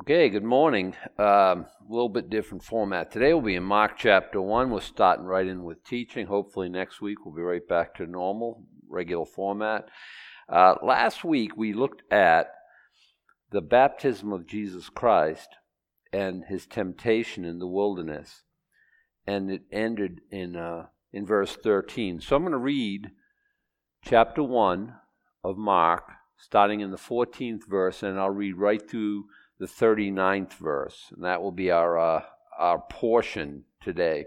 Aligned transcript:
Okay, 0.00 0.28
good 0.28 0.44
morning. 0.44 0.94
Um, 1.18 1.66
a 1.66 1.66
little 1.88 2.08
bit 2.08 2.30
different 2.30 2.62
format. 2.62 3.10
Today 3.10 3.34
we'll 3.34 3.42
be 3.42 3.56
in 3.56 3.64
Mark 3.64 3.98
chapter 3.98 4.40
1. 4.40 4.70
We're 4.70 4.80
starting 4.80 5.24
right 5.24 5.46
in 5.46 5.64
with 5.64 5.82
teaching. 5.82 6.26
Hopefully, 6.26 6.68
next 6.68 7.00
week 7.00 7.24
we'll 7.24 7.34
be 7.34 7.42
right 7.42 7.66
back 7.66 7.96
to 7.96 8.06
normal, 8.06 8.62
regular 8.88 9.26
format. 9.26 9.88
Uh, 10.48 10.76
last 10.84 11.24
week 11.24 11.56
we 11.56 11.72
looked 11.72 12.02
at 12.12 12.52
the 13.50 13.60
baptism 13.60 14.32
of 14.32 14.46
Jesus 14.46 14.88
Christ 14.88 15.48
and 16.12 16.44
his 16.44 16.64
temptation 16.64 17.44
in 17.44 17.58
the 17.58 17.66
wilderness, 17.66 18.44
and 19.26 19.50
it 19.50 19.62
ended 19.72 20.20
in, 20.30 20.54
uh, 20.54 20.86
in 21.12 21.26
verse 21.26 21.56
13. 21.56 22.20
So 22.20 22.36
I'm 22.36 22.42
going 22.42 22.52
to 22.52 22.58
read 22.58 23.10
chapter 24.04 24.44
1 24.44 24.94
of 25.42 25.58
Mark, 25.58 26.04
starting 26.36 26.78
in 26.80 26.92
the 26.92 26.96
14th 26.96 27.66
verse, 27.68 28.04
and 28.04 28.16
I'll 28.16 28.30
read 28.30 28.56
right 28.58 28.88
through 28.88 29.24
the 29.58 29.66
39th 29.66 30.54
verse, 30.54 31.12
and 31.14 31.24
that 31.24 31.42
will 31.42 31.52
be 31.52 31.70
our, 31.70 31.98
uh, 31.98 32.22
our 32.58 32.78
portion 32.78 33.64
today. 33.80 34.26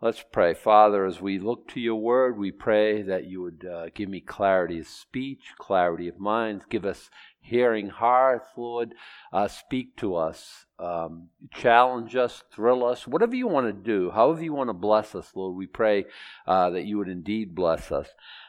Let's 0.00 0.24
pray. 0.32 0.54
Father, 0.54 1.04
as 1.06 1.20
we 1.20 1.38
look 1.38 1.68
to 1.68 1.80
your 1.80 1.94
word, 1.94 2.36
we 2.36 2.50
pray 2.50 3.02
that 3.02 3.26
you 3.26 3.40
would 3.42 3.64
uh, 3.64 3.86
give 3.94 4.08
me 4.08 4.20
clarity 4.20 4.80
of 4.80 4.88
speech, 4.88 5.52
clarity 5.58 6.08
of 6.08 6.18
mind, 6.18 6.62
give 6.68 6.84
us 6.84 7.08
hearing 7.40 7.88
hearts, 7.88 8.48
Lord. 8.56 8.94
Uh, 9.32 9.46
speak 9.46 9.96
to 9.98 10.16
us, 10.16 10.66
um, 10.80 11.28
challenge 11.54 12.16
us, 12.16 12.42
thrill 12.52 12.84
us, 12.84 13.06
whatever 13.06 13.36
you 13.36 13.46
want 13.46 13.68
to 13.68 13.72
do, 13.72 14.10
however 14.10 14.42
you 14.42 14.52
want 14.52 14.70
to 14.70 14.74
bless 14.74 15.14
us, 15.14 15.30
Lord. 15.36 15.54
We 15.54 15.68
pray 15.68 16.06
uh, 16.48 16.70
that 16.70 16.84
you 16.84 16.98
would 16.98 17.08
indeed 17.08 17.54
bless 17.54 17.92
us 17.92 18.08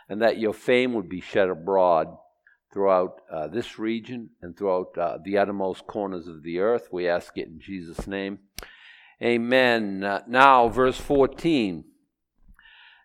and 0.09 0.23
that 0.23 0.39
your 0.39 0.53
fame 0.53 0.93
would 0.93 1.07
be 1.07 1.21
shed 1.21 1.49
abroad 1.49 2.17
throughout 2.73 3.21
uh, 3.31 3.47
this 3.47 3.77
region 3.77 4.31
and 4.41 4.57
throughout 4.57 4.97
uh, 4.97 5.17
the 5.23 5.37
uttermost 5.37 5.85
corners 5.85 6.27
of 6.27 6.43
the 6.43 6.59
earth. 6.59 6.89
We 6.91 7.07
ask 7.07 7.37
it 7.37 7.47
in 7.47 7.59
Jesus' 7.59 8.07
name. 8.07 8.39
Amen. 9.21 10.03
Uh, 10.03 10.21
now, 10.27 10.67
verse 10.67 10.99
14. 10.99 11.85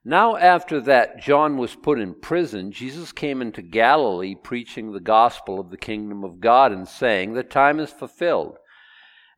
Now, 0.04 0.36
after 0.36 0.80
that 0.80 1.20
John 1.20 1.58
was 1.58 1.76
put 1.76 2.00
in 2.00 2.14
prison, 2.14 2.72
Jesus 2.72 3.12
came 3.12 3.42
into 3.42 3.60
Galilee 3.60 4.34
preaching 4.34 4.92
the 4.92 5.00
gospel 5.00 5.60
of 5.60 5.70
the 5.70 5.76
kingdom 5.76 6.24
of 6.24 6.40
God 6.40 6.72
and 6.72 6.88
saying, 6.88 7.34
The 7.34 7.42
time 7.42 7.78
is 7.78 7.90
fulfilled, 7.90 8.56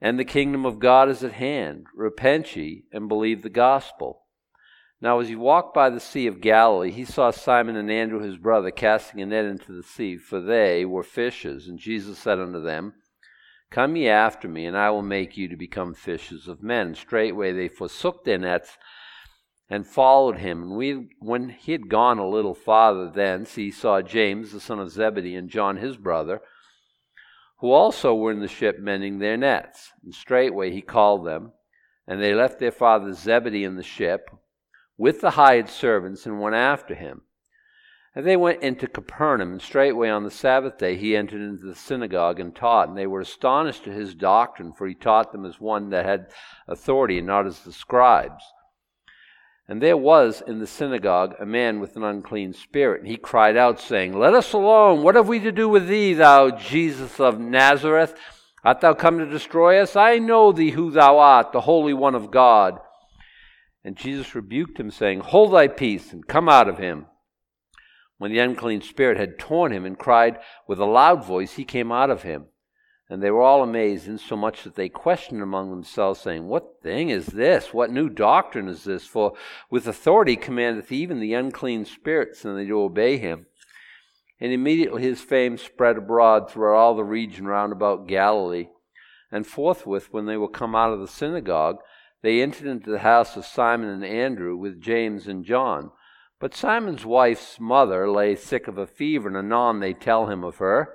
and 0.01 0.17
the 0.17 0.25
kingdom 0.25 0.65
of 0.65 0.79
God 0.79 1.09
is 1.09 1.25
at 1.25 1.33
hand. 1.33 1.87
Repent 1.95 2.55
ye 2.55 2.85
and 2.93 3.09
believe 3.09 3.43
the 3.43 3.51
gospel. 3.51 4.23
Now, 5.03 5.19
as 5.21 5.29
he 5.29 5.37
walked 5.37 5.73
by 5.73 5.89
the 5.89 5.99
Sea 5.99 6.27
of 6.27 6.43
Galilee, 6.43 6.91
he 6.91 7.07
saw 7.07 7.31
Simon 7.31 7.75
and 7.77 7.91
Andrew 7.91 8.21
his 8.21 8.37
brother 8.37 8.71
casting 8.71 9.23
a 9.23 9.27
net 9.27 9.47
into 9.47 9.73
the 9.73 9.83
sea, 9.83 10.19
for 10.19 10.41
they 10.41 10.85
were 10.85 11.03
fishers. 11.03 11.69
And 11.69 11.79
Jesus 11.79 12.19
said 12.19 12.39
unto 12.39 12.61
them, 12.61 12.93
Come 13.71 13.97
ye 13.97 14.09
after 14.09 14.47
me, 14.47 14.67
and 14.67 14.77
I 14.77 14.91
will 14.91 15.03
make 15.03 15.39
you 15.39 15.49
to 15.49 15.57
become 15.57 15.95
fishers 15.95 16.49
of 16.49 16.63
men. 16.63 16.95
Straightway 16.95 17.53
they 17.53 17.69
forsook 17.69 18.25
their 18.25 18.37
nets 18.37 18.77
and 19.71 19.87
followed 19.87 20.39
him. 20.39 20.63
And 20.65 20.77
we, 20.77 21.09
when 21.21 21.49
he 21.49 21.73
had 21.73 21.89
gone 21.89 22.19
a 22.19 22.29
little 22.29 22.55
farther 22.55 23.09
thence, 23.09 23.55
he 23.55 23.71
saw 23.71 24.03
James 24.03 24.53
the 24.53 24.61
son 24.61 24.81
of 24.81 24.91
Zebedee 24.91 25.37
and 25.37 25.49
John 25.49 25.79
his 25.79 25.97
brother, 25.97 26.43
who 27.61 27.71
also 27.71 28.15
were 28.15 28.33
in 28.33 28.41
the 28.41 28.49
ship 28.49 28.79
mending 28.79 29.19
their 29.19 29.39
nets. 29.39 29.93
And 30.05 30.15
straightway 30.15 30.73
he 30.73 30.83
called 30.83 31.25
them, 31.25 31.53
and 32.07 32.21
they 32.21 32.35
left 32.35 32.59
their 32.59 32.73
father 32.73 33.15
Zebedee 33.15 33.65
in 33.65 33.77
the 33.77 33.83
ship 33.83 34.29
with 35.01 35.23
the 35.23 35.31
hired 35.31 35.67
servants 35.67 36.27
and 36.27 36.39
went 36.39 36.55
after 36.55 36.95
him. 36.95 37.23
And 38.15 38.27
they 38.27 38.37
went 38.37 38.63
into 38.63 38.87
Capernaum, 38.87 39.53
and 39.53 39.63
straightway 39.63 40.11
on 40.11 40.25
the 40.25 40.31
Sabbath 40.31 40.77
day 40.77 40.95
he 40.97 41.17
entered 41.17 41.41
into 41.41 41.65
the 41.65 41.75
synagogue 41.75 42.39
and 42.39 42.55
taught. 42.55 42.89
And 42.89 42.99
they 42.99 43.07
were 43.07 43.23
astonished 43.23 43.89
at 43.89 43.95
his 43.95 44.15
doctrine, 44.15 44.75
for 44.75 44.87
he 44.87 44.95
taught 44.95 45.33
them 45.33 45.47
as 45.47 45.59
one 45.59 45.89
that 45.91 46.05
had 46.05 46.27
authority, 46.69 47.17
and 47.17 47.27
not 47.27 47.47
as 47.47 47.61
the 47.61 47.73
scribes. 47.73 48.45
And 49.67 49.81
there 49.81 49.97
was 49.97 50.43
in 50.47 50.59
the 50.59 50.67
synagogue 50.67 51.35
a 51.41 51.47
man 51.47 51.81
with 51.81 51.97
an 51.97 52.05
unclean 52.05 52.53
spirit, 52.53 53.01
and 53.01 53.11
he 53.11 53.17
cried 53.17 53.57
out, 53.57 53.81
saying, 53.81 54.19
Let 54.19 54.35
us 54.35 54.53
alone. 54.53 55.03
What 55.03 55.15
have 55.15 55.29
we 55.29 55.41
to 55.41 55.53
do 55.53 55.69
with 55.69 55.89
thee, 55.89 56.13
thou 56.13 56.51
Jesus 56.51 57.19
of 57.19 57.41
Nazareth? 57.41 58.15
Art 58.65 58.83
thou 58.83 58.93
come 58.93 59.19
to 59.19 59.25
destroy 59.25 59.81
us? 59.81 59.97
I 59.97 60.19
know 60.19 60.53
thee 60.53 60.73
who 60.73 60.91
thou 60.91 61.19
art, 61.19 61.53
the 61.53 61.63
Holy 61.63 61.95
One 61.95 62.15
of 62.15 62.31
God. 62.31 62.81
And 63.85 63.97
Jesus 63.97 64.35
rebuked 64.35 64.79
him, 64.79 64.91
saying, 64.91 65.21
Hold 65.21 65.53
thy 65.53 65.69
peace, 65.69 66.13
and 66.13 66.27
come 66.27 66.49
out 66.49 66.69
of 66.69 66.79
him. 66.79 67.07
When 68.19 68.33
the 68.33 68.39
unclean 68.39 68.83
spirit 68.83 69.17
had 69.17 69.39
torn 69.39 69.73
him 69.73 69.87
and 69.87 69.99
cried 69.99 70.39
with 70.69 70.79
a 70.79 70.85
loud 70.85 71.25
voice, 71.25 71.55
he 71.55 71.65
came 71.65 71.91
out 71.91 72.11
of 72.11 72.23
him. 72.23 72.47
And 73.09 73.23
they 73.23 73.31
were 73.31 73.43
all 73.43 73.63
amazed, 73.63 74.07
insomuch 74.07 74.63
that 74.63 74.77
they 74.77 74.89
questioned 74.89 75.43
among 75.43 75.71
themselves, 75.71 76.21
saying, 76.21 76.47
What 76.47 76.83
thing 76.83 77.09
is 77.09 77.27
this? 77.27 77.73
What 77.75 77.91
new 77.91 78.09
doctrine 78.09 78.69
is 78.69 78.85
this? 78.85 79.07
For 79.07 79.33
with 79.71 79.89
authority 79.89 80.37
commandeth 80.37 80.93
even 80.93 81.19
the 81.19 81.35
unclean 81.35 81.87
spirits, 81.87 82.45
and 82.45 82.57
they 82.57 82.67
do 82.67 82.81
obey 82.81 83.17
him. 83.17 83.47
And 84.39 84.53
immediately 84.53 85.03
his 85.03 85.21
fame 85.21 85.59
spread 85.59 85.97
abroad 85.97 86.51
throughout 86.51 86.77
all 86.77 86.95
the 86.95 87.05
region 87.05 87.47
round 87.47 87.73
about 87.73 88.07
Galilee. 88.07 88.69
And 89.33 89.47
forthwith, 89.47 90.13
when 90.13 90.27
they 90.27 90.37
were 90.37 90.49
come 90.49 90.77
out 90.77 90.93
of 90.93 91.01
the 91.01 91.09
synagogue, 91.09 91.79
they 92.23 92.43
entered 92.43 92.67
into 92.67 92.91
the 92.91 93.01
house 93.01 93.37
of 93.37 93.47
Simon 93.47 93.89
and 93.89 94.05
Andrew 94.05 94.57
with 94.57 94.81
James 94.81 95.27
and 95.27 95.45
John. 95.45 95.91
But 96.39 96.55
Simon's 96.55 97.05
wife's 97.05 97.61
mother 97.61 98.11
lay 98.11 98.35
sick 98.35 98.67
of 98.69 98.79
a 98.79 98.87
fever, 98.87 99.29
and 99.29 99.37
anon 99.37 99.81
they 99.81 99.93
tell 99.93 100.27
him 100.27 100.43
of 100.43 100.57
her. 100.57 100.95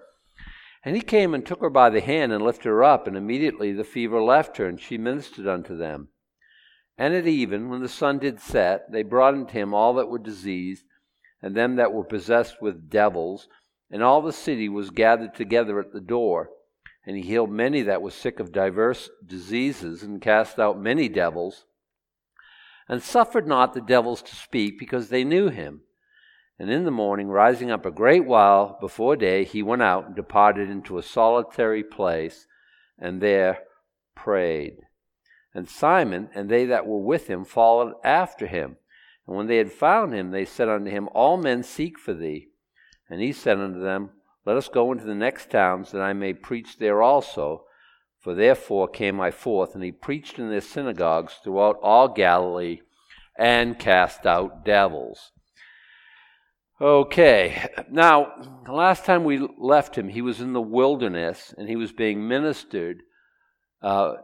And 0.84 0.96
he 0.96 1.02
came 1.02 1.34
and 1.34 1.46
took 1.46 1.62
her 1.62 1.70
by 1.70 1.90
the 1.90 2.02
hand 2.02 2.32
and 2.32 2.44
lifted 2.44 2.70
her 2.70 2.84
up, 2.84 3.08
and 3.08 3.18
immediately 3.18 3.72
the 3.72 3.84
fever 3.84 4.22
left 4.22 4.58
her, 4.58 4.68
and 4.68 4.80
she 4.80 4.98
ministered 4.98 5.48
unto 5.48 5.76
them. 5.76 6.10
And 6.98 7.14
at 7.14 7.28
even, 7.28 7.70
when 7.70 7.82
the 7.82 7.90
sun 7.90 8.20
did 8.20 8.40
set, 8.40 8.92
they 8.92 9.04
brought 9.04 9.34
unto 9.34 9.54
him 9.54 9.74
all 9.74 9.94
that 9.96 10.10
were 10.10 10.20
diseased, 10.20 10.86
and 11.42 11.56
them 11.56 11.76
that 11.76 11.92
were 11.92 12.04
possessed 12.04 12.62
with 12.62 12.90
devils, 12.90 13.48
and 13.92 14.02
all 14.02 14.22
the 14.22 14.32
city 14.32 14.70
was 14.70 14.90
gathered 14.90 15.36
together 15.36 15.80
at 15.80 15.92
the 15.92 16.02
door. 16.02 16.50
And 17.06 17.16
he 17.16 17.22
healed 17.22 17.52
many 17.52 17.82
that 17.84 18.02
were 18.02 18.12
sick 18.12 18.40
of 18.40 18.52
diverse 18.52 19.10
diseases, 19.26 20.02
and 20.02 20.22
cast 20.22 20.60
out 20.60 20.80
many 20.80 21.08
devils, 21.08 21.66
and 22.90 23.02
suffered 23.02 23.48
not 23.48 23.74
the 23.74 23.82
devils 23.82 24.22
to 24.24 24.36
speak, 24.36 24.80
because 24.80 25.10
they 25.10 25.24
knew 25.24 25.50
him. 25.50 25.82
And 26.58 26.70
in 26.70 26.86
the 26.86 26.92
morning, 26.92 27.28
rising 27.28 27.70
up 27.70 27.86
a 27.86 27.92
great 27.92 28.26
while 28.26 28.78
before 28.80 29.16
day, 29.16 29.44
he 29.44 29.62
went 29.62 29.82
out 29.82 30.08
and 30.08 30.16
departed 30.16 30.70
into 30.70 30.98
a 30.98 31.04
solitary 31.04 31.84
place, 31.84 32.48
and 32.98 33.22
there 33.22 33.60
prayed. 34.16 34.78
And 35.54 35.70
Simon 35.70 36.30
and 36.34 36.50
they 36.50 36.66
that 36.66 36.88
were 36.88 37.00
with 37.00 37.28
him 37.28 37.46
followed 37.46 37.94
after 38.04 38.48
him. 38.48 38.78
And 39.28 39.36
when 39.36 39.48
they 39.48 39.58
had 39.58 39.72
found 39.72 40.14
him, 40.14 40.32
they 40.32 40.46
said 40.46 40.70
unto 40.70 40.92
him, 40.92 41.10
All 41.14 41.38
men 41.38 41.64
seek 41.64 41.98
for 41.98 42.14
thee. 42.14 42.50
And 43.10 43.22
he 43.22 43.32
said 43.32 43.60
unto 43.60 43.80
them, 43.80 44.12
let 44.46 44.58
us 44.58 44.68
go 44.68 44.92
into 44.92 45.06
the 45.06 45.16
next 45.16 45.50
towns, 45.50 45.92
that 45.92 46.02
I 46.02 46.14
may 46.14 46.34
preach 46.34 46.78
there 46.78 47.02
also. 47.02 47.64
For 48.20 48.34
therefore 48.34 48.88
came 48.88 49.22
I 49.22 49.30
forth, 49.32 49.76
and 49.76 49.84
he 49.84 49.92
preached 49.92 50.40
in 50.40 50.50
their 50.50 50.62
synagogues 50.62 51.36
throughout 51.44 51.78
all 51.84 52.08
Galilee, 52.08 52.80
and 53.38 53.78
cast 53.78 54.26
out 54.26 54.66
devils. 54.66 55.32
Okay, 56.82 57.70
now, 57.90 58.34
the 58.66 58.74
last 58.74 59.06
time 59.06 59.24
we 59.24 59.48
left 59.58 59.98
him, 59.98 60.10
he 60.10 60.22
was 60.22 60.42
in 60.42 60.54
the 60.54 60.62
wilderness, 60.62 61.54
and 61.58 61.70
he 61.70 61.76
was 61.76 61.92
being 61.92 62.28
ministered. 62.28 63.02
Uh, 63.82 64.16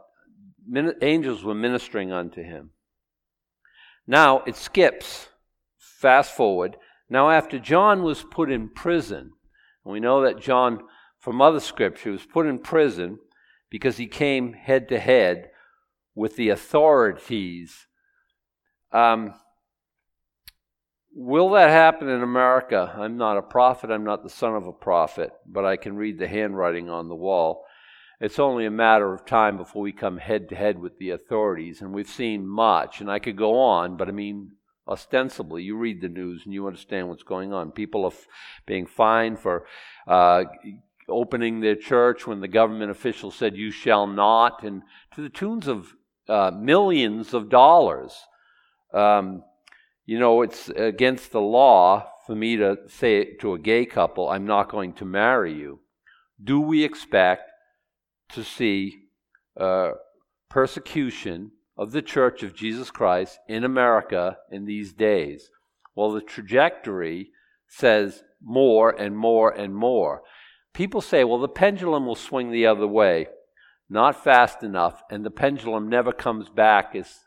min- 0.66 0.96
angels 1.00 1.44
were 1.44 1.54
ministering 1.54 2.12
unto 2.12 2.42
him. 2.42 2.70
Now 4.06 4.42
it 4.46 4.56
skips, 4.56 5.28
fast 5.78 6.36
forward. 6.36 6.76
Now, 7.08 7.30
after 7.30 7.58
John 7.58 8.02
was 8.02 8.24
put 8.24 8.50
in 8.50 8.68
prison, 8.68 9.32
and 9.84 9.92
we 9.92 10.00
know 10.00 10.22
that 10.22 10.40
John, 10.40 10.82
from 11.18 11.40
other 11.40 11.60
scripture, 11.60 12.10
was 12.10 12.24
put 12.24 12.46
in 12.46 12.58
prison 12.58 13.18
because 13.70 13.96
he 13.96 14.06
came 14.06 14.52
head 14.52 14.88
to 14.88 14.98
head 14.98 15.50
with 16.14 16.36
the 16.36 16.50
authorities. 16.50 17.86
Um, 18.92 19.34
will 21.14 21.50
that 21.50 21.70
happen 21.70 22.08
in 22.08 22.22
America? 22.22 22.94
I'm 22.96 23.16
not 23.16 23.38
a 23.38 23.42
prophet, 23.42 23.90
I'm 23.90 24.04
not 24.04 24.22
the 24.22 24.30
son 24.30 24.54
of 24.54 24.66
a 24.66 24.72
prophet, 24.72 25.30
but 25.46 25.64
I 25.64 25.76
can 25.76 25.96
read 25.96 26.18
the 26.18 26.28
handwriting 26.28 26.88
on 26.90 27.08
the 27.08 27.14
wall. 27.14 27.64
It's 28.20 28.38
only 28.38 28.66
a 28.66 28.70
matter 28.70 29.12
of 29.12 29.26
time 29.26 29.56
before 29.56 29.82
we 29.82 29.92
come 29.92 30.18
head 30.18 30.48
to 30.50 30.54
head 30.54 30.78
with 30.78 30.98
the 30.98 31.10
authorities, 31.10 31.80
and 31.80 31.92
we've 31.92 32.08
seen 32.08 32.46
much, 32.46 33.00
and 33.00 33.10
I 33.10 33.18
could 33.18 33.36
go 33.36 33.58
on, 33.58 33.96
but 33.96 34.08
I 34.08 34.12
mean, 34.12 34.52
ostensibly. 34.88 35.62
You 35.62 35.76
read 35.76 36.00
the 36.00 36.08
news 36.08 36.42
and 36.44 36.52
you 36.52 36.66
understand 36.66 37.08
what's 37.08 37.22
going 37.22 37.52
on. 37.52 37.72
People 37.72 38.04
are 38.04 38.12
f- 38.12 38.26
being 38.66 38.86
fined 38.86 39.38
for 39.38 39.66
uh, 40.06 40.44
opening 41.08 41.60
their 41.60 41.76
church 41.76 42.26
when 42.26 42.40
the 42.40 42.48
government 42.48 42.90
official 42.90 43.30
said, 43.30 43.56
You 43.56 43.70
shall 43.70 44.06
not, 44.06 44.62
and 44.62 44.82
to 45.14 45.22
the 45.22 45.28
tunes 45.28 45.68
of 45.68 45.94
uh, 46.28 46.50
millions 46.50 47.34
of 47.34 47.48
dollars. 47.48 48.14
Um, 48.92 49.44
you 50.04 50.18
know, 50.18 50.42
it's 50.42 50.68
against 50.68 51.32
the 51.32 51.40
law 51.40 52.08
for 52.26 52.34
me 52.34 52.56
to 52.56 52.76
say 52.88 53.34
to 53.36 53.54
a 53.54 53.58
gay 53.58 53.86
couple, 53.86 54.28
I'm 54.28 54.46
not 54.46 54.68
going 54.68 54.92
to 54.94 55.04
marry 55.04 55.54
you. 55.54 55.80
Do 56.42 56.60
we 56.60 56.84
expect 56.84 57.50
to 58.30 58.42
see 58.42 59.08
uh, 59.56 59.92
persecution 60.48 61.52
of 61.76 61.92
the 61.92 62.02
Church 62.02 62.42
of 62.42 62.54
Jesus 62.54 62.90
Christ 62.90 63.38
in 63.48 63.64
America 63.64 64.38
in 64.50 64.64
these 64.64 64.92
days. 64.92 65.50
Well, 65.94 66.12
the 66.12 66.20
trajectory 66.20 67.30
says 67.68 68.22
more 68.42 68.90
and 68.90 69.16
more 69.16 69.50
and 69.50 69.74
more. 69.74 70.22
People 70.74 71.00
say, 71.00 71.24
well, 71.24 71.38
the 71.38 71.48
pendulum 71.48 72.06
will 72.06 72.14
swing 72.14 72.50
the 72.50 72.66
other 72.66 72.86
way. 72.86 73.26
Not 73.88 74.22
fast 74.22 74.62
enough, 74.62 75.02
and 75.10 75.24
the 75.24 75.30
pendulum 75.30 75.88
never 75.88 76.12
comes 76.12 76.48
back. 76.48 76.94
As, 76.94 77.20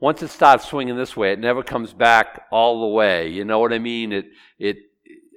once 0.00 0.22
it 0.22 0.28
starts 0.28 0.66
swinging 0.66 0.96
this 0.96 1.16
way, 1.16 1.32
it 1.32 1.38
never 1.38 1.62
comes 1.62 1.92
back 1.92 2.46
all 2.50 2.80
the 2.80 2.94
way. 2.94 3.28
You 3.28 3.44
know 3.44 3.60
what 3.60 3.72
I 3.72 3.78
mean? 3.78 4.12
It, 4.12 4.26
it, 4.58 4.76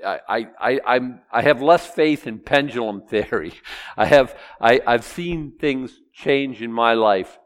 I, 0.04 0.48
I, 0.60 0.80
I'm, 0.86 1.22
I 1.32 1.44
have 1.44 1.62
less 1.62 1.86
faith 1.86 2.26
in 2.26 2.40
pendulum 2.40 3.02
theory. 3.10 3.54
I 3.96 4.06
have, 4.06 4.36
I, 4.60 4.82
I've 4.88 5.04
seen 5.04 5.54
things 5.60 6.00
change 6.14 6.64
in 6.64 6.72
my 6.72 6.94
life 6.94 7.38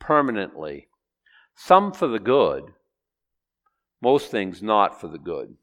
permanently. 0.00 0.88
Some 1.54 1.92
for 1.92 2.08
the 2.08 2.18
good, 2.18 2.64
most 4.02 4.30
things 4.30 4.62
not 4.62 5.00
for 5.00 5.08
the 5.08 5.18
good. 5.18 5.56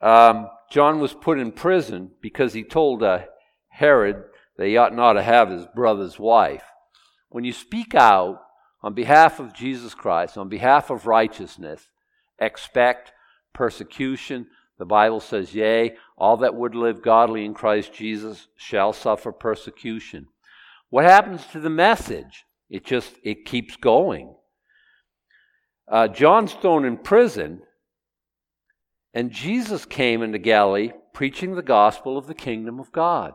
Um, 0.00 0.48
John 0.70 1.00
was 1.00 1.14
put 1.14 1.38
in 1.38 1.52
prison 1.52 2.10
because 2.20 2.52
he 2.52 2.62
told 2.62 3.02
uh, 3.02 3.20
Herod 3.68 4.24
that 4.56 4.66
he 4.66 4.76
ought 4.76 4.94
not 4.94 5.14
to 5.14 5.22
have 5.22 5.50
his 5.50 5.66
brother's 5.74 6.18
wife. 6.18 6.64
When 7.30 7.44
you 7.44 7.52
speak 7.52 7.94
out 7.94 8.40
on 8.82 8.94
behalf 8.94 9.40
of 9.40 9.54
Jesus 9.54 9.94
Christ, 9.94 10.36
on 10.36 10.48
behalf 10.48 10.90
of 10.90 11.06
righteousness, 11.06 11.88
expect 12.38 13.12
persecution. 13.52 14.46
The 14.78 14.84
Bible 14.84 15.20
says, 15.20 15.54
Yea, 15.54 15.96
all 16.16 16.36
that 16.38 16.54
would 16.54 16.74
live 16.74 17.02
godly 17.02 17.44
in 17.44 17.54
Christ 17.54 17.92
Jesus 17.92 18.48
shall 18.56 18.92
suffer 18.92 19.32
persecution. 19.32 20.28
What 20.90 21.04
happens 21.04 21.46
to 21.48 21.60
the 21.60 21.70
message? 21.70 22.44
It 22.70 22.84
just 22.84 23.14
it 23.22 23.44
keeps 23.44 23.76
going. 23.76 24.34
Uh, 25.90 26.08
John's 26.08 26.52
thrown 26.52 26.84
in 26.84 26.98
prison 26.98 27.62
and 29.14 29.30
Jesus 29.30 29.86
came 29.86 30.22
into 30.22 30.38
Galilee 30.38 30.92
preaching 31.14 31.54
the 31.54 31.62
gospel 31.62 32.18
of 32.18 32.26
the 32.26 32.34
kingdom 32.34 32.78
of 32.78 32.92
God. 32.92 33.32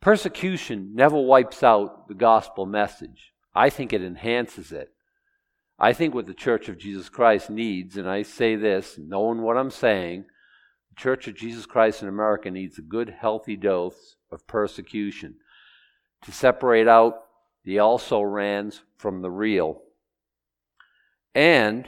Persecution 0.00 0.92
never 0.94 1.20
wipes 1.20 1.62
out 1.62 2.08
the 2.08 2.14
gospel 2.14 2.66
message. 2.66 3.32
I 3.54 3.70
think 3.70 3.92
it 3.92 4.02
enhances 4.02 4.72
it. 4.72 4.88
I 5.78 5.92
think 5.92 6.14
what 6.14 6.26
the 6.26 6.34
Church 6.34 6.68
of 6.68 6.78
Jesus 6.78 7.08
Christ 7.08 7.50
needs, 7.50 7.96
and 7.96 8.08
I 8.08 8.22
say 8.22 8.56
this 8.56 8.98
knowing 8.98 9.42
what 9.42 9.56
I'm 9.56 9.70
saying, 9.70 10.24
the 10.90 11.00
Church 11.00 11.28
of 11.28 11.36
Jesus 11.36 11.66
Christ 11.66 12.02
in 12.02 12.08
America 12.08 12.50
needs 12.50 12.78
a 12.78 12.82
good, 12.82 13.10
healthy 13.10 13.56
dose 13.56 14.16
of 14.32 14.46
persecution 14.46 15.36
to 16.22 16.32
separate 16.32 16.88
out 16.88 17.25
the 17.66 17.80
also 17.80 18.22
rans 18.22 18.80
from 18.96 19.20
the 19.20 19.30
real. 19.30 19.82
And 21.34 21.86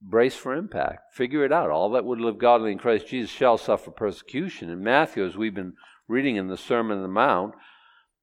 brace 0.00 0.36
for 0.36 0.54
impact. 0.54 1.12
Figure 1.12 1.44
it 1.44 1.52
out. 1.52 1.68
All 1.68 1.90
that 1.90 2.04
would 2.04 2.20
live 2.20 2.38
godly 2.38 2.72
in 2.72 2.78
Christ 2.78 3.08
Jesus 3.08 3.28
shall 3.28 3.58
suffer 3.58 3.90
persecution. 3.90 4.70
In 4.70 4.82
Matthew, 4.82 5.26
as 5.26 5.36
we've 5.36 5.54
been 5.54 5.74
reading 6.08 6.36
in 6.36 6.46
the 6.46 6.56
Sermon 6.56 6.96
on 6.96 7.02
the 7.02 7.08
Mount, 7.08 7.54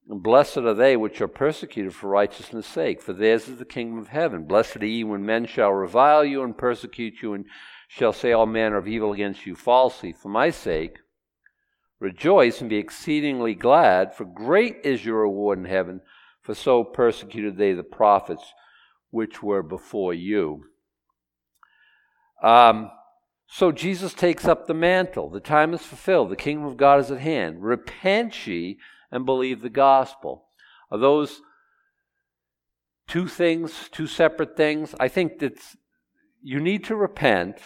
blessed 0.08 0.58
are 0.58 0.74
they 0.74 0.96
which 0.96 1.20
are 1.20 1.28
persecuted 1.28 1.94
for 1.94 2.08
righteousness' 2.08 2.66
sake, 2.66 3.02
for 3.02 3.12
theirs 3.12 3.48
is 3.48 3.58
the 3.58 3.64
kingdom 3.66 3.98
of 3.98 4.08
heaven. 4.08 4.44
Blessed 4.44 4.78
are 4.78 4.86
ye 4.86 5.04
when 5.04 5.24
men 5.24 5.46
shall 5.46 5.70
revile 5.70 6.24
you 6.24 6.42
and 6.42 6.56
persecute 6.56 7.22
you, 7.22 7.34
and 7.34 7.44
shall 7.86 8.14
say 8.14 8.32
all 8.32 8.46
manner 8.46 8.78
of 8.78 8.88
evil 8.88 9.12
against 9.12 9.46
you 9.46 9.54
falsely 9.54 10.12
for 10.12 10.30
my 10.30 10.48
sake. 10.50 10.96
Rejoice 12.00 12.60
and 12.60 12.70
be 12.70 12.76
exceedingly 12.76 13.54
glad, 13.54 14.14
for 14.14 14.24
great 14.24 14.78
is 14.84 15.04
your 15.04 15.20
reward 15.20 15.58
in 15.58 15.66
heaven, 15.66 16.00
for 16.48 16.54
so 16.54 16.82
persecuted 16.82 17.58
they 17.58 17.74
the 17.74 17.82
prophets 17.82 18.54
which 19.10 19.42
were 19.42 19.62
before 19.62 20.14
you. 20.14 20.64
Um, 22.42 22.90
so 23.46 23.70
Jesus 23.70 24.14
takes 24.14 24.46
up 24.48 24.66
the 24.66 24.72
mantle. 24.72 25.28
The 25.28 25.40
time 25.40 25.74
is 25.74 25.82
fulfilled. 25.82 26.30
The 26.30 26.36
kingdom 26.36 26.64
of 26.64 26.78
God 26.78 27.00
is 27.00 27.10
at 27.10 27.20
hand. 27.20 27.62
Repent 27.62 28.46
ye 28.46 28.78
and 29.12 29.26
believe 29.26 29.60
the 29.60 29.68
gospel. 29.68 30.46
Are 30.90 30.96
those 30.96 31.42
two 33.06 33.28
things, 33.28 33.90
two 33.92 34.06
separate 34.06 34.56
things? 34.56 34.94
I 34.98 35.08
think 35.08 35.40
that 35.40 35.58
you 36.42 36.60
need 36.60 36.82
to 36.84 36.96
repent, 36.96 37.58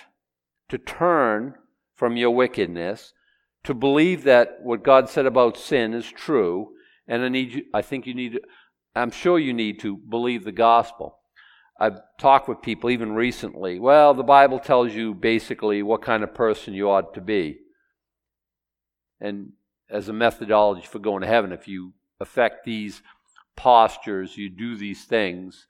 to 0.71 0.77
turn 0.77 1.55
from 1.95 2.17
your 2.17 2.33
wickedness, 2.33 3.13
to 3.63 3.75
believe 3.75 4.25
that 4.25 4.59
what 4.61 4.83
God 4.83 5.09
said 5.09 5.27
about 5.27 5.57
sin 5.57 5.95
is 5.95 6.11
true, 6.11 6.71
and 7.07 7.23
I 7.23 7.29
need 7.29 7.53
you, 7.53 7.63
I 7.73 7.83
think 7.83 8.09
you 8.09 8.15
need 8.15 8.41
I'm 8.95 9.11
sure 9.11 9.39
you 9.39 9.55
need 9.55 9.81
to 9.81 9.97
believe 9.97 10.45
the 10.45 10.53
gospel. 10.53 11.19
I've 11.79 12.01
talked 12.19 12.49
with 12.49 12.63
people 12.63 12.91
even 12.91 13.13
recently. 13.13 13.79
Well, 13.79 14.15
the 14.15 14.23
Bible 14.23 14.59
tells 14.59 14.93
you 14.93 15.15
basically 15.15 15.83
what 15.83 16.03
kind 16.03 16.23
of 16.23 16.35
person 16.35 16.75
you 16.75 16.91
ought 16.91 17.15
to 17.15 17.21
be. 17.21 17.59
And 19.21 19.53
as 19.89 20.09
a 20.09 20.13
methodology 20.13 20.87
for 20.87 20.99
going 20.99 21.23
to 21.23 21.27
heaven, 21.27 21.53
if 21.53 21.67
you 21.67 21.95
affect 22.21 22.65
these 22.65 23.03
postures, 23.57 24.37
you 24.37 24.49
do 24.49 24.77
these 24.77 25.05
things, 25.05 25.67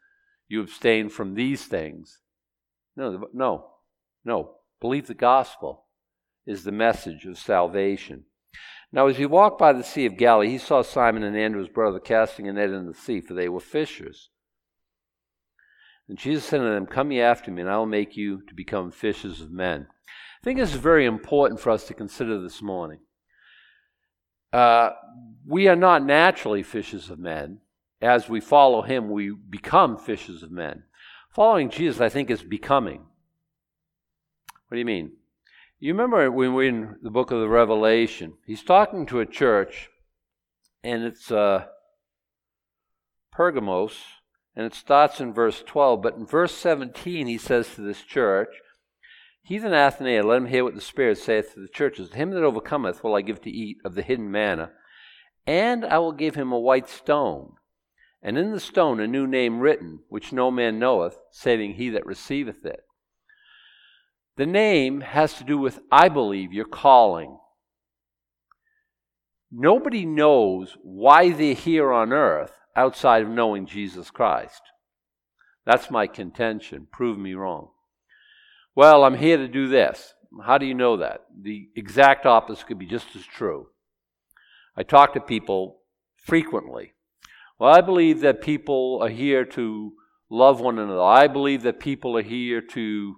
you 0.49 0.61
abstain 0.61 1.09
from 1.09 1.35
these 1.35 1.65
things. 1.65 2.19
No, 2.97 3.29
no, 3.33 3.67
no. 4.25 4.57
Believe 4.81 5.07
the 5.07 5.15
gospel 5.15 5.85
is 6.45 6.65
the 6.65 6.73
message 6.73 7.25
of 7.25 7.39
salvation. 7.39 8.25
Now, 8.93 9.07
as 9.07 9.17
he 9.17 9.25
walked 9.25 9.59
by 9.59 9.73
the 9.73 9.83
Sea 9.83 10.05
of 10.05 10.19
Galilee, 10.19 10.51
he 10.51 10.59
saw 10.59 10.83
Simon 10.83 11.23
and 11.23 11.37
Andrew's 11.37 11.69
brother 11.69 11.99
casting 11.99 12.47
a 12.47 12.53
net 12.53 12.71
in 12.71 12.87
the 12.87 12.95
sea, 12.95 13.23
for 13.23 13.33
they 13.33 13.49
were 13.49 13.61
fishers. 13.61 14.29
And 16.09 16.19
Jesus 16.19 16.45
said 16.45 16.59
to 16.59 16.65
them, 16.65 16.87
Come 16.87 17.11
ye 17.11 17.21
after 17.21 17.51
me, 17.51 17.63
and 17.63 17.71
I 17.71 17.79
will 17.79 17.87
make 17.87 18.17
you 18.17 18.43
to 18.47 18.55
become 18.55 18.91
fishers 18.91 19.41
of 19.41 19.51
men. 19.51 19.87
I 19.89 20.45
think 20.45 20.59
this 20.59 20.75
is 20.75 20.81
very 20.81 21.07
important 21.07 21.59
for 21.59 21.71
us 21.71 21.85
to 21.85 21.95
consider 21.95 22.39
this 22.41 22.61
morning. 22.61 22.99
Uh, 24.53 24.91
we 25.47 25.69
are 25.69 25.77
not 25.77 26.05
naturally 26.05 26.63
fishers 26.63 27.09
of 27.09 27.19
men. 27.19 27.61
As 28.03 28.29
we 28.29 28.41
follow 28.41 28.83
him, 28.83 29.11
we 29.11 29.31
become 29.31 29.97
fishers 29.97 30.43
of 30.43 30.51
men. 30.51 30.83
Following 31.31 31.71
Jesus, 31.71 32.01
I 32.01 32.11
think, 32.11 32.31
is 32.31 32.43
becoming. 32.43 33.07
What 34.69 34.75
do 34.75 34.79
you 34.79 34.85
mean? 34.85 35.13
You 35.83 35.95
remember 35.95 36.31
when 36.31 36.55
we're 36.55 36.69
in 36.69 36.95
the 37.03 37.11
book 37.11 37.33
of 37.33 37.41
the 37.41 37.49
Revelation, 37.49 38.35
he's 38.47 38.63
talking 38.63 39.05
to 39.07 39.19
a 39.19 39.27
church, 39.27 39.89
and 40.85 41.03
it's 41.03 41.33
uh, 41.33 41.65
Pergamos, 43.33 43.97
and 44.55 44.65
it 44.65 44.75
starts 44.75 45.19
in 45.19 45.35
verse 45.35 45.61
12. 45.67 46.01
But 46.01 46.15
in 46.15 46.25
verse 46.25 46.55
17, 46.55 47.27
he 47.27 47.37
says 47.37 47.75
to 47.75 47.81
this 47.81 48.03
church, 48.03 48.51
He's 49.43 49.65
an 49.65 49.75
Athanael, 49.75 50.27
let 50.27 50.37
him 50.37 50.47
hear 50.47 50.63
what 50.63 50.77
the 50.77 50.81
Spirit 50.81 51.19
saith 51.19 51.55
to 51.55 51.61
the 51.61 51.67
churches. 51.67 52.13
Him 52.13 52.31
that 52.31 52.45
overcometh 52.45 53.03
will 53.03 53.17
I 53.17 53.23
give 53.23 53.41
to 53.41 53.51
eat 53.51 53.79
of 53.85 53.97
the 53.97 54.03
hidden 54.03 54.31
manna, 54.31 54.71
and 55.49 55.85
I 55.85 55.99
will 55.99 56.13
give 56.13 56.37
him 56.37 56.53
a 56.53 56.61
white 56.61 56.89
stone, 56.89 57.55
and 58.23 58.39
in 58.39 58.53
the 58.53 58.61
stone 58.61 59.01
a 59.01 59.09
new 59.09 59.27
name 59.27 59.59
written, 59.59 60.05
which 60.09 60.33
no 60.33 60.53
man 60.53 60.79
knoweth, 60.79 61.19
saving 61.33 61.73
he 61.73 61.91
that 61.91 62.07
receiveth 62.07 62.65
it. 62.65 62.85
The 64.37 64.47
name 64.47 65.03
has 65.03 65.35
to 65.35 65.45
do 65.45 65.59
with, 65.59 65.81
I 65.91 66.09
believe, 66.09 66.53
your 66.53 66.65
calling. 66.65 67.39
Nobody 69.51 70.07
knows 70.07 70.77
why 70.83 71.31
they're 71.31 71.55
here 71.55 71.93
on 71.93 72.13
earth 72.13 72.53
outside 72.75 73.23
of 73.23 73.29
knowing 73.29 73.67
Jesus 73.67 74.11
Christ. 74.11 74.63
That's 75.67 75.91
my 75.91 76.07
contention. 76.07 76.89
Prove 76.91 77.19
me 77.19 77.35
wrong. 77.35 77.69
Well, 78.75 79.05
I'm 79.05 79.19
here 79.19 79.37
to 79.37 79.49
do 79.49 79.69
this. 79.69 80.15
How 80.45 80.57
do 80.57 80.65
you 80.65 80.75
know 80.75 80.97
that? 80.97 81.27
The 81.39 81.69
exact 81.77 82.25
opposite 82.25 82.67
could 82.67 82.79
be 82.79 82.87
just 82.87 83.15
as 83.15 83.25
true. 83.25 83.67
I 84.75 84.83
talk 84.83 85.13
to 85.13 85.21
people 85.21 85.83
frequently. 86.17 86.95
Well, 87.59 87.73
I 87.73 87.83
believe 87.83 88.21
that 88.21 88.41
people 88.41 89.01
are 89.03 89.11
here 89.11 89.45
to 89.45 89.93
love 90.31 90.61
one 90.61 90.79
another. 90.79 91.03
I 91.03 91.29
believe 91.29 91.63
that 91.63 91.79
people 91.79 92.17
are 92.17 92.23
here 92.23 92.63
to 92.63 93.17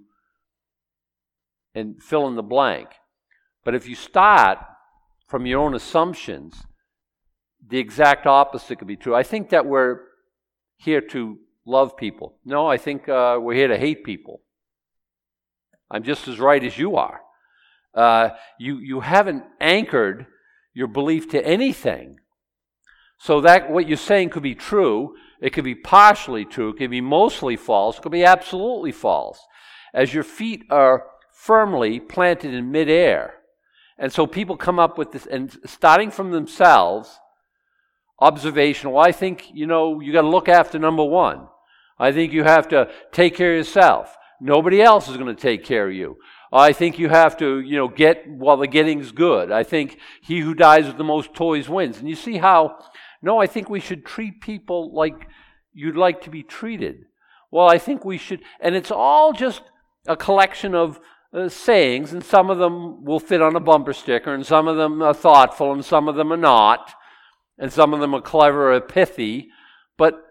and 1.74 2.02
fill 2.02 2.28
in 2.28 2.36
the 2.36 2.42
blank. 2.42 2.88
But 3.64 3.74
if 3.74 3.88
you 3.88 3.94
start 3.94 4.58
from 5.28 5.46
your 5.46 5.60
own 5.60 5.74
assumptions, 5.74 6.62
the 7.66 7.78
exact 7.78 8.26
opposite 8.26 8.78
could 8.78 8.88
be 8.88 8.96
true. 8.96 9.14
I 9.14 9.22
think 9.22 9.50
that 9.50 9.66
we're 9.66 10.00
here 10.76 11.00
to 11.00 11.38
love 11.66 11.96
people. 11.96 12.38
No, 12.44 12.66
I 12.66 12.76
think 12.76 13.08
uh, 13.08 13.38
we're 13.40 13.54
here 13.54 13.68
to 13.68 13.78
hate 13.78 14.04
people. 14.04 14.42
I'm 15.90 16.02
just 16.02 16.28
as 16.28 16.38
right 16.38 16.62
as 16.62 16.78
you 16.78 16.96
are. 16.96 17.20
Uh, 17.94 18.30
you, 18.58 18.78
you 18.78 19.00
haven't 19.00 19.44
anchored 19.60 20.26
your 20.74 20.88
belief 20.88 21.30
to 21.30 21.46
anything. 21.46 22.18
So 23.18 23.40
that 23.42 23.70
what 23.70 23.88
you're 23.88 23.96
saying 23.96 24.30
could 24.30 24.42
be 24.42 24.54
true, 24.54 25.14
it 25.40 25.50
could 25.50 25.64
be 25.64 25.74
partially 25.74 26.44
true, 26.44 26.70
it 26.70 26.76
could 26.76 26.90
be 26.90 27.00
mostly 27.00 27.56
false, 27.56 27.96
it 27.96 28.02
could 28.02 28.12
be 28.12 28.24
absolutely 28.24 28.92
false. 28.92 29.40
As 29.94 30.12
your 30.12 30.24
feet 30.24 30.64
are 30.70 31.06
firmly 31.34 32.00
planted 32.00 32.54
in 32.54 32.70
midair, 32.70 33.34
And 33.98 34.12
so 34.12 34.26
people 34.26 34.56
come 34.56 34.78
up 34.78 34.98
with 34.98 35.12
this, 35.12 35.26
and 35.26 35.56
starting 35.66 36.10
from 36.10 36.30
themselves, 36.30 37.18
observational. 38.20 38.98
I 38.98 39.12
think, 39.12 39.50
you 39.52 39.66
know, 39.66 40.00
you 40.00 40.12
got 40.12 40.22
to 40.22 40.28
look 40.28 40.48
after 40.48 40.78
number 40.78 41.04
one. 41.04 41.48
I 41.98 42.10
think 42.10 42.32
you 42.32 42.42
have 42.44 42.68
to 42.68 42.90
take 43.12 43.36
care 43.36 43.52
of 43.52 43.58
yourself. 43.58 44.16
Nobody 44.40 44.82
else 44.82 45.08
is 45.08 45.16
going 45.16 45.34
to 45.34 45.40
take 45.40 45.64
care 45.64 45.88
of 45.88 45.94
you. 45.94 46.16
I 46.52 46.72
think 46.72 46.98
you 46.98 47.08
have 47.08 47.36
to, 47.38 47.60
you 47.60 47.76
know, 47.76 47.88
get 47.88 48.28
while 48.28 48.56
the 48.56 48.66
getting's 48.66 49.12
good. 49.12 49.50
I 49.50 49.62
think 49.62 49.98
he 50.22 50.40
who 50.40 50.54
dies 50.54 50.86
with 50.86 50.98
the 50.98 51.04
most 51.04 51.34
toys 51.34 51.68
wins. 51.68 51.98
And 51.98 52.08
you 52.08 52.14
see 52.14 52.38
how, 52.38 52.78
no, 53.22 53.40
I 53.40 53.46
think 53.46 53.68
we 53.68 53.80
should 53.80 54.04
treat 54.04 54.40
people 54.40 54.92
like 54.94 55.28
you'd 55.72 55.96
like 55.96 56.22
to 56.22 56.30
be 56.30 56.42
treated. 56.42 57.06
Well, 57.50 57.68
I 57.68 57.78
think 57.78 58.04
we 58.04 58.18
should, 58.18 58.42
and 58.60 58.74
it's 58.74 58.90
all 58.90 59.32
just 59.32 59.62
a 60.06 60.16
collection 60.16 60.74
of 60.74 61.00
uh, 61.34 61.48
sayings, 61.48 62.12
and 62.12 62.24
some 62.24 62.48
of 62.48 62.58
them 62.58 63.04
will 63.04 63.18
fit 63.18 63.42
on 63.42 63.56
a 63.56 63.60
bumper 63.60 63.92
sticker, 63.92 64.32
and 64.32 64.46
some 64.46 64.68
of 64.68 64.76
them 64.76 65.02
are 65.02 65.14
thoughtful, 65.14 65.72
and 65.72 65.84
some 65.84 66.08
of 66.08 66.14
them 66.14 66.32
are 66.32 66.36
not, 66.36 66.94
and 67.58 67.72
some 67.72 67.92
of 67.92 68.00
them 68.00 68.14
are 68.14 68.20
clever 68.20 68.72
or 68.72 68.80
pithy. 68.80 69.48
But 69.96 70.24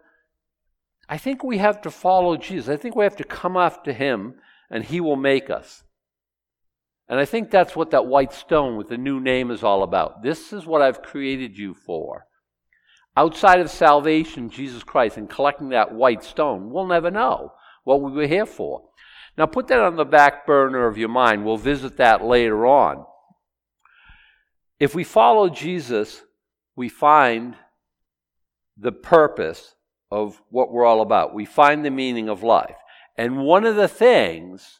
I 1.09 1.17
think 1.17 1.43
we 1.43 1.57
have 1.57 1.81
to 1.81 1.91
follow 1.91 2.37
Jesus. 2.37 2.69
I 2.69 2.77
think 2.77 2.95
we 2.95 3.03
have 3.03 3.17
to 3.17 3.23
come 3.23 3.57
after 3.57 3.91
him, 3.91 4.35
and 4.69 4.83
he 4.85 5.01
will 5.01 5.17
make 5.17 5.49
us. 5.49 5.83
And 7.09 7.19
I 7.19 7.25
think 7.25 7.51
that's 7.51 7.75
what 7.75 7.91
that 7.91 8.07
white 8.07 8.33
stone 8.33 8.77
with 8.77 8.87
the 8.87 8.97
new 8.97 9.19
name 9.19 9.51
is 9.51 9.63
all 9.63 9.83
about. 9.83 10.23
This 10.23 10.53
is 10.53 10.65
what 10.65 10.81
I've 10.81 11.01
created 11.01 11.57
you 11.57 11.73
for. 11.73 12.27
Outside 13.15 13.59
of 13.59 13.69
salvation, 13.69 14.49
Jesus 14.49 14.83
Christ, 14.83 15.17
and 15.17 15.29
collecting 15.29 15.69
that 15.69 15.93
white 15.93 16.23
stone, 16.23 16.71
we'll 16.71 16.87
never 16.87 17.11
know 17.11 17.51
what 17.83 18.01
we 18.01 18.11
were 18.11 18.25
here 18.25 18.45
for. 18.45 18.85
Now, 19.37 19.47
put 19.47 19.67
that 19.67 19.79
on 19.79 19.95
the 19.95 20.05
back 20.05 20.45
burner 20.45 20.87
of 20.87 20.97
your 20.97 21.09
mind. 21.09 21.43
We'll 21.43 21.57
visit 21.57 21.97
that 21.97 22.23
later 22.23 22.65
on. 22.67 23.05
If 24.79 24.93
we 24.93 25.03
follow 25.03 25.49
Jesus, 25.49 26.21
we 26.75 26.89
find 26.89 27.55
the 28.77 28.91
purpose 28.91 29.75
of 30.11 30.41
what 30.49 30.71
we're 30.71 30.85
all 30.85 31.01
about. 31.01 31.33
We 31.33 31.45
find 31.45 31.83
the 31.83 31.91
meaning 31.91 32.29
of 32.29 32.43
life. 32.43 32.75
And 33.17 33.39
one 33.39 33.65
of 33.65 33.75
the 33.75 33.87
things 33.87 34.79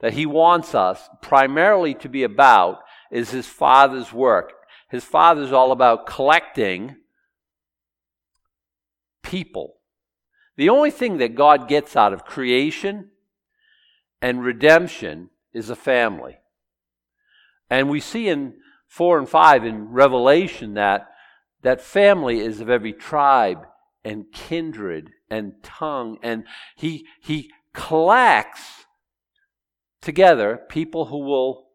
that 0.00 0.14
he 0.14 0.26
wants 0.26 0.74
us 0.74 1.08
primarily 1.22 1.94
to 1.94 2.08
be 2.08 2.22
about 2.22 2.80
is 3.10 3.30
his 3.30 3.46
father's 3.46 4.12
work. 4.12 4.52
His 4.90 5.04
father's 5.04 5.52
all 5.52 5.72
about 5.72 6.06
collecting 6.06 6.96
people. 9.22 9.74
The 10.56 10.70
only 10.70 10.90
thing 10.90 11.18
that 11.18 11.34
God 11.34 11.68
gets 11.68 11.96
out 11.96 12.12
of 12.12 12.24
creation 12.24 13.10
and 14.20 14.42
redemption 14.42 15.30
is 15.52 15.70
a 15.70 15.76
family. 15.76 16.38
And 17.70 17.88
we 17.88 18.00
see 18.00 18.28
in 18.28 18.54
4 18.86 19.18
and 19.18 19.28
5 19.28 19.64
in 19.64 19.90
Revelation 19.90 20.74
that 20.74 21.08
that 21.62 21.80
family 21.80 22.40
is 22.40 22.60
of 22.60 22.70
every 22.70 22.92
tribe 22.92 23.66
and 24.04 24.32
kindred 24.32 25.10
and 25.28 25.54
tongue. 25.62 26.18
And 26.22 26.44
he, 26.76 27.06
he 27.20 27.50
collects 27.72 28.86
together 30.00 30.60
people 30.68 31.06
who 31.06 31.18
will 31.18 31.66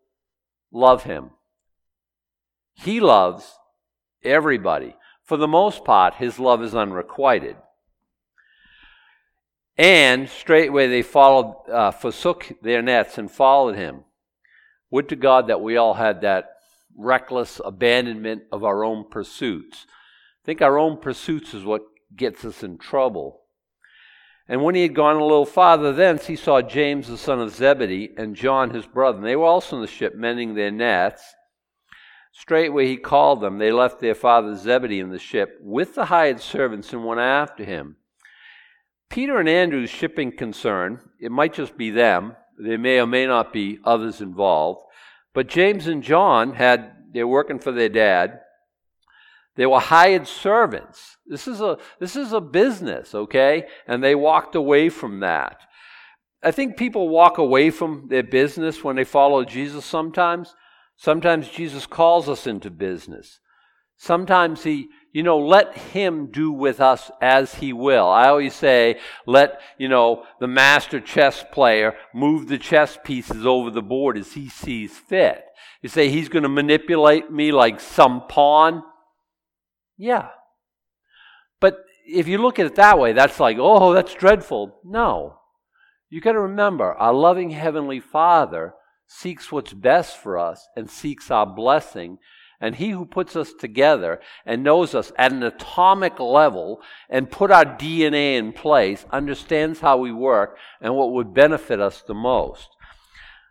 love 0.71 1.03
him. 1.03 1.31
He 2.73 3.00
loves 3.00 3.53
everybody. 4.23 4.95
For 5.23 5.38
the 5.38 5.47
most 5.47 5.85
part, 5.85 6.15
his 6.15 6.39
love 6.39 6.63
is 6.63 6.73
unrequited. 6.73 7.55
And 9.77 10.29
straightway 10.29 10.87
they 10.87 11.01
followed, 11.01 11.55
uh, 11.69 11.91
forsook 11.91 12.51
their 12.61 12.81
nets 12.81 13.17
and 13.17 13.31
followed 13.31 13.75
him. 13.75 14.03
Would 14.91 15.09
to 15.09 15.15
God 15.15 15.47
that 15.47 15.61
we 15.61 15.77
all 15.77 15.95
had 15.95 16.21
that 16.21 16.49
reckless 16.95 17.59
abandonment 17.63 18.43
of 18.51 18.63
our 18.63 18.83
own 18.83 19.09
pursuits. 19.09 19.87
I 19.89 20.45
think 20.45 20.61
our 20.61 20.77
own 20.77 20.97
pursuits 20.97 21.53
is 21.53 21.63
what 21.63 21.81
gets 22.15 22.45
us 22.45 22.63
in 22.63 22.77
trouble. 22.77 23.41
And 24.47 24.61
when 24.61 24.75
he 24.75 24.83
had 24.83 24.93
gone 24.93 25.15
a 25.15 25.23
little 25.23 25.45
farther 25.45 25.93
thence, 25.93 26.27
he 26.27 26.35
saw 26.35 26.61
James 26.61 27.07
the 27.07 27.17
son 27.17 27.39
of 27.39 27.51
Zebedee 27.51 28.13
and 28.17 28.35
John 28.35 28.71
his 28.71 28.85
brother. 28.85 29.17
And 29.17 29.25
they 29.25 29.35
were 29.35 29.45
also 29.45 29.77
in 29.77 29.81
the 29.81 29.87
ship, 29.87 30.15
mending 30.15 30.53
their 30.53 30.69
nets. 30.69 31.23
Straightway 32.33 32.87
he 32.87 32.97
called 32.97 33.41
them. 33.41 33.57
They 33.57 33.71
left 33.71 33.99
their 33.99 34.15
father 34.15 34.55
Zebedee 34.55 34.99
in 34.99 35.09
the 35.09 35.19
ship 35.19 35.57
with 35.61 35.95
the 35.95 36.05
hired 36.05 36.41
servants 36.41 36.91
and 36.91 37.05
went 37.05 37.21
after 37.21 37.63
him. 37.63 37.95
Peter 39.13 39.38
and 39.38 39.48
Andrew's 39.48 39.91
shipping 39.91 40.32
concern, 40.32 41.00
it 41.20 41.32
might 41.32 41.53
just 41.53 41.77
be 41.77 41.91
them. 41.91 42.36
There 42.58 42.79
may 42.79 43.00
or 43.00 43.05
may 43.05 43.27
not 43.27 43.53
be 43.53 43.77
others 43.84 44.22
involved. 44.22 44.82
But 45.36 45.48
James 45.48 45.86
and 45.86 46.01
John 46.01 46.55
had, 46.55 46.96
they're 47.13 47.27
working 47.27 47.60
for 47.60 47.72
their 47.72 47.89
dad. 47.89 48.39
They 49.55 49.67
were 49.67 49.79
hired 49.79 50.27
servants. 50.27 51.17
This 51.27 51.48
is 51.48 51.62
a, 51.62 51.77
this 52.00 52.15
is 52.15 52.34
a 52.34 52.41
business, 52.41 53.13
okay? 53.13 53.67
And 53.86 54.03
they 54.03 54.15
walked 54.15 54.55
away 54.55 54.89
from 54.89 55.20
that. 55.20 55.60
I 56.41 56.50
think 56.50 56.75
people 56.75 57.08
walk 57.08 57.38
away 57.38 57.70
from 57.70 58.08
their 58.10 58.24
business 58.24 58.84
when 58.84 58.96
they 58.96 59.03
follow 59.03 59.46
Jesus 59.46 59.86
sometimes. 59.86 60.55
Sometimes 60.98 61.50
Jesus 61.50 61.86
calls 61.86 62.27
us 62.27 62.48
into 62.48 62.72
business. 62.72 63.39
Sometimes 63.96 64.63
he, 64.63 64.88
you 65.13 65.22
know, 65.22 65.38
let 65.38 65.77
him 65.77 66.25
do 66.32 66.51
with 66.51 66.82
us 66.82 67.12
as 67.22 67.55
he 67.55 67.72
will. 67.72 68.10
I 68.10 68.27
always 68.27 68.55
say, 68.55 69.00
let, 69.27 69.62
you 69.77 69.88
know, 69.88 70.25
the 70.39 70.48
master 70.48 71.00
chess 71.00 71.46
player 71.51 71.96
move 72.15 72.48
the 72.48 72.58
chess 72.58 72.98
pieces 73.03 73.46
over 73.46 73.70
the 73.70 73.84
board 73.84 74.17
as 74.17 74.34
he 74.34 74.50
sees 74.50 74.98
fit. 74.98 75.46
You 75.84 75.89
say 75.89 76.10
he's 76.10 76.29
going 76.29 76.43
to 76.43 76.50
manipulate 76.50 77.32
me 77.32 77.51
like 77.51 77.79
some 77.79 78.24
pawn. 78.27 78.82
Yeah. 79.98 80.29
But 81.62 81.77
if 82.08 82.27
you 82.27 82.39
look 82.39 82.58
at 82.58 82.65
it 82.65 82.75
that 82.75 82.98
way, 82.98 83.13
that's 83.13 83.39
like, 83.39 83.58
oh, 83.60 83.93
that's 83.93 84.15
dreadful. 84.15 84.79
No. 84.84 85.38
You 86.10 86.22
got 86.22 86.32
to 86.32 86.39
remember, 86.39 86.91
our 86.93 87.13
loving 87.13 87.51
Heavenly 87.51 88.00
Father 88.00 88.74
seeks 89.05 89.51
what's 89.51 89.74
best 89.74 90.17
for 90.17 90.39
us 90.39 90.67
and 90.75 90.89
seeks 90.89 91.29
our 91.29 91.46
blessing 91.46 92.17
and 92.60 92.75
he 92.75 92.91
who 92.91 93.05
puts 93.05 93.36
us 93.36 93.53
together 93.53 94.22
and 94.45 94.63
knows 94.63 94.95
us 94.95 95.12
at 95.17 95.31
an 95.31 95.43
atomic 95.43 96.19
level 96.19 96.81
and 97.10 97.29
put 97.29 97.51
our 97.51 97.65
DNA 97.65 98.38
in 98.38 98.53
place 98.53 99.05
understands 99.12 99.79
how 99.79 99.98
we 99.98 100.12
work 100.12 100.57
and 100.79 100.95
what 100.95 101.12
would 101.12 101.33
benefit 101.33 101.79
us 101.79 102.01
the 102.01 102.13
most. 102.13 102.69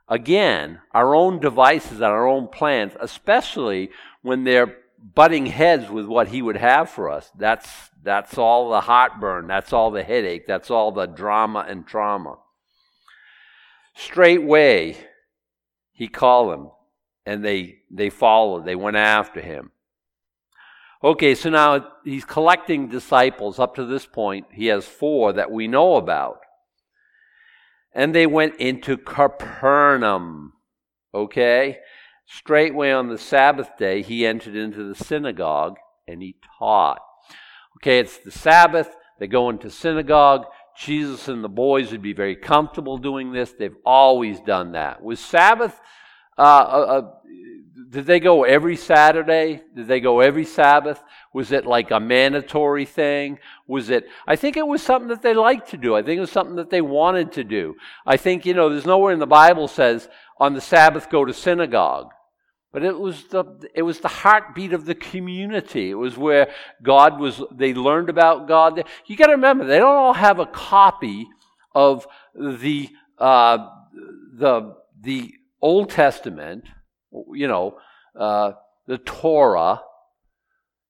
Again, 0.08 0.80
our 0.92 1.14
own 1.14 1.40
devices 1.40 1.92
and 1.92 2.04
our 2.04 2.26
own 2.26 2.48
plans, 2.48 2.92
especially 3.00 3.90
when 4.22 4.44
they're 4.44 4.76
butting 5.14 5.46
heads 5.46 5.90
with 5.90 6.06
what 6.06 6.28
he 6.28 6.42
would 6.42 6.56
have 6.56 6.88
for 6.88 7.10
us, 7.10 7.30
that's, 7.36 7.90
that's 8.02 8.38
all 8.38 8.70
the 8.70 8.82
heartburn, 8.82 9.46
that's 9.46 9.72
all 9.72 9.90
the 9.90 10.02
headache, 10.02 10.46
that's 10.46 10.70
all 10.70 10.92
the 10.92 11.06
drama 11.06 11.64
and 11.68 11.86
trauma. 11.86 12.38
Straightway, 13.94 14.96
he 15.92 16.08
called 16.08 16.52
them 16.52 16.70
and 17.26 17.44
they 17.44 17.78
they 17.90 18.10
followed 18.10 18.64
they 18.64 18.76
went 18.76 18.96
after 18.96 19.40
him. 19.40 19.70
Okay 21.02 21.34
so 21.34 21.50
now 21.50 21.86
he's 22.04 22.24
collecting 22.24 22.88
disciples 22.88 23.58
up 23.58 23.74
to 23.76 23.84
this 23.84 24.06
point. 24.06 24.46
He 24.52 24.66
has 24.66 24.84
four 24.84 25.32
that 25.32 25.50
we 25.50 25.68
know 25.68 25.96
about. 25.96 26.40
And 27.94 28.14
they 28.14 28.26
went 28.26 28.56
into 28.56 28.96
capernaum 28.96 30.54
okay? 31.14 31.78
Straightway 32.26 32.90
on 32.90 33.08
the 33.08 33.18
sabbath 33.18 33.76
day 33.78 34.02
he 34.02 34.26
entered 34.26 34.56
into 34.56 34.88
the 34.88 35.04
synagogue 35.04 35.76
and 36.08 36.22
he 36.22 36.36
taught. 36.58 37.00
Okay 37.78 37.98
it's 37.98 38.18
the 38.18 38.30
sabbath. 38.30 38.94
They 39.18 39.26
go 39.26 39.50
into 39.50 39.70
synagogue. 39.70 40.46
Jesus 40.76 41.28
and 41.28 41.44
the 41.44 41.48
boys 41.48 41.92
would 41.92 42.02
be 42.02 42.14
very 42.14 42.34
comfortable 42.34 42.96
doing 42.96 43.32
this. 43.32 43.52
They've 43.52 43.76
always 43.84 44.40
done 44.40 44.72
that. 44.72 45.02
With 45.02 45.18
sabbath 45.18 45.78
uh, 46.38 46.40
uh, 46.40 46.44
uh, 46.44 47.10
did 47.90 48.06
they 48.06 48.20
go 48.20 48.44
every 48.44 48.76
Saturday? 48.76 49.60
Did 49.76 49.86
they 49.86 50.00
go 50.00 50.20
every 50.20 50.46
Sabbath? 50.46 51.02
Was 51.34 51.52
it 51.52 51.66
like 51.66 51.90
a 51.90 52.00
mandatory 52.00 52.86
thing? 52.86 53.38
Was 53.66 53.90
it, 53.90 54.06
I 54.26 54.36
think 54.36 54.56
it 54.56 54.66
was 54.66 54.82
something 54.82 55.08
that 55.08 55.22
they 55.22 55.34
liked 55.34 55.70
to 55.70 55.76
do. 55.76 55.94
I 55.94 56.02
think 56.02 56.16
it 56.16 56.22
was 56.22 56.30
something 56.30 56.56
that 56.56 56.70
they 56.70 56.80
wanted 56.80 57.32
to 57.32 57.44
do. 57.44 57.76
I 58.06 58.16
think, 58.16 58.46
you 58.46 58.54
know, 58.54 58.70
there's 58.70 58.86
nowhere 58.86 59.12
in 59.12 59.18
the 59.18 59.26
Bible 59.26 59.68
says 59.68 60.08
on 60.38 60.54
the 60.54 60.60
Sabbath 60.60 61.10
go 61.10 61.24
to 61.24 61.34
synagogue. 61.34 62.10
But 62.72 62.82
it 62.82 62.98
was 62.98 63.24
the 63.24 63.44
it 63.74 63.82
was 63.82 64.00
the 64.00 64.08
heartbeat 64.08 64.72
of 64.72 64.86
the 64.86 64.94
community. 64.94 65.90
It 65.90 65.94
was 65.94 66.16
where 66.16 66.50
God 66.82 67.20
was. 67.20 67.42
They 67.50 67.74
learned 67.74 68.08
about 68.08 68.48
God. 68.48 68.82
You 69.04 69.14
got 69.14 69.26
to 69.26 69.32
remember, 69.32 69.66
they 69.66 69.78
don't 69.78 69.94
all 69.94 70.14
have 70.14 70.38
a 70.38 70.46
copy 70.46 71.28
of 71.74 72.06
the 72.34 72.88
uh, 73.18 73.68
the 74.32 74.74
the 75.02 75.34
Old 75.62 75.90
Testament, 75.90 76.64
you 77.32 77.48
know, 77.48 77.78
uh, 78.18 78.52
the 78.86 78.98
Torah, 78.98 79.80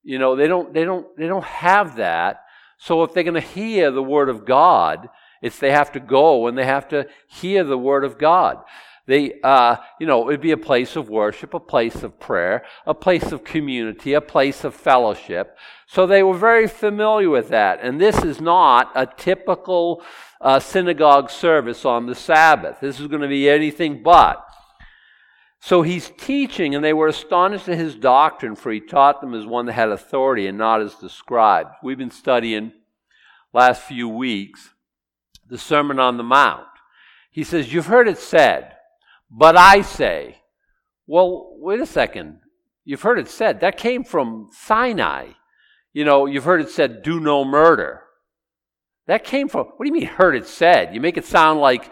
you 0.03 0.19
know, 0.19 0.35
they 0.35 0.47
don't, 0.47 0.73
they 0.73 0.83
don't, 0.83 1.05
they 1.15 1.27
don't 1.27 1.45
have 1.45 1.97
that. 1.97 2.41
So 2.77 3.03
if 3.03 3.13
they're 3.13 3.23
going 3.23 3.35
to 3.35 3.39
hear 3.39 3.91
the 3.91 4.03
word 4.03 4.29
of 4.29 4.45
God, 4.45 5.07
it's 5.41 5.59
they 5.59 5.71
have 5.71 5.91
to 5.93 5.99
go 5.99 6.47
and 6.47 6.57
they 6.57 6.65
have 6.65 6.87
to 6.89 7.07
hear 7.27 7.63
the 7.63 7.77
word 7.77 8.03
of 8.03 8.17
God. 8.17 8.57
They, 9.05 9.39
uh, 9.43 9.75
you 9.99 10.07
know, 10.07 10.21
it 10.21 10.25
would 10.25 10.41
be 10.41 10.51
a 10.51 10.57
place 10.57 10.95
of 10.95 11.09
worship, 11.09 11.53
a 11.53 11.59
place 11.59 12.03
of 12.03 12.19
prayer, 12.19 12.63
a 12.85 12.93
place 12.93 13.33
of 13.33 13.43
community, 13.43 14.13
a 14.13 14.21
place 14.21 14.63
of 14.63 14.73
fellowship. 14.73 15.57
So 15.87 16.07
they 16.07 16.23
were 16.23 16.37
very 16.37 16.67
familiar 16.67 17.29
with 17.29 17.49
that. 17.49 17.79
And 17.81 17.99
this 17.99 18.23
is 18.23 18.39
not 18.39 18.91
a 18.95 19.05
typical 19.05 20.01
uh, 20.39 20.59
synagogue 20.59 21.29
service 21.29 21.83
on 21.83 22.05
the 22.05 22.15
Sabbath. 22.15 22.79
This 22.79 22.99
is 22.99 23.07
going 23.07 23.21
to 23.21 23.27
be 23.27 23.49
anything 23.49 24.01
but. 24.01 24.45
So 25.65 25.81
he's 25.81 26.11
teaching, 26.17 26.75
and 26.75 26.83
they 26.83 26.91
were 26.91 27.07
astonished 27.07 27.69
at 27.69 27.77
his 27.77 27.95
doctrine, 27.95 28.57
for 28.57 28.69
he 28.69 28.81
taught 28.81 29.21
them 29.21 29.33
as 29.33 29.45
one 29.45 29.65
that 29.67 29.71
had 29.71 29.87
authority 29.87 30.45
and 30.45 30.57
not 30.57 30.81
as 30.81 30.95
the 30.95 31.09
scribes. 31.09 31.69
We've 31.81 31.97
been 31.97 32.11
studying 32.11 32.73
last 33.53 33.83
few 33.83 34.09
weeks 34.09 34.71
the 35.47 35.57
Sermon 35.57 35.99
on 35.99 36.17
the 36.17 36.23
Mount. 36.23 36.67
He 37.31 37.45
says, 37.45 37.71
You've 37.71 37.85
heard 37.85 38.09
it 38.09 38.17
said, 38.17 38.73
but 39.31 39.55
I 39.55 39.83
say. 39.83 40.41
Well, 41.07 41.55
wait 41.59 41.79
a 41.79 41.85
second. 41.85 42.39
You've 42.83 43.03
heard 43.03 43.17
it 43.17 43.29
said. 43.29 43.61
That 43.61 43.77
came 43.77 44.03
from 44.03 44.49
Sinai. 44.51 45.27
You 45.93 46.03
know, 46.03 46.25
you've 46.25 46.43
heard 46.43 46.59
it 46.59 46.71
said, 46.71 47.03
do 47.03 47.21
no 47.21 47.45
murder. 47.45 48.01
That 49.07 49.23
came 49.23 49.47
from, 49.47 49.67
what 49.67 49.85
do 49.85 49.87
you 49.87 49.93
mean 49.93 50.07
heard 50.07 50.35
it 50.35 50.45
said? 50.45 50.93
You 50.93 50.99
make 50.99 51.15
it 51.15 51.23
sound 51.23 51.61
like, 51.61 51.89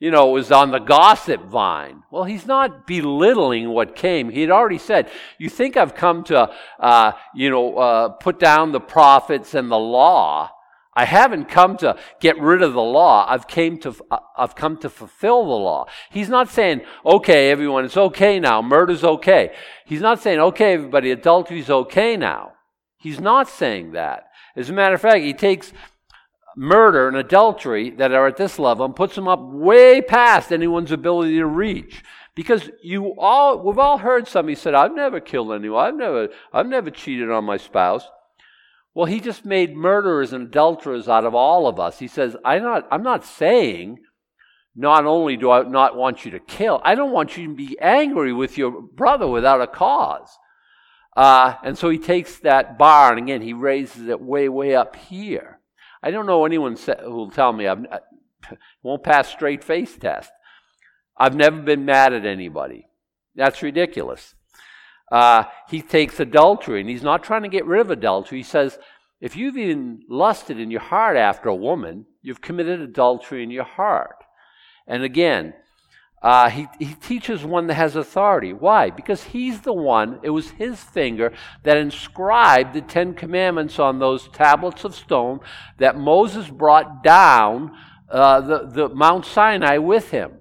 you 0.00 0.10
know, 0.10 0.30
it 0.30 0.32
was 0.32 0.50
on 0.50 0.70
the 0.70 0.78
gossip 0.78 1.44
vine. 1.44 2.02
Well, 2.10 2.24
he's 2.24 2.46
not 2.46 2.86
belittling 2.86 3.68
what 3.68 3.94
came. 3.94 4.30
He 4.30 4.40
had 4.40 4.50
already 4.50 4.78
said, 4.78 5.10
you 5.38 5.50
think 5.50 5.76
I've 5.76 5.94
come 5.94 6.24
to, 6.24 6.50
uh, 6.80 7.12
you 7.34 7.50
know, 7.50 7.76
uh, 7.76 8.08
put 8.08 8.40
down 8.40 8.72
the 8.72 8.80
prophets 8.80 9.54
and 9.54 9.70
the 9.70 9.78
law. 9.78 10.50
I 10.94 11.04
haven't 11.04 11.48
come 11.48 11.76
to 11.78 11.96
get 12.18 12.40
rid 12.40 12.62
of 12.62 12.72
the 12.72 12.82
law. 12.82 13.26
I've 13.28 13.46
came 13.46 13.78
to 13.80 13.94
I've 14.36 14.56
come 14.56 14.76
to 14.78 14.90
fulfill 14.90 15.44
the 15.44 15.50
law. 15.50 15.86
He's 16.10 16.28
not 16.28 16.48
saying, 16.48 16.80
"Okay, 17.06 17.50
everyone, 17.50 17.84
it's 17.84 17.96
okay 17.96 18.40
now. 18.40 18.60
Murder's 18.60 19.04
okay." 19.04 19.54
He's 19.86 20.00
not 20.00 20.20
saying, 20.20 20.40
"Okay, 20.40 20.74
everybody, 20.74 21.12
adultery's 21.12 21.70
okay 21.70 22.16
now." 22.16 22.54
He's 22.98 23.20
not 23.20 23.48
saying 23.48 23.92
that. 23.92 24.24
As 24.56 24.68
a 24.68 24.72
matter 24.72 24.96
of 24.96 25.00
fact, 25.00 25.22
he 25.22 25.32
takes 25.32 25.72
murder 26.60 27.08
and 27.08 27.16
adultery 27.16 27.88
that 27.88 28.12
are 28.12 28.26
at 28.26 28.36
this 28.36 28.58
level 28.58 28.84
and 28.84 28.94
puts 28.94 29.14
them 29.14 29.26
up 29.26 29.40
way 29.40 30.02
past 30.02 30.52
anyone's 30.52 30.92
ability 30.92 31.38
to 31.38 31.46
reach. 31.46 32.04
Because 32.34 32.68
you 32.82 33.14
all 33.18 33.62
we've 33.62 33.78
all 33.78 33.96
heard 33.96 34.28
somebody 34.28 34.54
said, 34.54 34.74
I've 34.74 34.94
never 34.94 35.20
killed 35.20 35.52
anyone, 35.52 35.82
I've 35.82 35.96
never 35.96 36.28
I've 36.52 36.66
never 36.66 36.90
cheated 36.90 37.30
on 37.30 37.46
my 37.46 37.56
spouse. 37.56 38.06
Well, 38.92 39.06
he 39.06 39.20
just 39.20 39.46
made 39.46 39.74
murderers 39.74 40.34
and 40.34 40.48
adulterers 40.48 41.08
out 41.08 41.24
of 41.24 41.34
all 41.34 41.66
of 41.66 41.80
us. 41.80 41.98
He 41.98 42.08
says, 42.08 42.36
I'm 42.44 42.62
not, 42.62 42.86
I'm 42.90 43.02
not 43.02 43.24
saying 43.24 44.00
not 44.76 45.06
only 45.06 45.38
do 45.38 45.50
I 45.50 45.62
not 45.62 45.96
want 45.96 46.26
you 46.26 46.32
to 46.32 46.40
kill, 46.40 46.82
I 46.84 46.94
don't 46.94 47.12
want 47.12 47.38
you 47.38 47.46
to 47.46 47.54
be 47.54 47.78
angry 47.80 48.34
with 48.34 48.58
your 48.58 48.82
brother 48.82 49.26
without 49.26 49.62
a 49.62 49.66
cause. 49.66 50.36
Uh, 51.16 51.54
and 51.62 51.78
so 51.78 51.88
he 51.88 51.98
takes 51.98 52.38
that 52.40 52.76
bar, 52.76 53.10
and 53.10 53.18
again, 53.18 53.42
he 53.42 53.52
raises 53.52 54.08
it 54.08 54.20
way, 54.20 54.48
way 54.48 54.74
up 54.74 54.96
here. 54.96 55.59
I 56.02 56.10
don't 56.10 56.26
know 56.26 56.44
anyone 56.44 56.76
who 56.76 57.10
will 57.10 57.30
tell 57.30 57.52
me 57.52 57.66
I've, 57.66 57.84
won't 58.82 59.02
pass 59.02 59.28
straight 59.28 59.62
face 59.62 59.96
test. 59.96 60.32
I've 61.16 61.36
never 61.36 61.60
been 61.60 61.84
mad 61.84 62.12
at 62.12 62.24
anybody. 62.24 62.86
That's 63.34 63.62
ridiculous. 63.62 64.34
Uh, 65.12 65.44
he 65.68 65.82
takes 65.82 66.20
adultery, 66.20 66.80
and 66.80 66.88
he's 66.88 67.02
not 67.02 67.22
trying 67.22 67.42
to 67.42 67.48
get 67.48 67.66
rid 67.66 67.80
of 67.80 67.90
adultery. 67.90 68.38
He 68.38 68.44
says, 68.44 68.78
if 69.20 69.36
you've 69.36 69.58
even 69.58 70.02
lusted 70.08 70.58
in 70.58 70.70
your 70.70 70.80
heart 70.80 71.16
after 71.16 71.48
a 71.48 71.54
woman, 71.54 72.06
you've 72.22 72.40
committed 72.40 72.80
adultery 72.80 73.42
in 73.42 73.50
your 73.50 73.64
heart. 73.64 74.16
And 74.86 75.02
again, 75.02 75.52
uh, 76.22 76.50
he, 76.50 76.66
he 76.78 76.94
teaches 76.94 77.44
one 77.44 77.66
that 77.68 77.74
has 77.74 77.96
authority. 77.96 78.52
Why? 78.52 78.90
Because 78.90 79.24
he's 79.24 79.62
the 79.62 79.72
one, 79.72 80.20
it 80.22 80.30
was 80.30 80.50
his 80.50 80.82
finger 80.82 81.32
that 81.62 81.78
inscribed 81.78 82.74
the 82.74 82.82
Ten 82.82 83.14
Commandments 83.14 83.78
on 83.78 83.98
those 83.98 84.28
tablets 84.28 84.84
of 84.84 84.94
stone 84.94 85.40
that 85.78 85.96
Moses 85.96 86.50
brought 86.50 87.02
down 87.02 87.74
uh, 88.10 88.40
the, 88.40 88.66
the 88.66 88.88
Mount 88.90 89.24
Sinai 89.24 89.78
with 89.78 90.10
him. 90.10 90.32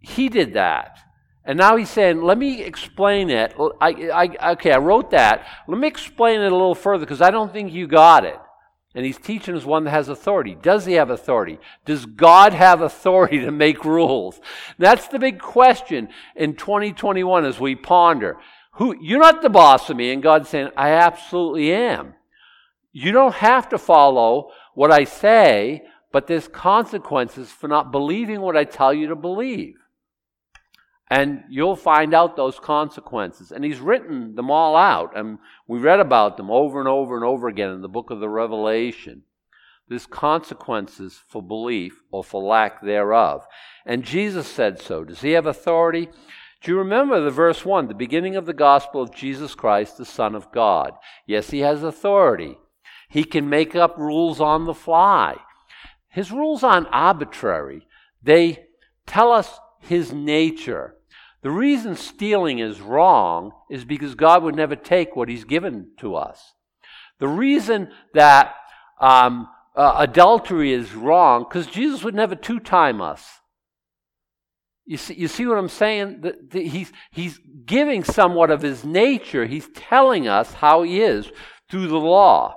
He 0.00 0.28
did 0.28 0.54
that. 0.54 0.98
And 1.44 1.56
now 1.56 1.76
he's 1.76 1.90
saying, 1.90 2.22
let 2.22 2.38
me 2.38 2.62
explain 2.62 3.30
it. 3.30 3.54
I, 3.80 3.90
I, 4.12 4.52
okay, 4.54 4.72
I 4.72 4.78
wrote 4.78 5.12
that. 5.12 5.46
Let 5.68 5.78
me 5.78 5.86
explain 5.86 6.40
it 6.40 6.50
a 6.50 6.56
little 6.56 6.74
further 6.74 7.04
because 7.04 7.22
I 7.22 7.30
don't 7.30 7.52
think 7.52 7.72
you 7.72 7.86
got 7.86 8.24
it. 8.24 8.36
And 8.96 9.04
he's 9.04 9.18
teaching 9.18 9.54
as 9.54 9.66
one 9.66 9.84
that 9.84 9.90
has 9.90 10.08
authority. 10.08 10.56
Does 10.60 10.86
he 10.86 10.94
have 10.94 11.10
authority? 11.10 11.58
Does 11.84 12.06
God 12.06 12.54
have 12.54 12.80
authority 12.80 13.40
to 13.40 13.50
make 13.50 13.84
rules? 13.84 14.40
That's 14.78 15.06
the 15.08 15.18
big 15.18 15.38
question 15.38 16.08
in 16.34 16.56
2021 16.56 17.44
as 17.44 17.60
we 17.60 17.76
ponder. 17.76 18.38
Who, 18.76 18.96
you're 18.98 19.20
not 19.20 19.42
the 19.42 19.50
boss 19.50 19.90
of 19.90 19.98
me. 19.98 20.12
And 20.12 20.22
God's 20.22 20.48
saying, 20.48 20.70
I 20.78 20.92
absolutely 20.92 21.74
am. 21.74 22.14
You 22.90 23.12
don't 23.12 23.34
have 23.34 23.68
to 23.68 23.78
follow 23.78 24.50
what 24.72 24.90
I 24.90 25.04
say, 25.04 25.82
but 26.10 26.26
there's 26.26 26.48
consequences 26.48 27.52
for 27.52 27.68
not 27.68 27.92
believing 27.92 28.40
what 28.40 28.56
I 28.56 28.64
tell 28.64 28.94
you 28.94 29.08
to 29.08 29.14
believe. 29.14 29.74
And 31.08 31.44
you'll 31.48 31.76
find 31.76 32.14
out 32.14 32.36
those 32.36 32.58
consequences. 32.58 33.52
And 33.52 33.64
he's 33.64 33.78
written 33.78 34.34
them 34.34 34.50
all 34.50 34.76
out. 34.76 35.16
And 35.16 35.38
we 35.68 35.78
read 35.78 36.00
about 36.00 36.36
them 36.36 36.50
over 36.50 36.80
and 36.80 36.88
over 36.88 37.14
and 37.14 37.24
over 37.24 37.46
again 37.48 37.70
in 37.70 37.80
the 37.80 37.88
book 37.88 38.10
of 38.10 38.20
the 38.20 38.28
Revelation. 38.28 39.22
There's 39.88 40.06
consequences 40.06 41.20
for 41.28 41.40
belief 41.40 42.02
or 42.10 42.24
for 42.24 42.42
lack 42.42 42.82
thereof. 42.82 43.46
And 43.84 44.02
Jesus 44.02 44.48
said 44.48 44.80
so. 44.80 45.04
Does 45.04 45.20
he 45.20 45.32
have 45.32 45.46
authority? 45.46 46.08
Do 46.60 46.72
you 46.72 46.78
remember 46.78 47.20
the 47.20 47.30
verse 47.30 47.64
1, 47.64 47.86
the 47.86 47.94
beginning 47.94 48.34
of 48.34 48.46
the 48.46 48.52
gospel 48.52 49.00
of 49.00 49.14
Jesus 49.14 49.54
Christ, 49.54 49.98
the 49.98 50.04
Son 50.04 50.34
of 50.34 50.50
God? 50.50 50.94
Yes, 51.24 51.50
he 51.50 51.60
has 51.60 51.84
authority. 51.84 52.58
He 53.08 53.22
can 53.22 53.48
make 53.48 53.76
up 53.76 53.96
rules 53.96 54.40
on 54.40 54.64
the 54.64 54.74
fly. 54.74 55.36
His 56.08 56.32
rules 56.32 56.64
aren't 56.64 56.88
arbitrary, 56.90 57.86
they 58.22 58.66
tell 59.06 59.30
us 59.30 59.60
his 59.78 60.12
nature. 60.12 60.95
The 61.46 61.52
reason 61.52 61.94
stealing 61.94 62.58
is 62.58 62.80
wrong 62.80 63.52
is 63.70 63.84
because 63.84 64.16
God 64.16 64.42
would 64.42 64.56
never 64.56 64.74
take 64.74 65.14
what 65.14 65.28
He's 65.28 65.44
given 65.44 65.92
to 65.98 66.16
us. 66.16 66.42
The 67.20 67.28
reason 67.28 67.92
that 68.14 68.56
um, 69.00 69.46
uh, 69.76 69.94
adultery 69.96 70.72
is 70.72 70.92
wrong, 70.92 71.46
because 71.48 71.68
Jesus 71.68 72.02
would 72.02 72.16
never 72.16 72.34
two 72.34 72.58
time 72.58 73.00
us. 73.00 73.24
You 74.86 74.96
see, 74.96 75.14
you 75.14 75.28
see 75.28 75.46
what 75.46 75.56
I'm 75.56 75.68
saying? 75.68 76.22
The, 76.22 76.34
the, 76.50 76.66
he's, 76.66 76.90
he's 77.12 77.38
giving 77.64 78.02
somewhat 78.02 78.50
of 78.50 78.62
his 78.62 78.84
nature. 78.84 79.46
He's 79.46 79.68
telling 79.68 80.26
us 80.26 80.52
how 80.52 80.82
he 80.82 81.00
is 81.00 81.30
through 81.70 81.86
the 81.86 81.94
law. 81.94 82.56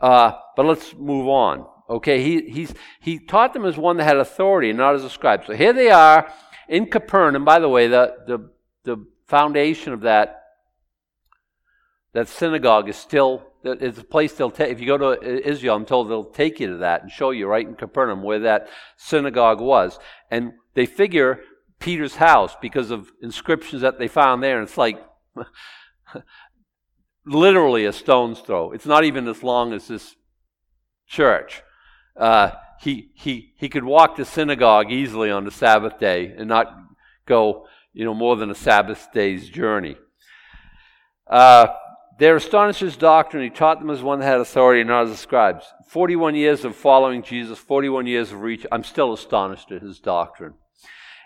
Uh, 0.00 0.32
but 0.56 0.64
let's 0.64 0.94
move 0.94 1.28
on. 1.28 1.66
Okay, 1.86 2.22
he, 2.22 2.48
he's, 2.48 2.72
he 3.02 3.18
taught 3.18 3.52
them 3.52 3.66
as 3.66 3.76
one 3.76 3.98
that 3.98 4.04
had 4.04 4.16
authority 4.16 4.72
not 4.72 4.94
as 4.94 5.04
a 5.04 5.10
scribe. 5.10 5.44
So 5.44 5.52
here 5.52 5.74
they 5.74 5.90
are 5.90 6.32
in 6.68 6.86
Capernaum, 6.86 7.44
by 7.44 7.58
the 7.58 7.68
way, 7.68 7.88
the, 7.88 8.14
the, 8.26 8.50
the 8.84 9.06
foundation 9.26 9.92
of 9.92 10.02
that, 10.02 10.42
that 12.12 12.28
synagogue 12.28 12.88
is 12.88 12.96
still, 12.96 13.42
it's 13.64 13.98
a 13.98 14.04
place 14.04 14.32
they'll 14.34 14.50
take, 14.50 14.70
if 14.70 14.80
you 14.80 14.86
go 14.86 14.98
to 14.98 15.48
Israel, 15.48 15.76
I'm 15.76 15.86
told 15.86 16.10
they'll 16.10 16.24
take 16.24 16.60
you 16.60 16.68
to 16.68 16.76
that 16.78 17.02
and 17.02 17.10
show 17.10 17.30
you 17.30 17.46
right 17.46 17.66
in 17.66 17.74
Capernaum 17.74 18.22
where 18.22 18.40
that 18.40 18.68
synagogue 18.96 19.60
was. 19.60 19.98
And 20.30 20.52
they 20.74 20.86
figure 20.86 21.40
Peter's 21.78 22.16
house 22.16 22.56
because 22.60 22.90
of 22.90 23.10
inscriptions 23.22 23.82
that 23.82 23.98
they 23.98 24.08
found 24.08 24.42
there, 24.42 24.58
and 24.58 24.68
it's 24.68 24.78
like 24.78 25.04
literally 27.26 27.84
a 27.84 27.92
stone's 27.92 28.40
throw. 28.40 28.72
It's 28.72 28.86
not 28.86 29.04
even 29.04 29.26
as 29.28 29.42
long 29.42 29.72
as 29.72 29.88
this 29.88 30.14
church. 31.06 31.62
Uh, 32.16 32.52
he, 32.82 33.12
he, 33.14 33.52
he 33.56 33.68
could 33.68 33.84
walk 33.84 34.16
to 34.16 34.24
synagogue 34.24 34.90
easily 34.90 35.30
on 35.30 35.44
the 35.44 35.52
Sabbath 35.52 36.00
day 36.00 36.34
and 36.36 36.48
not 36.48 36.66
go, 37.26 37.68
you 37.92 38.04
know, 38.04 38.12
more 38.12 38.34
than 38.34 38.50
a 38.50 38.56
Sabbath 38.56 39.06
day's 39.14 39.48
journey. 39.48 39.94
Uh, 41.28 41.68
at 42.20 42.76
his 42.80 42.96
doctrine. 42.96 43.44
He 43.44 43.50
taught 43.50 43.78
them 43.78 43.88
as 43.88 44.02
one 44.02 44.18
that 44.18 44.26
had 44.26 44.40
authority 44.40 44.82
not 44.82 45.04
as 45.04 45.10
the 45.10 45.16
scribes. 45.16 45.64
41 45.90 46.34
years 46.34 46.64
of 46.64 46.74
following 46.74 47.22
Jesus, 47.22 47.56
41 47.56 48.08
years 48.08 48.32
of 48.32 48.40
reach. 48.40 48.66
I'm 48.72 48.82
still 48.82 49.12
astonished 49.12 49.70
at 49.70 49.82
his 49.82 50.00
doctrine. 50.00 50.54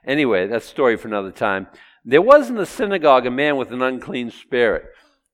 Anyway, 0.07 0.49
that's 0.49 0.67
story 0.67 0.99
for 0.99 1.09
another 1.09 1.33
time. 1.33 1.69
There 2.05 2.21
was 2.21 2.51
in 2.51 2.57
the 2.57 2.67
synagogue 2.67 3.25
a 3.25 3.31
man 3.31 3.57
with 3.57 3.73
an 3.73 3.81
unclean 3.81 4.31
spirit. 4.31 4.85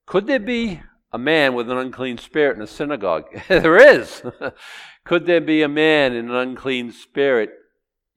Could 0.06 0.28
there 0.28 0.38
be 0.38 0.82
a 1.12 1.18
man 1.18 1.55
with 1.55 1.70
an 1.70 1.77
unclean 1.77 2.18
spirit 2.18 2.57
in 2.57 2.62
a 2.62 2.66
synagogue? 2.66 3.25
there 3.48 3.77
is. 3.77 4.22
Could 5.05 5.27
there 5.27 5.40
be 5.40 5.62
a 5.62 5.68
man 5.68 6.14
in 6.14 6.31
an 6.31 6.35
unclean 6.35 6.92
spirit 6.92 7.51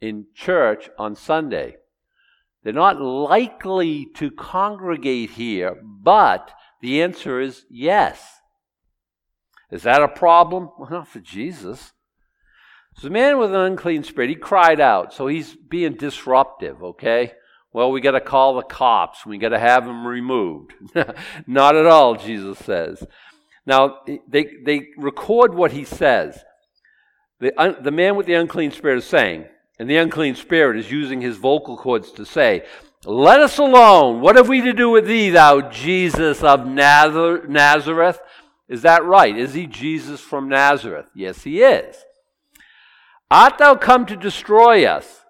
in 0.02 0.28
church 0.34 0.90
on 0.98 1.16
Sunday? 1.16 1.78
They're 2.64 2.74
not 2.74 3.02
likely 3.02 4.08
to 4.16 4.32
congregate 4.32 5.32
here, 5.32 5.78
but 5.84 6.52
the 6.82 7.02
answer 7.02 7.40
is 7.40 7.66
yes. 7.70 8.40
Is 9.72 9.84
that 9.84 10.02
a 10.02 10.08
problem? 10.08 10.70
Well, 10.80 10.90
not 10.90 11.08
for 11.08 11.20
Jesus. 11.20 11.94
So 12.96 13.08
the 13.08 13.14
man 13.14 13.38
with 13.38 13.54
an 13.54 13.60
unclean 13.60 14.04
spirit, 14.04 14.30
he 14.30 14.36
cried 14.36 14.80
out. 14.80 15.14
So 15.14 15.28
he's 15.28 15.56
being 15.56 15.96
disruptive, 15.96 16.82
okay? 16.82 17.34
Well, 17.76 17.92
we 17.92 18.00
got 18.00 18.12
to 18.12 18.22
call 18.22 18.56
the 18.56 18.64
cops. 18.64 19.26
We 19.26 19.38
got 19.38 19.50
to 19.50 19.60
have 19.60 19.84
them 19.84 20.08
removed. 20.08 20.76
Not 21.46 21.76
at 21.76 21.86
all, 21.86 22.16
Jesus 22.16 22.58
says. 22.60 23.06
Now, 23.66 23.98
they, 24.30 24.48
they 24.64 24.88
record 24.96 25.54
what 25.54 25.74
he 25.74 25.84
says. 25.84 26.42
The, 27.42 27.76
the 27.82 27.92
man 27.92 28.16
with 28.16 28.28
the 28.28 28.36
unclean 28.36 28.72
spirit 28.72 29.00
is 29.00 29.06
saying, 29.06 29.48
and 29.78 29.90
the 29.90 29.98
unclean 29.98 30.36
spirit 30.36 30.78
is 30.78 30.90
using 30.90 31.20
his 31.20 31.36
vocal 31.36 31.76
cords 31.76 32.14
to 32.14 32.26
say, 32.26 32.64
Let 33.04 33.42
us 33.42 33.58
alone. 33.58 34.22
What 34.22 34.38
have 34.38 34.48
we 34.48 34.62
to 34.62 34.72
do 34.72 34.90
with 34.90 35.06
thee, 35.06 35.32
thou 35.32 35.60
Jesus 35.60 36.44
of 36.44 36.66
Nazareth? 36.66 38.22
Is 38.70 38.84
that 38.84 39.04
right? 39.04 39.38
Is 39.38 39.54
he 39.54 39.68
Jesus 39.68 40.22
from 40.22 40.48
Nazareth? 40.48 41.10
Yes, 41.14 41.44
he 41.44 41.62
is. 41.62 41.98
Art 43.30 43.58
thou 43.58 43.76
come 43.76 44.06
to 44.06 44.16
destroy 44.16 44.86
us? 44.86 45.25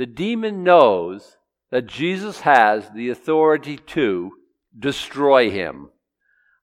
The 0.00 0.06
demon 0.06 0.64
knows 0.64 1.36
that 1.70 1.84
Jesus 1.84 2.40
has 2.40 2.88
the 2.88 3.10
authority 3.10 3.76
to 3.88 4.32
destroy 4.78 5.50
him. 5.50 5.90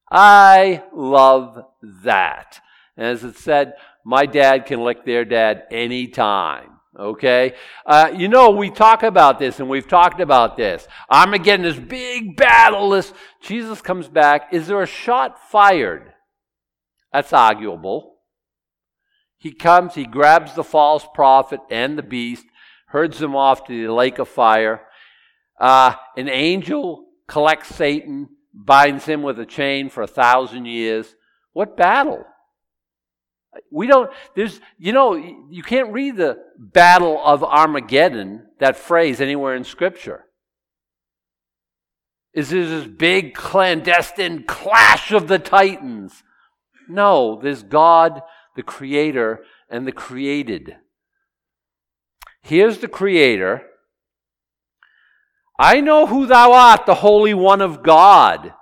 I 0.10 0.82
love 0.92 1.64
that. 2.04 2.60
And 2.96 3.06
as 3.06 3.24
it 3.24 3.38
said, 3.38 3.74
my 4.04 4.26
dad 4.26 4.66
can 4.66 4.84
lick 4.84 5.06
their 5.06 5.24
dad 5.24 5.66
anytime. 5.70 6.80
Okay? 6.98 7.54
Uh, 7.86 8.12
you 8.18 8.28
know, 8.28 8.50
we 8.50 8.72
talk 8.72 9.04
about 9.04 9.38
this 9.38 9.60
and 9.60 9.70
we've 9.70 9.88
talked 9.88 10.20
about 10.20 10.58
this. 10.58 10.88
Armageddon, 11.08 11.62
this 11.62 11.78
big 11.78 12.38
battle. 12.38 12.90
This, 12.90 13.14
Jesus 13.44 13.84
comes 13.84 14.08
back. 14.08 14.52
Is 14.52 14.66
there 14.66 14.82
a 14.82 14.88
shot 14.88 15.52
fired? 15.52 16.12
That's 17.14 17.34
arguable. 17.34 18.16
He 19.38 19.54
comes, 19.54 19.94
he 19.94 20.08
grabs 20.08 20.56
the 20.56 20.64
false 20.64 21.06
prophet 21.14 21.60
and 21.70 22.00
the 22.00 22.04
beast, 22.04 22.47
herds 22.88 23.20
them 23.20 23.36
off 23.36 23.66
to 23.68 23.88
the 23.88 23.94
lake 23.94 24.20
of 24.20 24.28
fire. 24.28 24.82
Uh, 25.60 25.94
an 26.16 26.30
angel 26.30 27.06
collects 27.28 27.70
Satan, 27.70 28.30
binds 28.54 29.06
him 29.06 29.22
with 29.22 29.40
a 29.40 29.46
chain 29.46 29.90
for 29.90 30.02
a 30.02 30.08
thousand 30.08 30.66
years. 30.66 31.16
What 31.54 31.78
battle? 31.78 32.26
We 33.72 33.88
don't, 33.88 34.12
there's, 34.36 34.60
you 34.78 34.94
know, 34.94 35.16
you 35.16 35.64
can't 35.64 35.92
read 35.92 36.18
the 36.18 36.38
battle 36.58 37.20
of 37.24 37.44
Armageddon, 37.44 38.46
that 38.60 38.78
phrase, 38.78 39.20
anywhere 39.20 39.56
in 39.56 39.64
Scripture. 39.64 40.26
Is 42.34 42.50
there 42.50 42.68
this 42.68 42.88
big 42.88 43.34
clandestine 43.34 44.44
clash 44.44 45.12
of 45.12 45.28
the 45.28 45.40
titans? 45.40 46.24
No, 46.88 47.40
there's 47.42 47.64
God, 47.64 48.22
the 48.56 48.64
Creator, 48.64 49.44
and 49.70 49.88
the 49.88 49.92
created. 49.92 50.76
Here's 52.42 52.80
the 52.80 52.88
Creator. 52.88 53.64
I 55.60 55.82
know 55.82 56.06
who 56.06 56.28
thou 56.28 56.54
art, 56.54 56.86
the 56.86 56.96
Holy 56.96 57.34
One 57.34 57.62
of 57.62 57.84
God. 57.84 58.54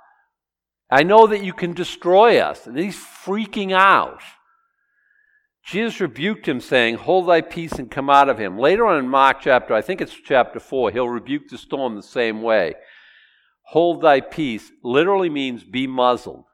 I 0.89 1.03
know 1.03 1.27
that 1.27 1.43
you 1.43 1.53
can 1.53 1.73
destroy 1.73 2.39
us. 2.39 2.67
And 2.67 2.77
he's 2.77 2.95
freaking 2.95 3.73
out. 3.73 4.21
Jesus 5.65 5.99
rebuked 5.99 6.47
him, 6.47 6.61
saying, 6.61 6.95
Hold 6.95 7.27
thy 7.27 7.41
peace 7.41 7.73
and 7.73 7.89
come 7.89 8.09
out 8.09 8.29
of 8.29 8.37
him. 8.37 8.57
Later 8.57 8.85
on 8.85 8.99
in 8.99 9.09
Mark 9.09 9.41
chapter, 9.41 9.73
I 9.73 9.81
think 9.81 9.99
it's 9.99 10.13
chapter 10.13 10.59
4, 10.59 10.91
he'll 10.91 11.09
rebuke 11.09 11.49
the 11.49 11.57
storm 11.57 11.95
the 11.95 12.03
same 12.03 12.43
way. 12.43 12.75
Hold 13.69 14.01
thy 14.01 14.21
peace 14.21 14.71
literally 14.83 15.29
means 15.29 15.63
be 15.63 15.87
muzzled. 15.87 16.45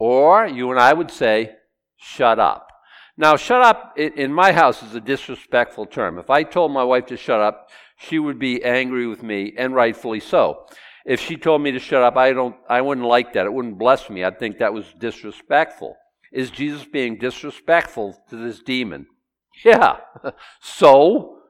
Or 0.00 0.46
you 0.46 0.70
and 0.70 0.80
I 0.80 0.92
would 0.92 1.10
say, 1.10 1.54
shut 1.96 2.40
up. 2.40 2.67
Now, 3.20 3.34
shut 3.34 3.60
up 3.60 3.98
in 3.98 4.32
my 4.32 4.52
house 4.52 4.80
is 4.80 4.94
a 4.94 5.00
disrespectful 5.00 5.86
term. 5.86 6.20
If 6.20 6.30
I 6.30 6.44
told 6.44 6.70
my 6.70 6.84
wife 6.84 7.06
to 7.06 7.16
shut 7.16 7.40
up, 7.40 7.68
she 7.96 8.20
would 8.20 8.38
be 8.38 8.64
angry 8.64 9.08
with 9.08 9.24
me, 9.24 9.54
and 9.58 9.74
rightfully 9.74 10.20
so. 10.20 10.66
If 11.04 11.20
she 11.20 11.36
told 11.36 11.60
me 11.60 11.72
to 11.72 11.80
shut 11.80 12.02
up, 12.02 12.16
I 12.16 12.32
don't 12.32 12.54
I 12.68 12.80
wouldn't 12.80 13.06
like 13.08 13.32
that. 13.32 13.44
It 13.44 13.52
wouldn't 13.52 13.76
bless 13.76 14.08
me. 14.08 14.22
I'd 14.22 14.38
think 14.38 14.58
that 14.58 14.72
was 14.72 14.94
disrespectful. 15.00 15.96
Is 16.32 16.50
Jesus 16.50 16.84
being 16.84 17.18
disrespectful 17.18 18.16
to 18.30 18.36
this 18.36 18.60
demon? 18.60 19.06
Yeah. 19.64 19.96
so, 20.60 21.40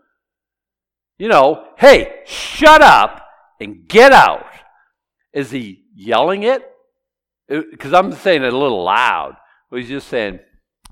you 1.19 1.29
know, 1.29 1.67
hey, 1.77 2.23
shut 2.25 2.81
up 2.81 3.27
and 3.61 3.87
get 3.87 4.13
out. 4.13 4.47
Is 5.35 5.51
he 5.51 5.85
yelling 5.95 6.45
it? 6.45 6.63
Uh, 7.51 7.61
because 7.71 7.93
I'm 7.93 8.13
saying 8.13 8.43
it 8.43 8.55
a 8.55 8.59
little 8.59 8.85
loud. 8.85 9.37
He's 9.71 9.89
just 9.89 10.09
saying, 10.09 10.39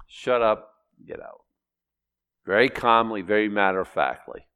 shut 0.06 0.42
up, 0.42 0.72
get 1.06 1.20
out. 1.20 1.40
Very 2.44 2.68
calmly, 2.68 3.22
very 3.22 3.48
matter 3.48 3.80
of 3.80 3.88
factly. 3.88 4.46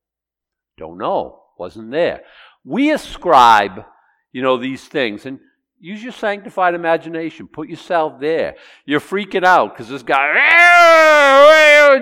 Don't 0.77 0.99
know. 0.99 1.43
Wasn't 1.59 1.91
there. 1.91 2.23
We 2.65 2.93
ascribe, 2.93 3.85
you 4.33 4.43
know, 4.43 4.57
these 4.57 4.85
things. 4.85 5.27
And 5.27 5.41
Use 5.83 6.03
your 6.03 6.13
sanctified 6.13 6.75
imagination. 6.75 7.49
Put 7.49 7.71
yourself 7.71 8.21
there. 8.21 8.57
You're 8.85 9.01
freaking 9.01 9.45
out 9.45 9.73
because 9.73 9.89
this 9.89 10.03
guy, 10.03 10.27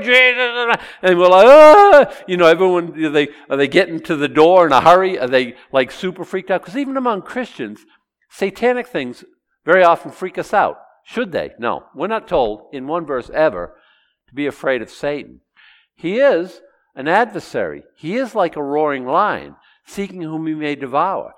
and 1.02 1.16
we're 1.16 1.28
like, 1.28 1.46
ah! 1.46 2.12
you 2.26 2.36
know, 2.36 2.46
everyone, 2.46 3.04
are 3.04 3.10
they, 3.10 3.28
are 3.48 3.56
they 3.56 3.68
getting 3.68 4.00
to 4.00 4.16
the 4.16 4.26
door 4.26 4.66
in 4.66 4.72
a 4.72 4.80
hurry? 4.80 5.16
Are 5.16 5.28
they 5.28 5.54
like 5.70 5.92
super 5.92 6.24
freaked 6.24 6.50
out? 6.50 6.62
Because 6.62 6.76
even 6.76 6.96
among 6.96 7.22
Christians, 7.22 7.86
satanic 8.28 8.88
things 8.88 9.22
very 9.64 9.84
often 9.84 10.10
freak 10.10 10.38
us 10.38 10.52
out. 10.52 10.80
Should 11.08 11.32
they? 11.32 11.52
No. 11.58 11.86
We're 11.94 12.06
not 12.06 12.28
told 12.28 12.68
in 12.70 12.86
one 12.86 13.06
verse 13.06 13.30
ever 13.30 13.74
to 14.28 14.34
be 14.34 14.46
afraid 14.46 14.82
of 14.82 14.90
Satan. 14.90 15.40
He 15.94 16.18
is 16.18 16.60
an 16.94 17.08
adversary. 17.08 17.84
He 17.96 18.16
is 18.16 18.34
like 18.34 18.56
a 18.56 18.62
roaring 18.62 19.06
lion, 19.06 19.56
seeking 19.86 20.20
whom 20.20 20.46
he 20.46 20.52
may 20.52 20.74
devour. 20.74 21.32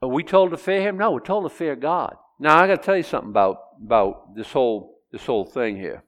Are 0.00 0.08
we 0.08 0.22
told 0.22 0.52
to 0.52 0.56
fear 0.56 0.80
him? 0.80 0.96
No, 0.96 1.10
we're 1.10 1.20
told 1.20 1.44
to 1.44 1.50
fear 1.50 1.74
God. 1.74 2.14
Now 2.38 2.56
I 2.56 2.68
got 2.68 2.76
to 2.76 2.86
tell 2.86 2.96
you 2.96 3.02
something 3.02 3.30
about 3.30 3.56
about 3.84 4.36
this 4.36 4.52
whole 4.52 5.00
this 5.10 5.26
whole 5.26 5.44
thing 5.44 5.76
here. 5.76 6.04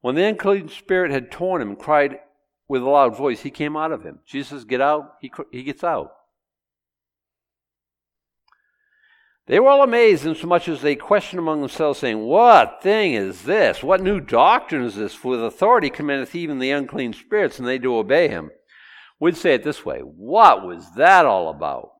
When 0.00 0.16
the 0.16 0.24
unclean 0.24 0.68
spirit 0.68 1.12
had 1.12 1.30
torn 1.30 1.62
him 1.62 1.70
and 1.70 1.78
cried 1.78 2.18
with 2.66 2.82
a 2.82 2.88
loud 2.88 3.16
voice, 3.16 3.42
he 3.42 3.50
came 3.50 3.76
out 3.76 3.92
of 3.92 4.02
him. 4.02 4.18
Jesus, 4.26 4.64
get 4.64 4.80
out. 4.80 5.14
He 5.20 5.30
he 5.52 5.62
gets 5.62 5.84
out. 5.84 6.10
They 9.48 9.58
were 9.58 9.70
all 9.70 9.82
amazed, 9.82 10.26
insomuch 10.26 10.68
as 10.68 10.82
they 10.82 10.94
questioned 10.94 11.40
among 11.40 11.60
themselves, 11.60 11.98
saying, 11.98 12.20
What 12.20 12.82
thing 12.82 13.14
is 13.14 13.42
this? 13.42 13.82
What 13.82 14.02
new 14.02 14.20
doctrine 14.20 14.84
is 14.84 14.94
this? 14.94 15.14
For 15.14 15.30
with 15.30 15.42
authority 15.42 15.88
commandeth 15.88 16.34
even 16.34 16.58
the 16.58 16.70
unclean 16.70 17.14
spirits, 17.14 17.58
and 17.58 17.66
they 17.66 17.78
do 17.78 17.96
obey 17.96 18.28
him. 18.28 18.50
We'd 19.18 19.38
say 19.38 19.54
it 19.54 19.64
this 19.64 19.86
way 19.86 20.00
What 20.00 20.66
was 20.66 20.94
that 20.96 21.24
all 21.24 21.48
about? 21.48 21.92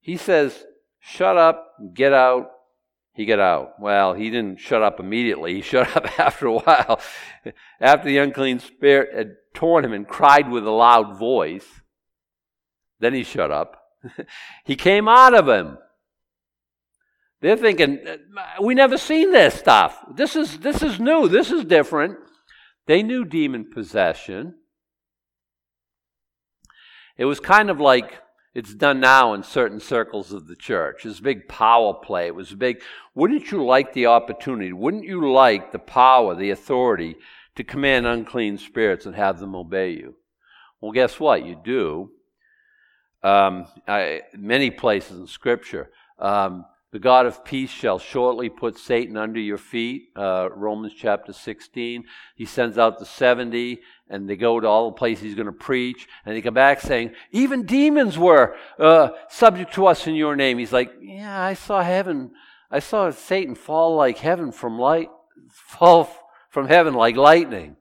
He 0.00 0.16
says, 0.16 0.64
shut 1.00 1.36
up, 1.36 1.66
get 1.94 2.12
out. 2.12 2.50
He 3.14 3.26
got 3.26 3.40
out. 3.40 3.80
Well, 3.80 4.14
he 4.14 4.28
didn't 4.28 4.60
shut 4.60 4.82
up 4.82 5.00
immediately. 5.00 5.54
He 5.54 5.62
shut 5.62 5.96
up 5.96 6.18
after 6.18 6.46
a 6.46 6.52
while. 6.52 7.00
after 7.80 8.06
the 8.06 8.18
unclean 8.18 8.60
spirit 8.60 9.16
had 9.16 9.36
torn 9.52 9.84
him 9.84 9.92
and 9.92 10.06
cried 10.06 10.50
with 10.50 10.66
a 10.66 10.70
loud 10.70 11.18
voice, 11.18 11.66
then 13.00 13.14
he 13.14 13.24
shut 13.24 13.50
up. 13.50 13.83
he 14.64 14.76
came 14.76 15.08
out 15.08 15.34
of 15.34 15.48
him. 15.48 15.78
They're 17.40 17.56
thinking, 17.56 18.00
we 18.62 18.74
never 18.74 18.96
seen 18.96 19.30
this 19.30 19.54
stuff. 19.54 20.02
This 20.14 20.34
is 20.34 20.58
this 20.60 20.82
is 20.82 20.98
new. 20.98 21.28
This 21.28 21.50
is 21.50 21.64
different. 21.64 22.16
They 22.86 23.02
knew 23.02 23.24
demon 23.24 23.70
possession. 23.70 24.54
It 27.16 27.26
was 27.26 27.40
kind 27.40 27.70
of 27.70 27.80
like 27.80 28.20
it's 28.54 28.74
done 28.74 29.00
now 29.00 29.34
in 29.34 29.42
certain 29.42 29.80
circles 29.80 30.32
of 30.32 30.46
the 30.46 30.54
church. 30.54 31.04
It's 31.04 31.18
a 31.18 31.22
big 31.22 31.48
power 31.48 31.92
play. 31.92 32.28
It 32.28 32.34
was 32.34 32.52
a 32.52 32.56
big, 32.56 32.80
wouldn't 33.14 33.50
you 33.50 33.64
like 33.64 33.92
the 33.92 34.06
opportunity? 34.06 34.72
Wouldn't 34.72 35.04
you 35.04 35.30
like 35.30 35.72
the 35.72 35.80
power, 35.80 36.36
the 36.36 36.50
authority 36.50 37.16
to 37.56 37.64
command 37.64 38.06
unclean 38.06 38.58
spirits 38.58 39.06
and 39.06 39.16
have 39.16 39.40
them 39.40 39.56
obey 39.56 39.90
you? 39.90 40.14
Well, 40.80 40.92
guess 40.92 41.18
what? 41.18 41.44
You 41.44 41.60
do. 41.64 42.10
Um, 43.24 43.66
I, 43.88 44.22
many 44.36 44.70
places 44.70 45.18
in 45.18 45.26
Scripture. 45.26 45.90
Um, 46.18 46.66
the 46.92 47.00
God 47.00 47.26
of 47.26 47.44
peace 47.44 47.70
shall 47.70 47.98
shortly 47.98 48.48
put 48.48 48.78
Satan 48.78 49.16
under 49.16 49.40
your 49.40 49.58
feet. 49.58 50.10
Uh, 50.14 50.48
Romans 50.54 50.92
chapter 50.96 51.32
16. 51.32 52.04
He 52.36 52.44
sends 52.44 52.78
out 52.78 53.00
the 53.00 53.04
70 53.04 53.80
and 54.08 54.28
they 54.28 54.36
go 54.36 54.60
to 54.60 54.68
all 54.68 54.90
the 54.90 54.96
places 54.96 55.24
he's 55.24 55.34
going 55.34 55.46
to 55.46 55.52
preach, 55.52 56.06
and 56.24 56.36
they 56.36 56.42
come 56.42 56.54
back 56.54 56.80
saying, 56.80 57.12
even 57.32 57.64
demons 57.64 58.18
were 58.18 58.54
uh, 58.78 59.08
subject 59.28 59.72
to 59.74 59.86
us 59.86 60.06
in 60.06 60.14
your 60.14 60.36
name. 60.36 60.58
He's 60.58 60.72
like, 60.72 60.92
yeah, 61.00 61.42
I 61.42 61.54
saw 61.54 61.82
heaven, 61.82 62.32
I 62.70 62.78
saw 62.78 63.10
Satan 63.10 63.54
fall 63.54 63.96
like 63.96 64.18
heaven 64.18 64.52
from 64.52 64.78
light, 64.78 65.08
fall 65.48 66.08
from 66.50 66.68
heaven 66.68 66.94
like 66.94 67.16
lightning. 67.16 67.76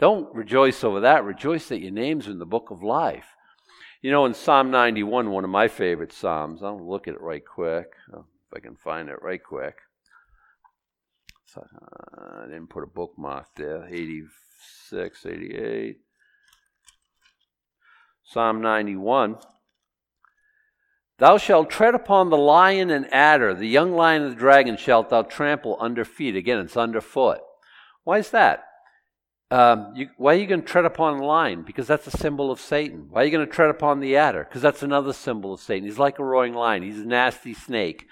Don't 0.00 0.34
rejoice 0.34 0.84
over 0.84 1.00
that. 1.00 1.24
Rejoice 1.24 1.68
that 1.68 1.80
your 1.80 1.92
name's 1.92 2.26
in 2.26 2.38
the 2.38 2.46
book 2.46 2.70
of 2.70 2.82
life. 2.82 3.36
You 4.00 4.12
know, 4.12 4.26
in 4.26 4.34
Psalm 4.34 4.70
91, 4.70 5.28
one 5.30 5.42
of 5.42 5.50
my 5.50 5.66
favorite 5.66 6.12
Psalms, 6.12 6.62
I'll 6.62 6.78
look 6.78 7.08
at 7.08 7.14
it 7.14 7.20
right 7.20 7.44
quick, 7.44 7.94
if 8.14 8.24
I 8.54 8.60
can 8.60 8.76
find 8.76 9.08
it 9.08 9.20
right 9.22 9.42
quick. 9.42 9.76
uh, 11.56 11.62
I 12.42 12.46
didn't 12.46 12.70
put 12.70 12.84
a 12.84 12.86
bookmark 12.86 13.46
there. 13.56 13.88
86, 13.90 15.26
88. 15.26 15.98
Psalm 18.22 18.60
91. 18.60 19.38
Thou 21.18 21.36
shalt 21.36 21.68
tread 21.68 21.96
upon 21.96 22.30
the 22.30 22.36
lion 22.36 22.90
and 22.90 23.12
adder, 23.12 23.52
the 23.52 23.66
young 23.66 23.92
lion 23.92 24.22
and 24.22 24.30
the 24.30 24.36
dragon 24.36 24.76
shalt 24.76 25.10
thou 25.10 25.22
trample 25.22 25.76
under 25.80 26.04
feet. 26.04 26.36
Again, 26.36 26.60
it's 26.60 26.76
underfoot. 26.76 27.40
Why 28.04 28.18
is 28.18 28.30
that? 28.30 28.67
Um, 29.50 29.92
you, 29.94 30.10
why 30.18 30.34
are 30.34 30.38
you 30.38 30.46
going 30.46 30.60
to 30.60 30.66
tread 30.66 30.84
upon 30.84 31.18
the 31.18 31.24
lion? 31.24 31.62
Because 31.62 31.86
that's 31.86 32.06
a 32.06 32.16
symbol 32.16 32.50
of 32.50 32.60
Satan. 32.60 33.06
Why 33.08 33.22
are 33.22 33.24
you 33.24 33.30
going 33.30 33.46
to 33.46 33.52
tread 33.52 33.70
upon 33.70 34.00
the 34.00 34.16
adder? 34.16 34.44
Because 34.44 34.60
that's 34.60 34.82
another 34.82 35.14
symbol 35.14 35.54
of 35.54 35.60
Satan. 35.60 35.88
He's 35.88 35.98
like 35.98 36.18
a 36.18 36.24
roaring 36.24 36.52
lion. 36.52 36.82
He's 36.82 37.00
a 37.00 37.06
nasty 37.06 37.54
snake. 37.54 38.06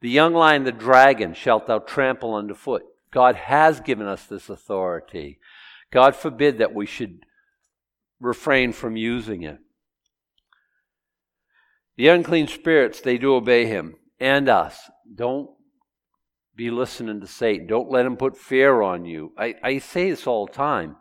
The 0.00 0.08
young 0.08 0.32
lion, 0.32 0.64
the 0.64 0.72
dragon, 0.72 1.34
shalt 1.34 1.66
thou 1.66 1.80
trample 1.80 2.34
underfoot. 2.34 2.84
God 3.10 3.34
has 3.34 3.80
given 3.80 4.06
us 4.06 4.24
this 4.24 4.48
authority. 4.48 5.40
God 5.90 6.14
forbid 6.14 6.58
that 6.58 6.74
we 6.74 6.86
should 6.86 7.26
refrain 8.20 8.72
from 8.72 8.96
using 8.96 9.42
it. 9.42 9.58
The 11.96 12.08
unclean 12.08 12.46
spirits, 12.46 13.00
they 13.00 13.18
do 13.18 13.34
obey 13.34 13.66
him 13.66 13.96
and 14.20 14.48
us. 14.48 14.88
Don't 15.12 15.50
be 16.60 16.70
listening 16.70 17.22
to 17.22 17.26
Satan. 17.26 17.66
Don't 17.66 17.90
let 17.90 18.04
him 18.04 18.18
put 18.18 18.36
fear 18.36 18.82
on 18.82 19.06
you. 19.06 19.32
I, 19.38 19.54
I 19.62 19.78
say 19.78 20.10
this 20.10 20.26
all 20.26 20.44
the 20.44 20.52
time. 20.52 20.96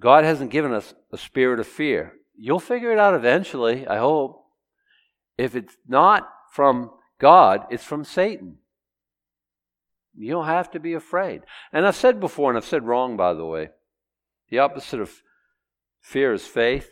God 0.00 0.24
hasn't 0.24 0.50
given 0.50 0.72
us 0.72 0.92
a 1.12 1.16
spirit 1.16 1.60
of 1.60 1.68
fear. 1.68 2.14
You'll 2.36 2.58
figure 2.58 2.90
it 2.90 2.98
out 2.98 3.14
eventually, 3.14 3.86
I 3.86 3.98
hope. 3.98 4.44
If 5.38 5.54
it's 5.54 5.76
not 5.86 6.28
from 6.50 6.90
God, 7.20 7.60
it's 7.70 7.84
from 7.84 8.02
Satan. 8.02 8.56
You 10.16 10.32
don't 10.32 10.46
have 10.46 10.68
to 10.72 10.80
be 10.80 10.94
afraid. 10.94 11.42
And 11.72 11.86
I've 11.86 11.94
said 11.94 12.18
before, 12.18 12.50
and 12.50 12.56
I've 12.56 12.64
said 12.64 12.82
wrong, 12.82 13.16
by 13.16 13.34
the 13.34 13.46
way, 13.46 13.68
the 14.48 14.58
opposite 14.58 15.00
of 15.00 15.22
fear 16.00 16.32
is 16.32 16.44
faith. 16.44 16.90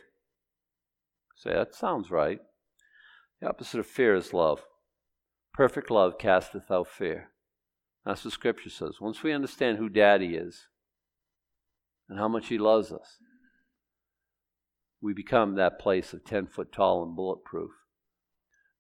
Say, 1.34 1.52
that 1.52 1.74
sounds 1.74 2.08
right. 2.08 2.38
The 3.40 3.48
opposite 3.48 3.80
of 3.80 3.86
fear 3.88 4.14
is 4.14 4.32
love. 4.32 4.62
Perfect 5.52 5.90
love 5.90 6.18
casteth 6.20 6.70
out 6.70 6.86
fear. 6.86 7.31
That's 8.04 8.24
what 8.24 8.34
Scripture 8.34 8.70
says. 8.70 9.00
Once 9.00 9.22
we 9.22 9.32
understand 9.32 9.78
who 9.78 9.88
Daddy 9.88 10.34
is 10.34 10.66
and 12.08 12.18
how 12.18 12.28
much 12.28 12.48
He 12.48 12.58
loves 12.58 12.92
us, 12.92 13.18
we 15.00 15.12
become 15.12 15.54
that 15.54 15.78
place 15.78 16.12
of 16.12 16.24
10 16.24 16.46
foot 16.46 16.72
tall 16.72 17.02
and 17.02 17.16
bulletproof. 17.16 17.70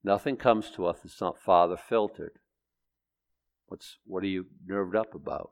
Nothing 0.04 0.36
comes 0.36 0.70
to 0.70 0.86
us 0.86 0.98
that's 1.02 1.20
not 1.20 1.40
Father 1.40 1.76
filtered. 1.76 2.38
What's, 3.66 3.98
what 4.04 4.24
are 4.24 4.28
you 4.28 4.46
nerved 4.66 4.96
up 4.96 5.14
about? 5.14 5.50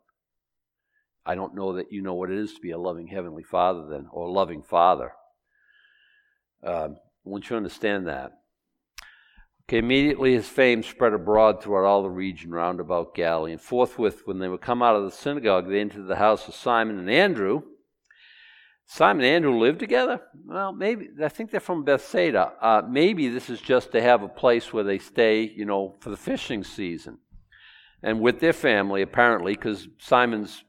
I 1.25 1.35
don't 1.35 1.55
know 1.55 1.75
that 1.75 1.93
you 1.93 2.03
know 2.03 2.15
what 2.15 2.31
it 2.31 2.39
is 2.39 2.55
to 2.55 2.61
be 2.61 2.71
a 2.71 2.79
loving 2.79 3.09
Heavenly 3.09 3.43
Father, 3.43 3.87
then, 3.89 4.09
or 4.11 4.27
a 4.27 4.33
loving 4.33 4.63
Father. 4.63 5.13
Um, 6.65 6.97
once 7.25 7.51
you 7.51 7.57
understand 7.57 8.07
that, 8.09 8.33
Okay, 9.71 9.79
immediately 9.79 10.33
his 10.33 10.49
fame 10.49 10.83
spread 10.83 11.13
abroad 11.13 11.63
throughout 11.63 11.85
all 11.85 12.03
the 12.03 12.11
region 12.11 12.51
round 12.51 12.81
about 12.81 13.15
Galilee. 13.15 13.53
And 13.53 13.61
forthwith, 13.61 14.23
when 14.25 14.41
they 14.41 14.49
would 14.49 14.61
come 14.61 14.83
out 14.83 14.97
of 14.97 15.05
the 15.05 15.13
synagogue, 15.13 15.69
they 15.69 15.79
entered 15.79 16.09
the 16.09 16.17
house 16.17 16.49
of 16.49 16.57
Simon 16.57 16.99
and 16.99 17.09
Andrew. 17.09 17.63
Simon 18.87 19.25
and 19.25 19.33
Andrew 19.33 19.57
lived 19.61 19.79
together? 19.79 20.23
Well, 20.45 20.73
maybe, 20.73 21.11
I 21.23 21.29
think 21.29 21.53
they're 21.53 21.61
from 21.61 21.85
Bethsaida. 21.85 22.53
Uh, 22.61 22.83
maybe 22.85 23.29
this 23.29 23.49
is 23.49 23.61
just 23.61 23.93
to 23.93 24.03
have 24.03 24.25
a 24.25 24.29
place 24.29 24.73
where 24.73 24.83
they 24.83 24.99
stay, 24.99 25.43
you 25.43 25.67
know, 25.67 25.95
for 26.01 26.11
the 26.11 26.17
fishing 26.17 26.65
season. 26.65 27.19
And 28.03 28.21
with 28.21 28.41
their 28.41 28.53
family, 28.53 29.03
apparently, 29.03 29.55
because 29.55 29.87
Simon's 30.01 30.65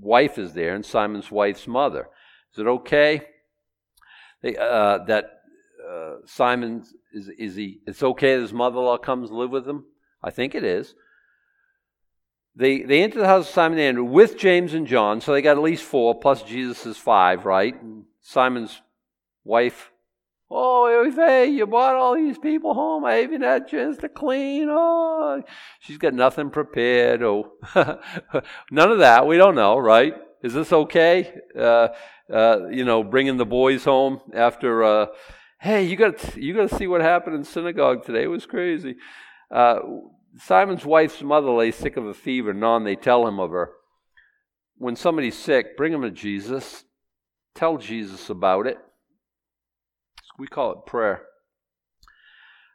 wife 0.00 0.38
is 0.38 0.54
there 0.54 0.74
and 0.74 0.84
Simon's 0.84 1.30
wife's 1.30 1.68
mother. 1.68 2.08
Is 2.52 2.58
it 2.58 2.66
okay 2.66 3.22
they, 4.42 4.56
uh, 4.56 5.04
that 5.04 5.39
uh, 5.90 6.16
Simon 6.26 6.84
is 7.12 7.28
is 7.38 7.56
he? 7.56 7.80
It's 7.86 8.02
okay 8.02 8.36
that 8.36 8.42
his 8.42 8.52
mother-in-law 8.52 8.98
comes 8.98 9.30
live 9.30 9.50
with 9.50 9.68
him. 9.68 9.84
I 10.22 10.30
think 10.30 10.54
it 10.54 10.64
is. 10.64 10.94
They 12.54 12.82
they 12.82 13.02
enter 13.02 13.18
the 13.18 13.26
house 13.26 13.48
of 13.48 13.54
Simon 13.54 13.78
and 13.78 13.88
Andrew 13.88 14.04
with 14.04 14.36
James 14.36 14.74
and 14.74 14.86
John, 14.86 15.20
so 15.20 15.32
they 15.32 15.42
got 15.42 15.56
at 15.56 15.62
least 15.62 15.84
four 15.84 16.18
plus 16.18 16.42
Jesus 16.42 16.86
is 16.86 16.96
five, 16.96 17.44
right? 17.44 17.80
And 17.80 18.04
Simon's 18.20 18.82
wife. 19.44 19.90
Oh, 20.52 21.08
hey, 21.14 21.46
you 21.46 21.64
brought 21.64 21.94
all 21.94 22.16
these 22.16 22.38
people 22.38 22.74
home. 22.74 23.04
I 23.04 23.14
haven't 23.14 23.42
had 23.42 23.62
a 23.62 23.68
chance 23.68 23.98
to 23.98 24.08
clean. 24.08 24.68
Oh, 24.68 25.42
she's 25.78 25.98
got 25.98 26.12
nothing 26.12 26.50
prepared. 26.50 27.22
Oh, 27.22 27.52
none 28.70 28.90
of 28.90 28.98
that. 28.98 29.28
We 29.28 29.36
don't 29.36 29.54
know, 29.54 29.78
right? 29.78 30.14
Is 30.42 30.54
this 30.54 30.72
okay? 30.72 31.32
Uh, 31.56 31.88
uh, 32.32 32.66
you 32.68 32.84
know, 32.84 33.04
bringing 33.04 33.36
the 33.36 33.46
boys 33.46 33.84
home 33.84 34.20
after. 34.34 34.82
Uh, 34.82 35.06
hey, 35.60 35.84
you 35.84 35.96
got 35.96 36.36
you 36.36 36.54
got 36.54 36.68
to 36.70 36.76
see 36.76 36.86
what 36.86 37.00
happened 37.02 37.36
in 37.36 37.44
synagogue 37.44 38.04
today. 38.04 38.24
It 38.24 38.28
was 38.28 38.46
crazy. 38.46 38.96
Uh, 39.50 39.80
Simon's 40.38 40.84
wife's 40.84 41.22
mother 41.22 41.50
lay 41.50 41.70
sick 41.70 41.96
of 41.96 42.06
a 42.06 42.14
fever. 42.14 42.52
None 42.52 42.84
they 42.84 42.96
tell 42.96 43.26
him 43.26 43.38
of 43.38 43.50
her. 43.50 43.70
When 44.76 44.96
somebody's 44.96 45.36
sick, 45.36 45.76
bring 45.76 45.92
him 45.92 46.02
to 46.02 46.10
Jesus. 46.10 46.84
Tell 47.54 47.76
Jesus 47.76 48.30
about 48.30 48.66
it. 48.66 48.78
We 50.38 50.46
call 50.46 50.72
it 50.72 50.86
prayer. 50.86 51.22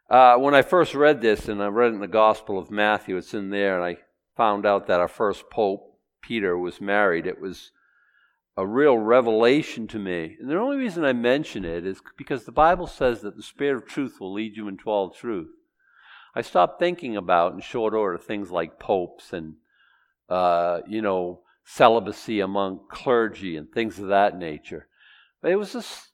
Uh, 0.08 0.36
when 0.36 0.54
I 0.54 0.62
first 0.62 0.94
read 0.94 1.20
this, 1.20 1.48
and 1.48 1.60
I 1.60 1.66
read 1.66 1.90
it 1.90 1.94
in 1.94 2.00
the 2.00 2.06
Gospel 2.06 2.60
of 2.60 2.70
Matthew, 2.70 3.16
it's 3.16 3.34
in 3.34 3.50
there, 3.50 3.74
and 3.74 3.84
I 3.84 4.00
found 4.36 4.64
out 4.64 4.86
that 4.86 5.00
our 5.00 5.08
first 5.08 5.50
pope, 5.50 5.98
Peter, 6.22 6.56
was 6.56 6.80
married. 6.80 7.26
It 7.26 7.40
was 7.40 7.72
a 8.56 8.66
real 8.66 8.96
revelation 8.96 9.86
to 9.88 9.98
me. 9.98 10.36
And 10.40 10.50
the 10.50 10.58
only 10.58 10.78
reason 10.78 11.04
I 11.04 11.12
mention 11.12 11.64
it 11.64 11.86
is 11.86 12.00
because 12.16 12.44
the 12.44 12.52
Bible 12.52 12.86
says 12.86 13.20
that 13.20 13.36
the 13.36 13.42
Spirit 13.42 13.76
of 13.76 13.86
truth 13.86 14.18
will 14.18 14.32
lead 14.32 14.56
you 14.56 14.68
into 14.68 14.88
all 14.88 15.10
truth. 15.10 15.50
I 16.34 16.42
stopped 16.42 16.78
thinking 16.78 17.16
about 17.16 17.52
in 17.52 17.60
short 17.60 17.94
order 17.94 18.18
things 18.18 18.50
like 18.50 18.78
popes 18.78 19.32
and, 19.32 19.54
uh, 20.28 20.80
you 20.86 21.02
know, 21.02 21.40
celibacy 21.64 22.40
among 22.40 22.80
clergy 22.90 23.56
and 23.56 23.70
things 23.70 23.98
of 23.98 24.08
that 24.08 24.38
nature. 24.38 24.86
But 25.42 25.50
it 25.50 25.56
was 25.56 25.72
just, 25.72 26.10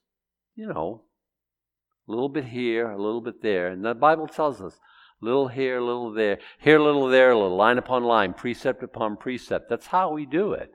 you 0.55 0.67
know, 0.67 1.03
a 2.07 2.11
little 2.11 2.29
bit 2.29 2.45
here, 2.45 2.89
a 2.89 3.01
little 3.01 3.21
bit 3.21 3.41
there. 3.41 3.67
And 3.67 3.85
the 3.85 3.93
Bible 3.93 4.27
tells 4.27 4.61
us 4.61 4.79
a 5.21 5.25
little 5.25 5.47
here, 5.47 5.77
a 5.77 5.85
little 5.85 6.11
there, 6.11 6.39
here, 6.59 6.77
a 6.77 6.83
little 6.83 7.07
there, 7.07 7.33
little 7.33 7.55
line 7.55 7.77
upon 7.77 8.03
line, 8.03 8.33
precept 8.33 8.83
upon 8.83 9.15
precept. 9.15 9.69
That's 9.69 9.87
how 9.87 10.11
we 10.11 10.25
do 10.25 10.53
it. 10.53 10.73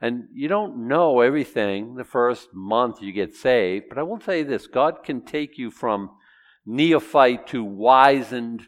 And 0.00 0.28
you 0.32 0.48
don't 0.48 0.88
know 0.88 1.20
everything 1.20 1.94
the 1.94 2.04
first 2.04 2.52
month 2.52 3.00
you 3.00 3.12
get 3.12 3.34
saved, 3.34 3.86
but 3.88 3.98
I 3.98 4.02
will 4.02 4.18
tell 4.18 4.36
you 4.36 4.44
this 4.44 4.66
God 4.66 5.02
can 5.02 5.22
take 5.22 5.56
you 5.56 5.70
from 5.70 6.10
neophyte 6.66 7.46
to 7.48 7.64
wizened, 7.64 8.66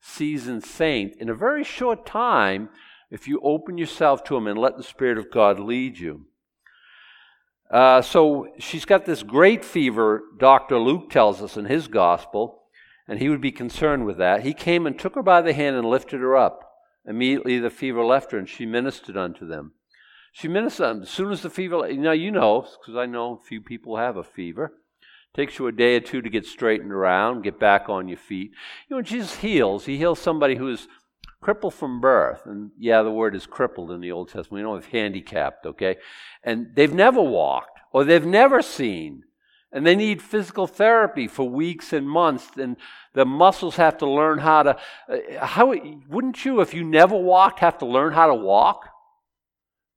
seasoned 0.00 0.64
saint 0.64 1.14
in 1.20 1.28
a 1.28 1.34
very 1.34 1.62
short 1.62 2.06
time 2.06 2.70
if 3.10 3.28
you 3.28 3.40
open 3.42 3.78
yourself 3.78 4.24
to 4.24 4.36
Him 4.36 4.46
and 4.46 4.58
let 4.58 4.76
the 4.76 4.82
Spirit 4.82 5.18
of 5.18 5.30
God 5.30 5.60
lead 5.60 5.98
you. 5.98 6.26
Uh, 7.70 8.00
so 8.00 8.48
she's 8.58 8.84
got 8.84 9.04
this 9.04 9.22
great 9.22 9.64
fever, 9.64 10.22
Dr. 10.38 10.78
Luke 10.78 11.10
tells 11.10 11.42
us 11.42 11.56
in 11.56 11.64
his 11.64 11.88
gospel, 11.88 12.62
and 13.08 13.18
he 13.18 13.28
would 13.28 13.40
be 13.40 13.52
concerned 13.52 14.06
with 14.06 14.18
that. 14.18 14.42
He 14.42 14.54
came 14.54 14.86
and 14.86 14.98
took 14.98 15.16
her 15.16 15.22
by 15.22 15.42
the 15.42 15.52
hand 15.52 15.76
and 15.76 15.88
lifted 15.88 16.20
her 16.20 16.36
up. 16.36 16.60
Immediately 17.04 17.58
the 17.58 17.70
fever 17.70 18.04
left 18.04 18.32
her, 18.32 18.38
and 18.38 18.48
she 18.48 18.66
ministered 18.66 19.16
unto 19.16 19.46
them. 19.46 19.72
She 20.36 20.48
ministered 20.48 21.00
as 21.00 21.08
soon 21.08 21.32
as 21.32 21.40
the 21.40 21.48
fever. 21.48 21.90
Now 21.94 22.12
you 22.12 22.30
know 22.30 22.68
because 22.78 22.94
I 22.94 23.06
know 23.06 23.40
a 23.40 23.46
few 23.46 23.62
people 23.62 23.96
have 23.96 24.18
a 24.18 24.22
fever. 24.22 24.70
Takes 25.32 25.58
you 25.58 25.66
a 25.66 25.72
day 25.72 25.96
or 25.96 26.00
two 26.00 26.20
to 26.20 26.28
get 26.28 26.44
straightened 26.44 26.92
around, 26.92 27.42
get 27.42 27.58
back 27.58 27.88
on 27.88 28.06
your 28.06 28.18
feet. 28.18 28.50
You 28.86 28.96
know, 28.96 29.02
Jesus 29.02 29.36
heals. 29.36 29.86
He 29.86 29.96
heals 29.96 30.18
somebody 30.18 30.56
who 30.56 30.68
is 30.68 30.88
crippled 31.40 31.72
from 31.72 32.02
birth. 32.02 32.42
And 32.44 32.70
yeah, 32.78 33.02
the 33.02 33.10
word 33.10 33.34
is 33.34 33.46
crippled 33.46 33.90
in 33.90 34.02
the 34.02 34.12
Old 34.12 34.28
Testament. 34.28 34.52
We 34.52 34.62
know 34.62 34.76
it's 34.76 34.88
handicapped, 34.88 35.64
okay? 35.64 35.96
And 36.44 36.66
they've 36.74 36.92
never 36.92 37.22
walked 37.22 37.80
or 37.90 38.04
they've 38.04 38.26
never 38.26 38.60
seen. 38.60 39.22
And 39.72 39.86
they 39.86 39.96
need 39.96 40.20
physical 40.20 40.66
therapy 40.66 41.28
for 41.28 41.48
weeks 41.48 41.94
and 41.94 42.06
months. 42.06 42.50
And 42.58 42.76
the 43.14 43.24
muscles 43.24 43.76
have 43.76 43.96
to 43.98 44.06
learn 44.06 44.40
how 44.40 44.64
to. 44.64 44.76
Uh, 45.08 45.46
how 45.46 45.74
wouldn't 46.10 46.44
you, 46.44 46.60
if 46.60 46.74
you 46.74 46.84
never 46.84 47.16
walked, 47.16 47.60
have 47.60 47.78
to 47.78 47.86
learn 47.86 48.12
how 48.12 48.26
to 48.26 48.34
walk? 48.34 48.90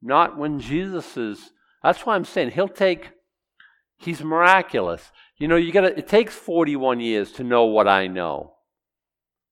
Not 0.01 0.37
when 0.37 0.59
Jesus 0.59 1.17
is. 1.17 1.51
That's 1.83 2.05
why 2.05 2.15
I'm 2.15 2.25
saying 2.25 2.51
he'll 2.51 2.67
take, 2.67 3.11
he's 3.97 4.23
miraculous. 4.23 5.11
You 5.37 5.47
know, 5.47 5.55
you 5.55 5.71
gotta, 5.71 5.97
it 5.97 6.07
takes 6.07 6.35
41 6.35 6.99
years 6.99 7.31
to 7.33 7.43
know 7.43 7.65
what 7.65 7.87
I 7.87 8.07
know. 8.07 8.53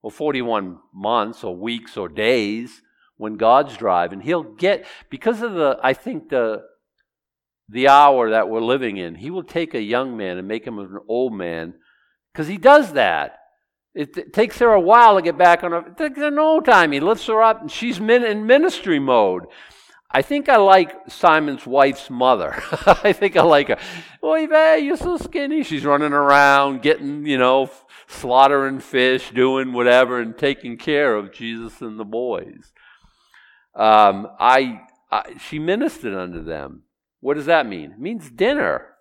Or 0.01 0.11
41 0.11 0.79
months 0.93 1.43
or 1.43 1.55
weeks 1.55 1.97
or 1.97 2.07
days 2.07 2.81
when 3.17 3.35
God's 3.35 3.75
driving. 3.75 4.21
He'll 4.21 4.43
get, 4.43 4.85
because 5.09 5.41
of 5.41 5.53
the, 5.53 5.79
I 5.83 5.93
think 5.93 6.29
the, 6.29 6.63
the 7.69 7.89
hour 7.89 8.29
that 8.29 8.49
we're 8.49 8.61
living 8.61 8.97
in, 8.97 9.15
he 9.15 9.29
will 9.29 9.43
take 9.43 9.73
a 9.73 9.81
young 9.81 10.15
man 10.15 10.37
and 10.37 10.47
make 10.47 10.65
him 10.65 10.79
an 10.79 10.99
old 11.07 11.33
man 11.33 11.73
because 12.31 12.47
he 12.47 12.57
does 12.57 12.93
that. 12.93 13.39
It, 13.93 14.15
it, 14.15 14.33
takes 14.33 14.59
her 14.59 14.71
a 14.71 14.79
while 14.79 15.15
to 15.15 15.23
get 15.23 15.39
back 15.39 15.63
on 15.63 15.71
her. 15.71 15.79
It 15.79 15.97
takes 15.97 16.19
her 16.19 16.29
no 16.29 16.59
time. 16.59 16.91
He 16.91 16.99
lifts 16.99 17.25
her 17.25 17.41
up, 17.41 17.61
and 17.61 17.71
she's 17.71 17.97
in 17.97 18.45
ministry 18.45 18.99
mode. 18.99 19.45
I 20.09 20.21
think 20.21 20.47
I 20.47 20.57
like 20.57 21.09
Simon's 21.09 21.65
wife's 21.65 22.09
mother. 22.09 22.53
I 22.85 23.13
think 23.13 23.35
I 23.35 23.43
like 23.43 23.67
her. 23.67 23.77
Oy 24.23 24.47
vey, 24.47 24.79
you're 24.79 24.97
so 24.97 25.17
skinny. 25.17 25.63
She's 25.63 25.85
running 25.85 26.13
around, 26.13 26.81
getting, 26.81 27.25
you 27.25 27.37
know, 27.37 27.69
slaughtering 28.07 28.79
fish, 28.79 29.31
doing 29.31 29.73
whatever, 29.73 30.21
and 30.21 30.37
taking 30.37 30.77
care 30.77 31.15
of 31.15 31.33
Jesus 31.33 31.81
and 31.81 31.99
the 31.99 32.05
boys. 32.05 32.71
Um, 33.75 34.27
I, 34.39 34.81
I, 35.11 35.37
she 35.39 35.59
ministered 35.59 36.15
unto 36.15 36.43
them. 36.43 36.83
What 37.19 37.35
does 37.35 37.45
that 37.47 37.67
mean? 37.67 37.91
It 37.91 37.99
means 37.99 38.31
dinner. 38.31 38.93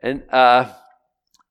And 0.00 0.22
uh, 0.30 0.72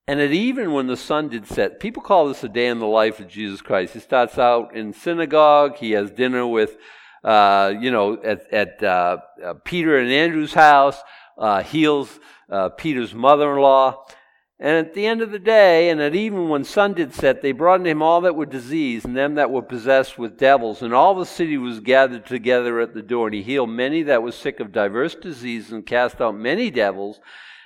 and 0.08 0.22
at 0.22 0.32
even 0.32 0.72
when 0.72 0.88
the 0.88 0.98
sun 0.98 1.30
did 1.30 1.48
set, 1.48 1.80
people 1.80 2.04
call 2.04 2.28
this 2.28 2.44
a 2.44 2.50
day 2.50 2.68
in 2.68 2.78
the 2.78 2.86
life 2.86 3.20
of 3.20 3.28
Jesus 3.28 3.62
Christ. 3.62 3.94
He 3.94 4.00
starts 4.00 4.38
out 4.38 4.76
in 4.76 4.94
synagogue. 4.94 5.78
He 5.78 5.92
has 5.92 6.12
dinner 6.12 6.46
with, 6.46 6.78
uh, 7.26 7.74
you 7.80 7.90
know, 7.90 8.22
at, 8.24 8.54
at 8.54 8.84
uh, 8.84 9.18
uh 9.44 9.54
Peter 9.66 9.98
and 9.98 10.12
Andrew's 10.12 10.54
house. 10.54 10.98
Uh, 11.38 11.62
heals 11.62 12.20
uh, 12.50 12.70
Peter's 12.70 13.14
mother-in-law. 13.14 14.06
And 14.58 14.88
at 14.88 14.94
the 14.94 15.06
end 15.06 15.22
of 15.22 15.32
the 15.32 15.40
day, 15.40 15.90
and 15.90 16.00
at 16.00 16.16
even 16.16 16.48
when 16.48 16.64
sun 16.64 16.94
did 16.94 17.14
set, 17.14 17.42
they 17.42 17.52
brought 17.52 17.82
unto 17.82 17.90
him 17.90 18.02
all 18.02 18.22
that 18.22 18.38
were 18.38 18.46
diseased, 18.46 19.04
and 19.04 19.18
them 19.18 19.36
that 19.36 19.52
were 19.52 19.62
possessed 19.62 20.18
with 20.18 20.38
devils. 20.38 20.82
And 20.82 20.94
all 20.94 21.14
the 21.14 21.26
city 21.26 21.58
was 21.58 21.82
gathered 21.82 22.26
together 22.26 22.80
at 22.80 22.94
the 22.94 23.02
door. 23.02 23.28
And 23.28 23.36
he 23.36 23.44
healed 23.44 23.70
many 23.70 24.04
that 24.04 24.24
were 24.24 24.32
sick 24.32 24.62
of 24.62 24.72
diverse 24.72 25.14
diseases, 25.14 25.74
and 25.74 25.86
cast 25.86 26.22
out 26.22 26.38
many 26.38 26.72
devils, 26.72 27.20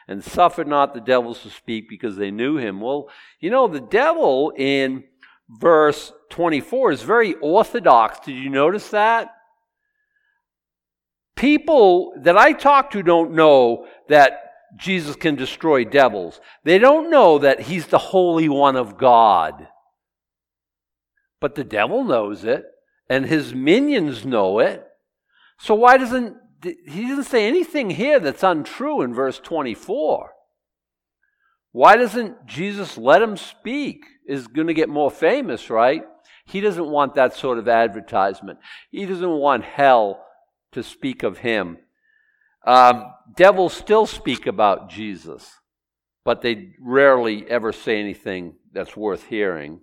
and 0.08 0.24
suffered 0.24 0.68
not 0.68 0.96
the 0.96 1.02
devils 1.02 1.44
to 1.44 1.52
speak, 1.52 1.88
because 1.88 2.16
they 2.16 2.32
knew 2.32 2.58
him. 2.58 2.82
Well, 2.82 3.10
you 3.40 3.52
know, 3.52 3.68
the 3.68 3.82
devil 3.82 4.52
in 4.58 5.04
verse 5.48 6.12
24 6.30 6.94
is 6.94 7.02
very 7.04 7.36
orthodox. 7.36 8.26
Did 8.26 8.36
you 8.36 8.50
notice 8.50 8.90
that? 8.90 9.36
People 11.40 12.16
that 12.18 12.38
I 12.38 12.52
talk 12.52 12.92
to 12.92 13.02
don't 13.02 13.32
know 13.32 13.88
that 14.10 14.42
Jesus 14.76 15.16
can 15.16 15.36
destroy 15.36 15.86
devils. 15.86 16.42
They 16.66 16.78
don't 16.78 17.10
know 17.10 17.40
that 17.40 17.62
he's 17.62 17.88
the 17.88 17.98
Holy 17.98 18.50
One 18.50 18.76
of 18.76 18.98
God. 18.98 19.70
But 21.40 21.56
the 21.56 21.64
devil 21.64 22.04
knows 22.04 22.44
it, 22.44 22.66
and 23.10 23.26
his 23.26 23.56
minions 23.56 24.26
know 24.26 24.60
it. 24.60 24.86
So 25.60 25.76
why 25.76 25.96
doesn't 25.96 26.36
he 26.62 27.08
doesn't 27.08 27.24
say 27.24 27.48
anything 27.48 27.92
here 27.92 28.20
that's 28.20 28.44
untrue 28.44 29.02
in 29.02 29.14
verse 29.14 29.40
24? 29.40 30.32
Why 31.72 31.96
doesn't 31.96 32.48
Jesus 32.48 32.98
let 32.98 33.22
him 33.22 33.38
speak? 33.38 34.04
Is 34.28 34.48
going 34.48 34.68
to 34.68 34.74
get 34.74 34.90
more 34.90 35.10
famous, 35.10 35.70
right? 35.70 36.04
He 36.46 36.60
doesn't 36.60 36.90
want 36.90 37.16
that 37.16 37.34
sort 37.34 37.60
of 37.60 37.70
advertisement. 37.70 38.60
He 38.92 39.06
doesn't 39.06 39.32
want 39.32 39.64
hell 39.64 40.26
to 40.72 40.84
speak 40.84 41.24
of 41.24 41.40
him. 41.40 41.78
Um, 42.66 43.14
devils 43.36 43.74
still 43.74 44.06
speak 44.06 44.46
about 44.46 44.90
Jesus, 44.90 45.52
but 46.24 46.42
they 46.42 46.74
rarely 46.80 47.50
ever 47.50 47.72
say 47.72 48.00
anything 48.00 48.56
that's 48.72 48.96
worth 48.96 49.26
hearing. 49.26 49.82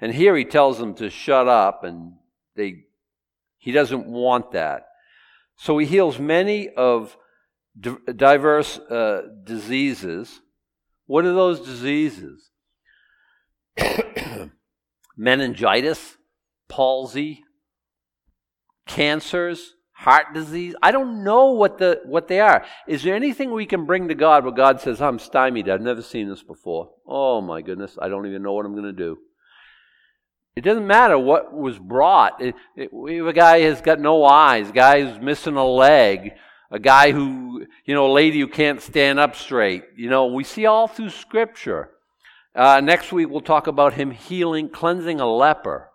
And 0.00 0.12
here 0.12 0.36
he 0.36 0.44
tells 0.44 0.78
them 0.78 0.94
to 0.96 1.10
shut 1.10 1.46
up, 1.46 1.84
and 1.84 2.14
they, 2.56 2.84
he 3.58 3.70
doesn't 3.70 4.06
want 4.06 4.52
that. 4.52 4.88
So 5.56 5.78
he 5.78 5.86
heals 5.86 6.18
many 6.18 6.68
of 6.68 7.16
diverse 7.78 8.78
uh, 8.78 9.22
diseases. 9.44 10.40
What 11.06 11.24
are 11.24 11.34
those 11.34 11.60
diseases? 11.60 12.50
Meningitis, 15.16 16.16
palsy, 16.68 17.44
cancers, 18.86 19.74
heart 19.92 20.34
disease. 20.34 20.74
I 20.82 20.90
don't 20.90 21.24
know 21.24 21.52
what 21.52 21.78
the 21.78 22.00
what 22.04 22.28
they 22.28 22.40
are. 22.40 22.64
Is 22.86 23.02
there 23.02 23.14
anything 23.14 23.50
we 23.50 23.66
can 23.66 23.86
bring 23.86 24.08
to 24.08 24.14
God 24.14 24.44
where 24.44 24.52
God 24.52 24.80
says, 24.80 25.00
"I'm 25.00 25.18
stymied. 25.18 25.68
I've 25.68 25.80
never 25.80 26.02
seen 26.02 26.28
this 26.28 26.42
before. 26.42 26.90
Oh 27.06 27.40
my 27.40 27.62
goodness, 27.62 27.96
I 28.00 28.08
don't 28.08 28.26
even 28.26 28.42
know 28.42 28.52
what 28.52 28.66
I'm 28.66 28.74
going 28.74 28.84
to 28.84 28.92
do." 28.92 29.18
It 30.54 30.64
doesn't 30.64 30.86
matter 30.86 31.18
what 31.18 31.54
was 31.54 31.78
brought. 31.78 32.42
It, 32.42 32.54
it, 32.76 32.90
a 32.92 33.32
guy 33.32 33.60
has 33.60 33.80
got 33.80 34.00
no 34.00 34.24
eyes, 34.24 34.68
a 34.68 34.72
guy 34.72 35.02
who's 35.02 35.18
missing 35.18 35.56
a 35.56 35.64
leg, 35.64 36.32
a 36.70 36.78
guy 36.78 37.10
who, 37.10 37.66
you 37.86 37.94
know, 37.94 38.06
a 38.06 38.12
lady 38.12 38.40
who 38.40 38.48
can't 38.48 38.82
stand 38.82 39.18
up 39.18 39.34
straight. 39.34 39.84
You 39.96 40.10
know, 40.10 40.26
we 40.26 40.44
see 40.44 40.66
all 40.66 40.88
through 40.88 41.08
Scripture. 41.08 41.90
Uh, 42.54 42.82
next 42.82 43.12
week 43.12 43.30
we'll 43.30 43.40
talk 43.40 43.66
about 43.66 43.94
him 43.94 44.10
healing, 44.10 44.68
cleansing 44.68 45.20
a 45.20 45.26
leper. 45.26 45.88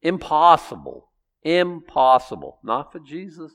Impossible. 0.00 1.07
Impossible. 1.42 2.58
Not 2.62 2.92
for 2.92 2.98
Jesus. 2.98 3.52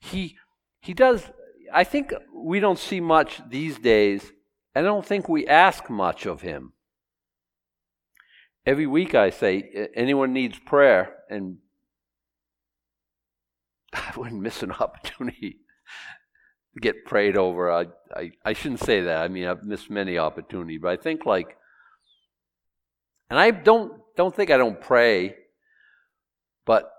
He, 0.00 0.36
he 0.80 0.94
does, 0.94 1.24
I 1.72 1.84
think 1.84 2.12
we 2.34 2.60
don't 2.60 2.78
see 2.78 3.00
much 3.00 3.40
these 3.48 3.78
days. 3.78 4.32
And 4.74 4.86
I 4.86 4.90
don't 4.90 5.04
think 5.04 5.28
we 5.28 5.46
ask 5.46 5.90
much 5.90 6.26
of 6.26 6.42
him. 6.42 6.72
Every 8.64 8.86
week 8.86 9.14
I 9.14 9.30
say, 9.30 9.88
anyone 9.94 10.32
needs 10.32 10.58
prayer, 10.58 11.16
and 11.30 11.58
I 13.92 14.12
wouldn't 14.16 14.42
miss 14.42 14.62
an 14.62 14.72
opportunity 14.80 15.58
to 16.74 16.80
get 16.80 17.06
prayed 17.06 17.36
over. 17.36 17.72
I, 17.72 17.86
I, 18.14 18.32
I 18.44 18.52
shouldn't 18.52 18.84
say 18.84 19.00
that. 19.00 19.22
I 19.22 19.28
mean, 19.28 19.46
I've 19.46 19.64
missed 19.64 19.90
many 19.90 20.18
opportunities, 20.18 20.80
but 20.82 20.92
I 20.92 20.96
think 20.96 21.24
like, 21.24 21.56
and 23.30 23.38
I 23.38 23.50
don't 23.50 24.00
don't 24.16 24.34
think 24.34 24.50
I 24.50 24.56
don't 24.56 24.80
pray 24.80 25.34
but 26.68 26.92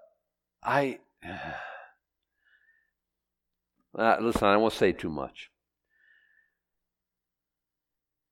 I, 0.63 0.97
uh, 3.97 4.17
listen, 4.19 4.47
I 4.47 4.57
won't 4.57 4.73
say 4.73 4.91
too 4.93 5.11
much. 5.11 5.51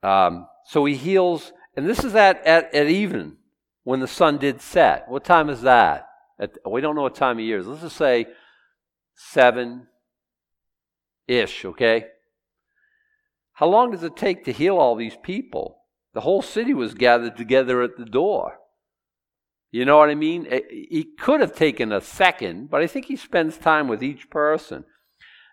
Um, 0.01 0.47
so 0.65 0.83
he 0.85 0.95
heals, 0.95 1.53
and 1.75 1.87
this 1.87 2.03
is 2.03 2.15
at, 2.15 2.43
at, 2.43 2.73
at 2.73 2.87
even 2.87 3.37
when 3.83 3.99
the 3.99 4.07
sun 4.07 4.39
did 4.39 4.61
set. 4.61 5.07
What 5.09 5.23
time 5.23 5.51
is 5.51 5.61
that? 5.61 6.07
At, 6.39 6.57
we 6.67 6.81
don't 6.81 6.95
know 6.95 7.03
what 7.03 7.13
time 7.13 7.37
of 7.37 7.45
year. 7.45 7.61
Let's 7.61 7.83
just 7.83 7.97
say 7.97 8.25
seven 9.15 9.85
ish, 11.27 11.65
okay? 11.65 12.05
How 13.53 13.67
long 13.67 13.91
does 13.91 14.01
it 14.01 14.17
take 14.17 14.43
to 14.45 14.51
heal 14.51 14.77
all 14.77 14.95
these 14.95 15.17
people? 15.21 15.83
The 16.15 16.21
whole 16.21 16.41
city 16.41 16.73
was 16.73 16.95
gathered 16.95 17.37
together 17.37 17.83
at 17.83 17.95
the 17.95 18.05
door. 18.05 18.57
You 19.71 19.85
know 19.85 19.97
what 19.97 20.09
I 20.09 20.15
mean? 20.15 20.47
Eh, 20.49 20.61
he 20.69 21.07
could 21.19 21.41
have 21.41 21.55
taken 21.55 21.91
a 21.91 22.01
second, 22.01 22.69
but 22.69 22.81
I 22.81 22.87
think 22.87 23.05
he 23.05 23.15
spends 23.15 23.57
time 23.57 23.87
with 23.87 24.01
each 24.01 24.29
person. 24.29 24.85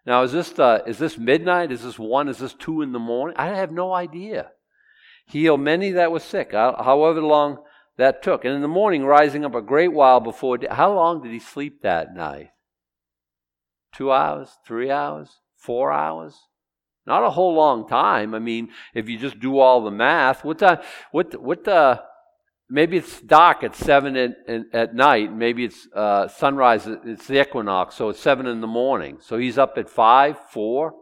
Now, 0.07 0.23
is 0.23 0.33
this 0.33 0.53
is 0.87 0.99
this 0.99 1.19
midnight? 1.19 1.73
Is 1.73 1.83
this 1.83 1.99
one? 1.99 2.29
Is 2.29 2.39
this 2.39 2.55
two 2.55 2.83
in 2.83 2.93
the 2.93 2.99
morning? 2.99 3.37
I 3.39 3.47
have 3.47 3.73
no 3.73 3.93
idea. 3.93 4.51
He 5.27 5.41
healed 5.41 5.61
many 5.61 5.91
that 5.93 6.13
were 6.13 6.21
sick, 6.21 6.53
however 6.53 7.23
long 7.23 7.59
that 7.97 8.23
took. 8.23 8.45
And 8.45 8.55
in 8.55 8.63
the 8.63 8.69
morning, 8.69 9.05
rising 9.05 9.45
up 9.45 9.55
a 9.55 9.63
great 9.63 9.93
while 9.93 10.21
before, 10.21 10.59
how 10.71 10.95
long 10.95 11.23
did 11.23 11.33
he 11.33 11.39
sleep 11.39 11.83
that 11.83 12.15
night? 12.15 12.51
Two 13.95 14.13
hours, 14.13 14.51
three 14.67 14.91
hours, 14.91 15.41
four 15.57 15.93
hours? 15.93 16.39
Not 17.07 17.25
a 17.25 17.31
whole 17.31 17.55
long 17.55 17.89
time. 17.89 18.35
I 18.35 18.39
mean, 18.39 18.71
if 18.95 19.09
you 19.09 19.19
just 19.19 19.39
do 19.39 19.59
all 19.59 19.85
the 19.85 19.91
math, 19.91 20.45
what 20.45 20.59
the, 20.59 20.83
what, 21.13 21.41
what 21.41 21.65
the, 21.65 22.03
maybe 22.75 22.97
it's 22.97 23.21
dark 23.21 23.63
at 23.63 23.77
seven 23.77 24.17
at, 24.17 24.35
at 24.73 24.95
night. 24.95 25.33
Maybe 25.33 25.65
it's 25.65 25.87
uh, 25.95 26.27
sunrise. 26.27 26.87
It's 26.87 27.27
the 27.29 27.41
equinox, 27.41 27.95
so 27.95 28.09
it's 28.09 28.21
seven 28.21 28.47
in 28.47 28.61
the 28.61 28.67
morning. 28.67 29.19
So 29.21 29.39
he's 29.39 29.59
up 29.59 29.79
at 29.79 29.89
five, 29.89 30.37
four. 30.51 30.95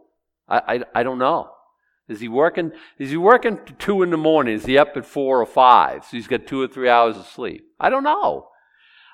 I, 0.47 0.75
I, 0.75 0.83
I 0.99 1.03
don't 1.03 1.17
know. 1.17 1.49
Is 2.07 2.19
he 2.19 2.27
working? 2.27 2.71
Is 2.99 3.09
he 3.09 3.17
working 3.17 3.59
two 3.79 4.03
in 4.03 4.11
the 4.11 4.17
morning? 4.17 4.53
Is 4.53 4.65
he 4.65 4.77
up 4.77 4.95
at 4.95 5.05
four 5.05 5.41
or 5.41 5.45
five? 5.47 6.03
So 6.03 6.11
he's 6.11 6.27
got 6.27 6.45
two 6.45 6.61
or 6.61 6.67
three 6.67 6.89
hours 6.89 7.17
of 7.17 7.25
sleep. 7.25 7.63
I 7.79 7.89
don't 7.89 8.03
know. 8.03 8.49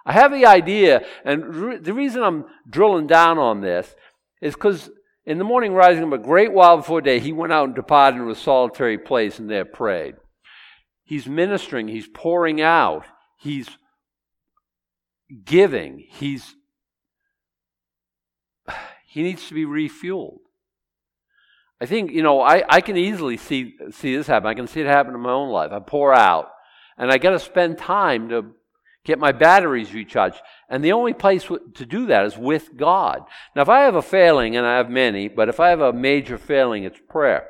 I 0.05 0.14
have 0.14 0.32
the 0.32 0.45
idea, 0.45 1.05
and 1.24 1.55
re- 1.55 1.78
the 1.78 1.93
reason 1.93 2.24
I'm 2.24 2.45
drilling 2.70 3.07
down 3.07 3.38
on 3.38 3.62
this 3.62 3.95
is 4.41 4.53
because 4.53 4.89
in 5.26 5.38
the 5.38 5.43
morning, 5.43 5.74
rising 5.74 6.03
up 6.03 6.14
a 6.14 6.18
great 6.18 6.51
while 6.51 6.78
before 6.78 7.01
day, 7.01 7.20
he 7.20 7.32
went 7.32 7.53
out 7.53 7.66
and 7.66 7.76
departed 7.76 8.18
into 8.18 8.32
a 8.32 8.36
solitary 8.36 8.97
place 8.97 9.39
and 9.39 9.49
there 9.49 9.66
prayed. 9.66 10.16
He's 11.10 11.26
ministering, 11.26 11.88
he's 11.88 12.07
pouring 12.07 12.62
out, 12.62 13.03
he's 13.36 13.68
giving, 15.43 16.05
he's 16.07 16.53
he 19.07 19.24
needs 19.24 19.47
to 19.47 19.55
be 19.55 19.66
refueled. 19.66 20.38
I 21.82 21.88
think, 21.88 22.12
you 22.12 22.22
know, 22.22 22.41
I, 22.41 22.64
I 22.70 22.82
can 22.82 22.95
easily 22.95 23.38
see 23.38 23.74
see 23.89 24.16
this 24.16 24.28
happen. 24.28 24.49
I 24.49 24.53
can 24.53 24.68
see 24.68 24.82
it 24.82 24.86
happen 24.86 25.16
in 25.16 25.22
my 25.22 25.32
own 25.32 25.49
life. 25.49 25.72
I 25.72 25.80
pour 25.80 26.14
out 26.14 26.51
and 26.95 27.12
I 27.12 27.18
got 27.18 27.32
to 27.32 27.39
spend 27.39 27.80
time 27.80 28.30
to 28.30 28.45
get 29.03 29.18
my 29.18 29.32
batteries 29.32 29.91
recharged. 29.91 30.39
And 30.70 30.84
the 30.84 30.91
only 30.91 31.14
place 31.14 31.45
to 31.45 31.86
do 31.88 32.05
that 32.05 32.24
is 32.24 32.38
with 32.38 32.78
God. 32.78 33.24
Now, 33.55 33.64
if 33.64 33.70
I 33.70 33.80
have 33.80 33.95
a 33.95 34.03
failing, 34.03 34.55
and 34.55 34.68
I 34.68 34.78
have 34.78 34.91
many, 34.91 35.28
but 35.28 35.49
if 35.49 35.60
I 35.60 35.70
have 35.70 35.82
a 35.82 35.91
major 35.91 36.38
failing, 36.38 36.84
it's 36.84 36.99
prayer. 37.10 37.47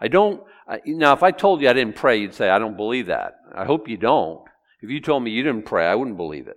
I 0.00 0.08
don't, 0.08 0.42
now 0.86 1.12
if 1.12 1.22
I 1.22 1.30
told 1.30 1.60
you 1.60 1.68
I 1.68 1.72
didn't 1.72 1.96
pray, 1.96 2.18
you'd 2.18 2.34
say, 2.34 2.48
I 2.48 2.58
don't 2.58 2.76
believe 2.76 3.06
that. 3.06 3.36
I 3.54 3.64
hope 3.64 3.88
you 3.88 3.96
don't. 3.96 4.42
If 4.80 4.90
you 4.90 5.00
told 5.00 5.22
me 5.22 5.30
you 5.30 5.42
didn't 5.42 5.66
pray, 5.66 5.86
I 5.86 5.94
wouldn't 5.94 6.16
believe 6.16 6.48
it. 6.48 6.56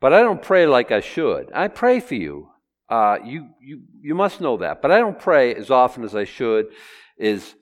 But 0.00 0.12
I 0.12 0.22
don't 0.22 0.42
pray 0.42 0.66
like 0.66 0.90
I 0.90 1.00
should. 1.00 1.50
I 1.54 1.68
pray 1.68 2.00
for 2.00 2.14
you. 2.14 2.48
Uh, 2.88 3.18
you, 3.24 3.48
you, 3.60 3.82
you 4.00 4.14
must 4.14 4.40
know 4.40 4.56
that. 4.58 4.82
But 4.82 4.90
I 4.90 4.98
don't 4.98 5.18
pray 5.18 5.54
as 5.54 5.70
often 5.70 6.04
as 6.04 6.14
I 6.14 6.24
should, 6.24 6.66
as 7.18 7.54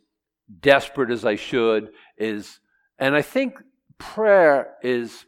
desperate 0.60 1.10
as 1.10 1.24
I 1.24 1.36
should, 1.36 1.90
is, 2.16 2.58
and 2.98 3.14
I 3.14 3.22
think 3.22 3.54
prayer 3.98 4.74
is 4.82 5.24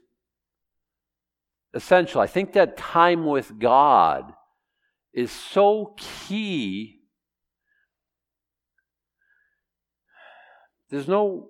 essential. 1.72 2.20
I 2.20 2.26
think 2.26 2.52
that 2.54 2.76
time 2.76 3.26
with 3.26 3.58
God 3.58 4.32
is 5.12 5.30
so 5.30 5.94
key. 5.96 7.00
There's 10.94 11.08
no. 11.08 11.48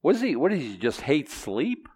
What 0.00 0.14
is 0.14 0.22
he? 0.22 0.34
What 0.34 0.50
does 0.50 0.62
he 0.62 0.78
just 0.78 1.02
hate 1.02 1.28
sleep? 1.28 1.90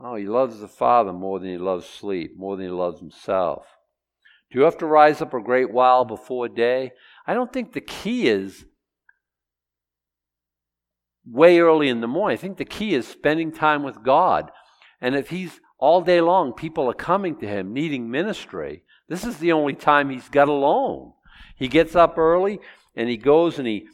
Oh, 0.00 0.14
he 0.14 0.24
loves 0.24 0.60
the 0.60 0.68
Father 0.68 1.12
more 1.12 1.40
than 1.40 1.48
he 1.48 1.58
loves 1.58 1.84
sleep, 1.84 2.38
more 2.38 2.56
than 2.56 2.66
he 2.66 2.70
loves 2.70 3.00
himself. 3.00 3.66
Do 4.52 4.58
you 4.60 4.64
have 4.64 4.78
to 4.78 4.86
rise 4.86 5.20
up 5.20 5.34
a 5.34 5.42
great 5.42 5.72
while 5.72 6.04
before 6.04 6.48
day? 6.48 6.92
I 7.26 7.34
don't 7.34 7.52
think 7.52 7.72
the 7.72 7.80
key 7.80 8.28
is 8.28 8.66
way 11.26 11.58
early 11.58 11.88
in 11.88 12.00
the 12.00 12.06
morning. 12.06 12.38
I 12.38 12.40
think 12.40 12.56
the 12.56 12.64
key 12.64 12.94
is 12.94 13.08
spending 13.08 13.50
time 13.50 13.82
with 13.82 14.04
God. 14.04 14.52
And 15.00 15.16
if 15.16 15.30
he's 15.30 15.58
all 15.80 16.02
day 16.02 16.20
long, 16.20 16.52
people 16.52 16.88
are 16.88 16.94
coming 16.94 17.34
to 17.40 17.48
him 17.48 17.72
needing 17.72 18.08
ministry, 18.08 18.84
this 19.08 19.24
is 19.24 19.38
the 19.38 19.50
only 19.50 19.74
time 19.74 20.08
he's 20.08 20.28
got 20.28 20.46
alone. 20.46 21.14
He 21.56 21.66
gets 21.66 21.96
up 21.96 22.16
early 22.16 22.60
and 22.94 23.08
he 23.08 23.16
goes 23.16 23.58
and 23.58 23.66
he 23.66 23.88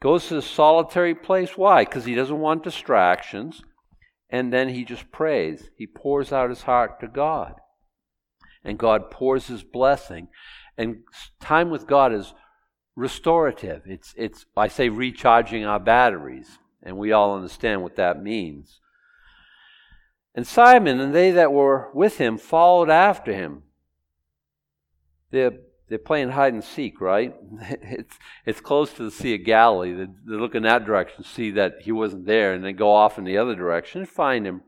goes 0.00 0.28
to 0.28 0.34
the 0.34 0.42
solitary 0.42 1.14
place. 1.14 1.56
Why? 1.56 1.84
Because 1.84 2.04
he 2.04 2.14
doesn't 2.14 2.38
want 2.38 2.64
distractions. 2.64 3.62
And 4.30 4.52
then 4.52 4.68
he 4.68 4.84
just 4.84 5.10
prays. 5.10 5.70
He 5.76 5.86
pours 5.86 6.32
out 6.32 6.50
his 6.50 6.62
heart 6.62 7.00
to 7.00 7.08
God. 7.08 7.54
And 8.62 8.78
God 8.78 9.10
pours 9.10 9.46
his 9.46 9.62
blessing. 9.62 10.28
And 10.76 10.98
time 11.40 11.70
with 11.70 11.86
God 11.86 12.12
is 12.12 12.34
restorative. 12.94 13.82
It's, 13.86 14.14
it's 14.16 14.44
I 14.56 14.68
say 14.68 14.88
recharging 14.88 15.64
our 15.64 15.80
batteries. 15.80 16.58
And 16.82 16.98
we 16.98 17.12
all 17.12 17.34
understand 17.34 17.82
what 17.82 17.96
that 17.96 18.22
means. 18.22 18.80
And 20.34 20.46
Simon 20.46 21.00
and 21.00 21.14
they 21.14 21.30
that 21.32 21.52
were 21.52 21.90
with 21.94 22.18
him 22.18 22.38
followed 22.38 22.90
after 22.90 23.32
him. 23.32 23.64
They're, 25.30 25.58
they're 25.88 25.98
playing 25.98 26.30
hide 26.30 26.52
and 26.52 26.64
seek, 26.64 27.00
right? 27.00 27.34
It's, 27.82 28.18
it's 28.44 28.60
close 28.60 28.92
to 28.94 29.04
the 29.04 29.10
Sea 29.10 29.34
of 29.34 29.44
Galilee. 29.44 29.94
They, 29.94 30.06
they 30.26 30.36
look 30.36 30.54
in 30.54 30.62
that 30.64 30.84
direction, 30.84 31.24
see 31.24 31.50
that 31.52 31.82
he 31.82 31.92
wasn't 31.92 32.26
there, 32.26 32.52
and 32.52 32.64
they 32.64 32.72
go 32.72 32.92
off 32.92 33.18
in 33.18 33.24
the 33.24 33.38
other 33.38 33.54
direction 33.54 34.00
and 34.00 34.08
find 34.08 34.46
him 34.46 34.62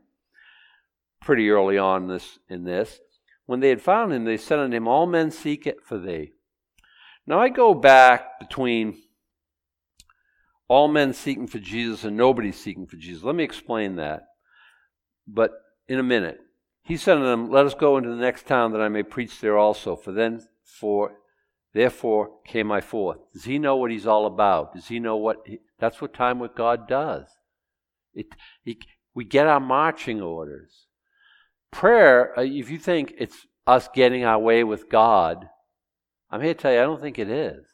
pretty 1.21 1.49
early 1.49 1.77
on 1.77 2.07
this, 2.07 2.39
in 2.49 2.63
this. 2.63 2.99
When 3.45 3.59
they 3.59 3.69
had 3.69 3.81
found 3.81 4.13
him, 4.13 4.25
they 4.25 4.37
said 4.37 4.59
unto 4.59 4.75
him, 4.75 4.87
All 4.87 5.05
men 5.05 5.31
seek 5.31 5.67
it 5.67 5.77
for 5.83 5.97
thee. 5.97 6.33
Now 7.27 7.39
I 7.39 7.49
go 7.49 7.73
back 7.73 8.39
between 8.39 8.97
all 10.67 10.87
men 10.87 11.13
seeking 11.13 11.47
for 11.47 11.59
Jesus 11.59 12.03
and 12.03 12.17
nobody 12.17 12.51
seeking 12.51 12.87
for 12.87 12.95
Jesus. 12.95 13.23
Let 13.23 13.35
me 13.35 13.43
explain 13.43 13.97
that. 13.97 14.23
But 15.27 15.51
in 15.91 15.99
a 15.99 16.03
minute. 16.03 16.39
He 16.83 16.97
said 16.97 17.17
unto 17.17 17.27
them, 17.27 17.51
Let 17.51 17.65
us 17.65 17.73
go 17.73 17.97
into 17.97 18.09
the 18.09 18.15
next 18.15 18.47
town 18.47 18.71
that 18.71 18.81
I 18.81 18.87
may 18.87 19.03
preach 19.03 19.39
there 19.39 19.57
also. 19.57 19.95
For 19.95 20.11
then, 20.11 20.41
for 20.79 21.13
therefore 21.73 22.31
came 22.45 22.71
I 22.71 22.81
forth. 22.81 23.19
Does 23.33 23.43
he 23.43 23.59
know 23.59 23.75
what 23.75 23.91
he's 23.91 24.07
all 24.07 24.25
about? 24.25 24.73
Does 24.73 24.87
he 24.87 24.99
know 24.99 25.17
what? 25.17 25.37
He, 25.45 25.59
that's 25.79 26.01
what 26.01 26.13
time 26.13 26.39
with 26.39 26.55
God 26.55 26.87
does. 26.87 27.27
It, 28.13 28.27
he, 28.63 28.79
we 29.13 29.25
get 29.25 29.47
our 29.47 29.59
marching 29.59 30.21
orders. 30.21 30.87
Prayer, 31.71 32.37
uh, 32.37 32.43
if 32.43 32.69
you 32.69 32.77
think 32.77 33.13
it's 33.17 33.47
us 33.67 33.89
getting 33.93 34.23
our 34.23 34.39
way 34.39 34.63
with 34.63 34.89
God, 34.89 35.47
I'm 36.29 36.41
here 36.41 36.53
to 36.53 36.59
tell 36.59 36.73
you, 36.73 36.79
I 36.79 36.83
don't 36.83 37.01
think 37.01 37.19
it 37.19 37.29
is. 37.29 37.65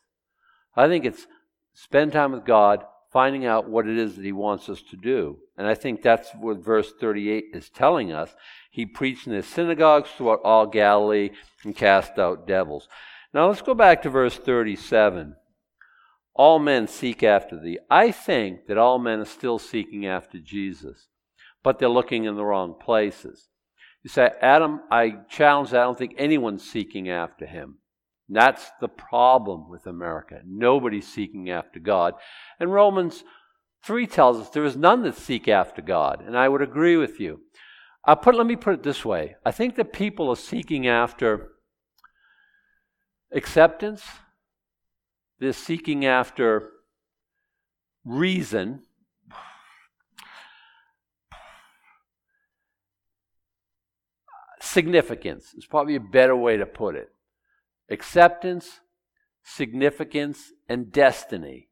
I 0.75 0.87
think 0.87 1.05
it's 1.05 1.27
spend 1.73 2.11
time 2.11 2.31
with 2.31 2.45
God, 2.45 2.83
finding 3.18 3.47
out 3.47 3.68
what 3.68 3.88
it 3.88 3.97
is 3.97 4.15
that 4.15 4.24
he 4.24 4.32
wants 4.32 4.70
us 4.70 4.80
to 4.84 4.95
do. 4.95 5.39
And 5.57 5.65
I 5.65 5.74
think 5.74 6.03
that's 6.03 6.30
what 6.39 6.63
verse 6.63 6.93
38 7.01 7.45
is 7.51 7.68
telling 7.68 8.11
us. 8.11 8.36
He 8.70 8.86
preached 8.86 9.26
in 9.26 9.34
his 9.34 9.47
synagogues 9.47 10.11
throughout 10.11 10.41
all 10.43 10.68
Galilee 10.68 11.32
and 11.63 11.76
cast 11.76 12.20
out 12.20 12.45
devils. 12.45 12.88
Now 13.34 13.47
let's 13.47 13.63
go 13.63 13.74
back 13.74 14.03
to 14.03 14.11
verse 14.11 14.38
37. 14.38 15.36
All 16.36 16.59
men 16.59 16.88
seek 16.88 17.24
after 17.24 17.59
thee. 17.59 17.80
I 17.89 18.11
think 18.11 18.68
that 18.68 18.78
all 18.78 18.99
men 18.99 19.20
are 19.22 19.26
still 19.26 19.57
seeking 19.57 20.05
after 20.05 20.38
Jesus, 20.38 21.07
but 21.63 21.80
they're 21.80 21.89
looking 21.89 22.26
in 22.26 22.36
the 22.36 22.45
wrong 22.45 22.76
places. 22.80 23.49
You 24.03 24.11
say, 24.11 24.30
Adam, 24.43 24.82
I 24.91 25.15
challenge 25.28 25.72
that. 25.72 25.82
I 25.82 25.86
don't 25.86 25.97
think 25.97 26.13
anyone's 26.20 26.70
seeking 26.70 27.09
after 27.09 27.47
him. 27.47 27.80
That's 28.30 28.69
the 28.82 28.89
problem 28.89 29.69
with 29.69 29.88
America. 29.88 30.41
Nobody's 30.45 31.07
seeking 31.07 31.49
after 31.49 31.80
God. 31.80 32.13
And 32.59 32.73
Romans 32.73 33.23
3 33.84 34.05
tells 34.05 34.38
us 34.38 34.49
there 34.49 34.65
is 34.65 34.75
none 34.75 35.03
that 35.03 35.15
seek 35.15 35.47
after 35.47 35.82
God. 35.82 36.21
And 36.25 36.38
I 36.38 36.49
would 36.49 36.61
agree 36.61 36.97
with 36.97 37.19
you. 37.19 37.41
I 38.05 38.15
put, 38.15 38.36
let 38.36 38.45
me 38.45 38.55
put 38.55 38.73
it 38.73 38.84
this 38.84 39.03
way 39.03 39.36
I 39.45 39.51
think 39.51 39.75
that 39.75 39.93
people 39.93 40.30
are 40.30 40.36
seeking 40.36 40.88
after 40.88 41.51
acceptance, 43.34 44.03
they're 45.39 45.53
seeking 45.53 46.05
after 46.05 46.71
reason. 48.03 48.84
Significance 54.59 55.53
is 55.57 55.65
probably 55.65 55.95
a 55.95 55.99
better 55.99 56.36
way 56.36 56.57
to 56.57 56.65
put 56.65 56.95
it 56.95 57.09
acceptance, 57.89 58.81
significance, 59.43 60.51
and 60.67 60.91
destiny. 60.91 61.69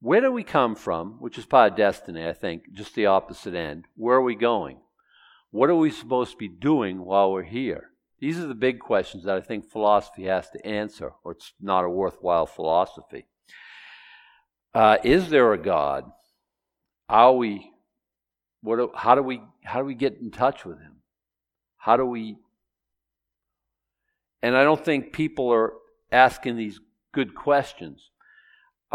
Where 0.00 0.20
do 0.20 0.30
we 0.30 0.44
come 0.44 0.76
from, 0.76 1.16
which 1.20 1.38
is 1.38 1.46
part 1.46 1.72
of 1.72 1.76
destiny, 1.76 2.26
I 2.26 2.32
think, 2.32 2.72
just 2.72 2.94
the 2.94 3.06
opposite 3.06 3.54
end? 3.54 3.86
Where 3.96 4.16
are 4.16 4.22
we 4.22 4.36
going? 4.36 4.78
What 5.50 5.70
are 5.70 5.74
we 5.74 5.90
supposed 5.90 6.32
to 6.32 6.36
be 6.36 6.48
doing 6.48 7.04
while 7.04 7.32
we're 7.32 7.42
here? 7.42 7.90
These 8.20 8.38
are 8.38 8.46
the 8.46 8.54
big 8.54 8.80
questions 8.80 9.24
that 9.24 9.36
I 9.36 9.40
think 9.40 9.70
philosophy 9.70 10.24
has 10.24 10.50
to 10.50 10.66
answer, 10.66 11.12
or 11.24 11.32
it's 11.32 11.52
not 11.60 11.84
a 11.84 11.90
worthwhile 11.90 12.46
philosophy. 12.46 13.26
Uh, 14.74 14.98
is 15.02 15.30
there 15.30 15.52
a 15.52 15.58
God? 15.58 16.04
Are 17.08 17.34
we? 17.34 17.70
What? 18.60 18.90
How 18.94 19.14
do 19.14 19.22
we? 19.22 19.40
How 19.64 19.78
do 19.78 19.84
we 19.84 19.94
get 19.94 20.18
in 20.20 20.30
touch 20.30 20.64
with 20.64 20.78
Him? 20.78 20.96
How 21.78 21.96
do 21.96 22.04
we 22.04 22.36
and 24.42 24.56
I 24.56 24.64
don't 24.64 24.84
think 24.84 25.12
people 25.12 25.52
are 25.52 25.72
asking 26.12 26.56
these 26.56 26.80
good 27.12 27.34
questions. 27.34 28.10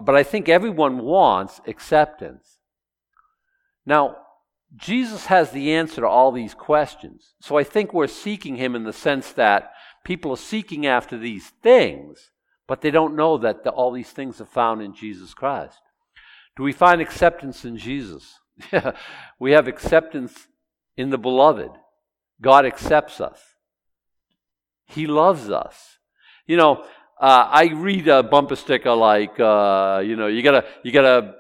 But 0.02 0.16
I 0.16 0.24
think 0.24 0.50
everyone 0.50 1.00
wants 1.00 1.62
acceptance. 1.68 2.60
Now, 3.86 4.18
Jesus 4.76 5.28
has 5.28 5.52
the 5.52 5.74
answer 5.74 6.02
to 6.02 6.08
all 6.08 6.32
these 6.32 6.56
questions. 6.56 7.36
So 7.42 7.58
I 7.58 7.64
think 7.64 7.94
we're 7.94 8.08
seeking 8.08 8.56
him 8.56 8.76
in 8.76 8.84
the 8.84 8.94
sense 8.94 9.32
that 9.34 9.72
people 10.04 10.32
are 10.32 10.38
seeking 10.38 10.88
after 10.88 11.18
these 11.18 11.50
things, 11.62 12.32
but 12.68 12.82
they 12.82 12.90
don't 12.90 13.16
know 13.16 13.38
that 13.38 13.64
the, 13.64 13.70
all 13.70 13.92
these 13.92 14.10
things 14.10 14.42
are 14.42 14.46
found 14.46 14.82
in 14.82 14.96
Jesus 14.96 15.34
Christ. 15.34 15.80
Do 16.56 16.64
we 16.64 16.72
find 16.72 17.02
acceptance 17.02 17.66
in 17.66 17.78
Jesus? 17.78 18.40
we 19.40 19.52
have 19.52 19.68
acceptance 19.68 20.48
in 20.98 21.10
the 21.10 21.18
beloved. 21.18 21.72
God 22.42 22.66
accepts 22.66 23.22
us. 23.22 23.40
He 24.94 25.08
loves 25.08 25.50
us. 25.50 25.98
You 26.46 26.58
know, 26.58 26.84
uh, 27.20 27.48
I 27.50 27.72
read 27.74 28.08
a 28.08 28.24
bumper 28.24 28.56
sticker 28.56 28.94
like, 28.94 29.40
uh, 29.40 30.02
you 30.06 30.16
know, 30.16 30.28
you 30.28 30.42
gotta 30.44 30.66
you 30.84 30.92
gotta 30.92 31.36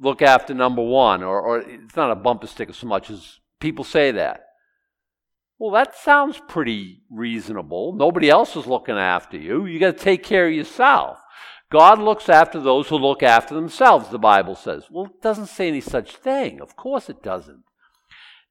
look 0.00 0.22
after 0.22 0.54
number 0.54 0.82
one, 0.82 1.22
or, 1.22 1.40
or 1.40 1.58
it's 1.58 1.96
not 1.96 2.10
a 2.10 2.16
bumper 2.16 2.46
sticker 2.46 2.72
so 2.72 2.86
much 2.86 3.10
as 3.10 3.40
people 3.60 3.84
say 3.84 4.12
that. 4.12 4.44
Well, 5.58 5.72
that 5.72 5.96
sounds 5.96 6.40
pretty 6.46 7.02
reasonable. 7.10 7.92
Nobody 7.92 8.30
else 8.30 8.54
is 8.54 8.66
looking 8.66 8.96
after 8.96 9.36
you. 9.36 9.66
You 9.66 9.80
got 9.80 9.98
to 9.98 10.04
take 10.04 10.22
care 10.22 10.46
of 10.46 10.54
yourself. 10.54 11.18
God 11.70 11.98
looks 11.98 12.28
after 12.28 12.60
those 12.60 12.88
who 12.88 12.96
look 12.96 13.22
after 13.24 13.54
themselves, 13.54 14.08
the 14.08 14.20
Bible 14.20 14.54
says. 14.54 14.84
Well, 14.88 15.06
it 15.06 15.20
doesn't 15.20 15.46
say 15.46 15.68
any 15.68 15.80
such 15.80 16.14
thing. 16.14 16.60
Of 16.60 16.76
course 16.76 17.10
it 17.10 17.22
doesn't. 17.22 17.64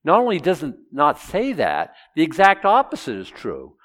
Not 0.04 0.20
only 0.20 0.40
does 0.40 0.64
it 0.64 0.76
not 0.92 1.18
say 1.18 1.54
that, 1.54 1.94
the 2.14 2.24
exact 2.24 2.66
opposite 2.66 3.16
is 3.16 3.30
true. 3.30 3.77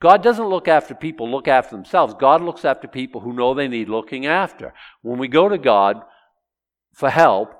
God 0.00 0.22
doesn't 0.22 0.48
look 0.48 0.68
after 0.68 0.94
people 0.94 1.30
look 1.30 1.48
after 1.48 1.74
themselves. 1.74 2.14
God 2.18 2.42
looks 2.42 2.64
after 2.64 2.86
people 2.86 3.20
who 3.20 3.32
know 3.32 3.54
they 3.54 3.68
need 3.68 3.88
looking 3.88 4.26
after. 4.26 4.74
When 5.02 5.18
we 5.18 5.28
go 5.28 5.48
to 5.48 5.58
God 5.58 6.02
for 6.92 7.08
help, 7.08 7.54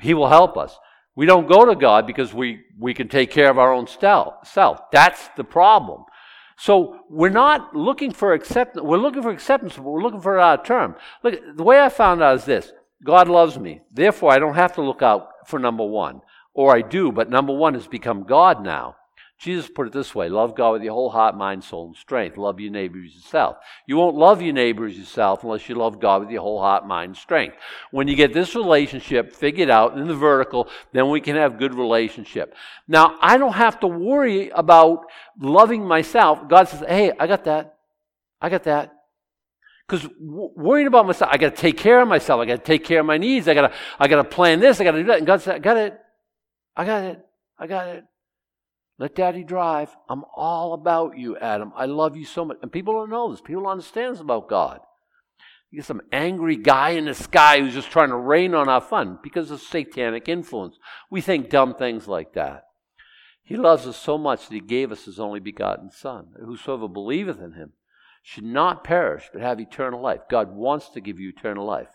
He 0.00 0.12
will 0.12 0.28
help 0.28 0.56
us. 0.56 0.76
We 1.16 1.26
don't 1.26 1.48
go 1.48 1.64
to 1.64 1.74
God 1.74 2.06
because 2.06 2.32
we, 2.32 2.60
we 2.78 2.94
can 2.94 3.08
take 3.08 3.30
care 3.30 3.50
of 3.50 3.58
our 3.58 3.72
own 3.72 3.86
self. 3.86 4.90
That's 4.92 5.28
the 5.36 5.44
problem. 5.44 6.04
So 6.58 7.00
we're 7.08 7.30
not 7.30 7.74
looking 7.74 8.12
for 8.12 8.34
acceptance. 8.34 8.84
We're 8.84 8.98
looking 8.98 9.22
for 9.22 9.30
acceptance, 9.30 9.76
but 9.76 9.84
we're 9.84 10.02
looking 10.02 10.20
for 10.20 10.38
of 10.38 10.62
term. 10.62 10.94
Look, 11.22 11.56
the 11.56 11.62
way 11.62 11.80
I 11.80 11.88
found 11.88 12.22
out 12.22 12.36
is 12.36 12.44
this 12.44 12.72
God 13.02 13.28
loves 13.28 13.58
me. 13.58 13.80
Therefore, 13.90 14.30
I 14.30 14.38
don't 14.38 14.54
have 14.54 14.74
to 14.74 14.82
look 14.82 15.00
out 15.00 15.28
for 15.46 15.58
number 15.58 15.84
one. 15.84 16.20
Or 16.52 16.76
I 16.76 16.82
do, 16.82 17.12
but 17.12 17.30
number 17.30 17.54
one 17.54 17.74
has 17.74 17.86
become 17.86 18.24
God 18.24 18.62
now. 18.62 18.96
Jesus 19.40 19.70
put 19.70 19.86
it 19.86 19.94
this 19.94 20.14
way 20.14 20.28
love 20.28 20.54
God 20.54 20.72
with 20.72 20.82
your 20.82 20.92
whole 20.92 21.08
heart, 21.08 21.34
mind, 21.34 21.64
soul, 21.64 21.86
and 21.86 21.96
strength. 21.96 22.36
Love 22.36 22.60
your 22.60 22.70
neighbor 22.70 22.98
as 23.02 23.14
yourself. 23.14 23.56
You 23.86 23.96
won't 23.96 24.14
love 24.14 24.42
your 24.42 24.52
neighbor 24.52 24.84
as 24.84 24.98
yourself 24.98 25.42
unless 25.42 25.66
you 25.66 25.76
love 25.76 25.98
God 25.98 26.20
with 26.20 26.30
your 26.30 26.42
whole 26.42 26.60
heart, 26.60 26.86
mind, 26.86 27.16
strength. 27.16 27.56
When 27.90 28.06
you 28.06 28.16
get 28.16 28.34
this 28.34 28.54
relationship 28.54 29.32
figured 29.32 29.70
out 29.70 29.96
in 29.96 30.08
the 30.08 30.14
vertical, 30.14 30.68
then 30.92 31.08
we 31.08 31.22
can 31.22 31.36
have 31.36 31.58
good 31.58 31.74
relationship. 31.74 32.54
Now, 32.86 33.16
I 33.22 33.38
don't 33.38 33.54
have 33.54 33.80
to 33.80 33.86
worry 33.86 34.50
about 34.50 35.06
loving 35.40 35.86
myself. 35.86 36.46
God 36.46 36.68
says, 36.68 36.84
hey, 36.86 37.12
I 37.18 37.26
got 37.26 37.44
that. 37.44 37.78
I 38.42 38.50
got 38.50 38.64
that. 38.64 38.92
Because 39.88 40.06
worrying 40.20 40.86
about 40.86 41.06
myself, 41.06 41.30
I 41.32 41.38
got 41.38 41.56
to 41.56 41.60
take 41.60 41.78
care 41.78 42.02
of 42.02 42.08
myself. 42.08 42.42
I 42.42 42.44
got 42.44 42.56
to 42.56 42.64
take 42.64 42.84
care 42.84 43.00
of 43.00 43.06
my 43.06 43.16
needs. 43.16 43.48
I 43.48 43.54
got 43.54 43.68
to, 43.68 43.74
I 43.98 44.06
got 44.06 44.16
to 44.16 44.24
plan 44.24 44.60
this. 44.60 44.82
I 44.82 44.84
got 44.84 44.92
to 44.92 44.98
do 44.98 45.06
that. 45.06 45.18
And 45.18 45.26
God 45.26 45.40
said, 45.40 45.56
I 45.56 45.58
got 45.60 45.78
it. 45.78 45.98
I 46.76 46.84
got 46.84 47.04
it. 47.04 47.26
I 47.58 47.66
got 47.66 47.88
it. 47.88 48.04
Let 49.00 49.14
daddy 49.14 49.44
drive. 49.44 49.96
I'm 50.10 50.24
all 50.36 50.74
about 50.74 51.16
you, 51.16 51.38
Adam. 51.38 51.72
I 51.74 51.86
love 51.86 52.18
you 52.18 52.26
so 52.26 52.44
much. 52.44 52.58
And 52.60 52.70
people 52.70 52.92
don't 52.92 53.08
know 53.08 53.30
this. 53.30 53.40
People 53.40 53.62
don't 53.62 53.72
understand 53.72 54.12
this 54.12 54.20
about 54.20 54.46
God. 54.46 54.80
You 55.70 55.78
get 55.78 55.86
some 55.86 56.02
angry 56.12 56.56
guy 56.56 56.90
in 56.90 57.06
the 57.06 57.14
sky 57.14 57.60
who's 57.60 57.72
just 57.72 57.90
trying 57.90 58.10
to 58.10 58.16
rain 58.16 58.54
on 58.54 58.68
our 58.68 58.82
fun 58.82 59.18
because 59.22 59.50
of 59.50 59.62
satanic 59.62 60.28
influence. 60.28 60.76
We 61.10 61.22
think 61.22 61.48
dumb 61.48 61.74
things 61.74 62.08
like 62.08 62.34
that. 62.34 62.64
He 63.42 63.56
loves 63.56 63.86
us 63.86 63.96
so 63.96 64.18
much 64.18 64.46
that 64.46 64.54
he 64.54 64.60
gave 64.60 64.92
us 64.92 65.06
his 65.06 65.18
only 65.18 65.40
begotten 65.40 65.90
Son. 65.90 66.34
Whosoever 66.38 66.86
believeth 66.86 67.40
in 67.40 67.54
him 67.54 67.72
should 68.22 68.44
not 68.44 68.84
perish, 68.84 69.30
but 69.32 69.40
have 69.40 69.58
eternal 69.60 70.02
life. 70.02 70.20
God 70.28 70.54
wants 70.54 70.90
to 70.90 71.00
give 71.00 71.18
you 71.18 71.30
eternal 71.30 71.64
life. 71.64 71.88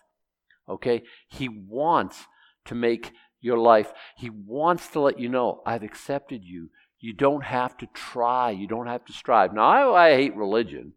Okay? 0.67 1.03
He 1.27 1.49
wants 1.49 2.25
to 2.65 2.73
make 2.73 3.11
your 3.45 3.59
life, 3.59 3.93
He 4.17 4.29
wants 4.29 4.87
to 4.89 4.99
let 4.99 5.19
you 5.19 5.29
know, 5.29 5.61
I've 5.65 5.83
accepted 5.83 6.43
you. 6.43 6.71
You 6.99 7.13
don't 7.13 7.43
have 7.43 7.77
to 7.77 7.87
try. 7.93 8.51
You 8.51 8.67
don't 8.67 8.87
have 8.87 9.05
to 9.05 9.13
strive. 9.13 9.53
Now, 9.53 9.93
I, 9.93 10.07
I 10.07 10.15
hate 10.15 10.35
religion. 10.35 10.93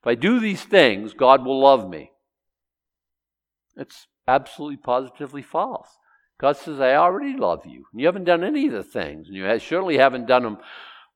If 0.00 0.06
I 0.06 0.14
do 0.14 0.40
these 0.40 0.62
things, 0.62 1.14
God 1.14 1.44
will 1.44 1.60
love 1.60 1.88
me. 1.88 2.10
It's 3.76 4.06
absolutely 4.26 4.76
positively 4.78 5.42
false. 5.42 5.88
God 6.38 6.56
says, 6.56 6.80
I 6.80 6.94
already 6.94 7.36
love 7.36 7.64
you. 7.66 7.86
And 7.92 8.00
you 8.00 8.06
haven't 8.06 8.24
done 8.24 8.44
any 8.44 8.66
of 8.66 8.72
the 8.72 8.82
things. 8.82 9.28
And 9.28 9.36
you 9.36 9.58
certainly 9.58 9.96
haven't 9.96 10.26
done 10.26 10.42
them 10.42 10.58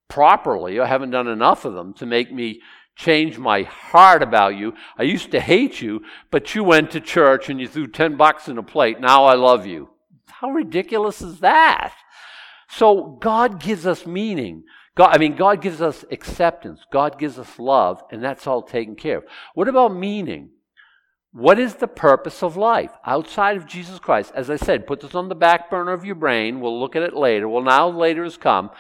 properly 0.09 0.79
or 0.79 0.87
haven't 0.87 1.11
done 1.11 1.29
enough 1.29 1.65
of 1.65 1.75
them 1.75 1.93
to 1.95 2.07
make 2.07 2.33
me 2.33 2.61
change 2.97 3.39
my 3.39 3.63
heart 3.63 4.23
about 4.23 4.57
you. 4.57 4.75
I 4.99 5.05
used 5.05 5.31
to 5.31 5.41
hate 5.41 5.81
you, 5.81 6.03
but 6.31 6.55
you 6.55 6.65
went 6.65 6.91
to 6.91 7.01
church 7.01 7.49
and 7.49 7.61
you 7.61 7.69
threw 7.69 7.87
10 7.87 8.17
bucks 8.17 8.49
in 8.49 8.59
a 8.59 8.63
plate. 8.63 9.01
Now 9.01 9.25
I 9.25 9.35
love 9.35 9.67
you. 9.67 9.91
How 10.29 10.51
ridiculous 10.51 11.21
is 11.21 11.41
that? 11.41 11.95
So 12.71 13.19
God 13.21 13.61
gives 13.61 13.85
us 13.87 14.07
meaning. 14.07 14.63
God, 14.97 15.11
I 15.13 15.19
mean, 15.19 15.35
God 15.35 15.61
gives 15.61 15.81
us 15.81 16.05
acceptance. 16.11 16.81
God 16.93 17.19
gives 17.19 17.39
us 17.39 17.59
love, 17.59 18.03
and 18.11 18.23
that's 18.23 18.47
all 18.47 18.63
taken 18.63 18.95
care 18.95 19.19
of. 19.19 19.25
What 19.55 19.69
about 19.69 19.95
meaning? 19.95 20.51
What 21.33 21.59
is 21.59 21.77
the 21.77 21.89
purpose 21.89 22.43
of 22.43 22.57
life 22.57 22.93
outside 23.05 23.57
of 23.57 23.67
Jesus 23.67 23.99
Christ? 23.99 24.33
As 24.35 24.51
I 24.51 24.57
said, 24.57 24.87
put 24.87 25.01
this 25.01 25.15
on 25.15 25.29
the 25.29 25.35
back 25.35 25.71
burner 25.71 25.93
of 25.93 26.05
your 26.05 26.15
brain. 26.15 26.61
We'll 26.61 26.79
look 26.79 26.95
at 26.95 27.03
it 27.03 27.15
later. 27.15 27.49
Well, 27.49 27.63
now 27.63 27.89
later 27.89 28.25
has 28.25 28.37
come. 28.37 28.71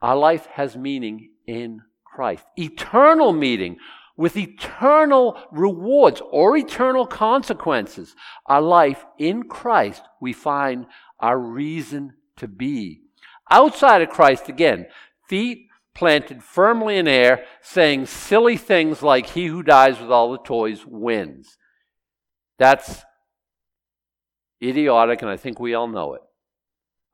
Our 0.00 0.16
life 0.16 0.46
has 0.52 0.76
meaning 0.76 1.30
in 1.46 1.82
Christ. 2.04 2.44
Eternal 2.58 3.32
meaning 3.32 3.78
with 4.16 4.36
eternal 4.36 5.38
rewards 5.50 6.20
or 6.30 6.56
eternal 6.56 7.06
consequences. 7.06 8.14
Our 8.46 8.62
life 8.62 9.04
in 9.18 9.44
Christ, 9.44 10.02
we 10.20 10.32
find 10.32 10.86
our 11.18 11.38
reason 11.38 12.14
to 12.42 12.48
be. 12.48 13.00
Outside 13.50 14.02
of 14.02 14.10
Christ, 14.10 14.48
again, 14.48 14.86
feet 15.28 15.68
planted 15.94 16.42
firmly 16.42 16.96
in 16.96 17.08
air, 17.08 17.44
saying 17.60 18.06
silly 18.06 18.56
things 18.56 19.02
like, 19.02 19.26
He 19.26 19.46
who 19.46 19.62
dies 19.62 20.00
with 20.00 20.10
all 20.10 20.32
the 20.32 20.38
toys 20.38 20.84
wins. 20.86 21.56
That's 22.58 23.02
idiotic, 24.62 25.22
and 25.22 25.30
I 25.30 25.36
think 25.36 25.58
we 25.58 25.74
all 25.74 25.88
know 25.88 26.14
it. 26.14 26.22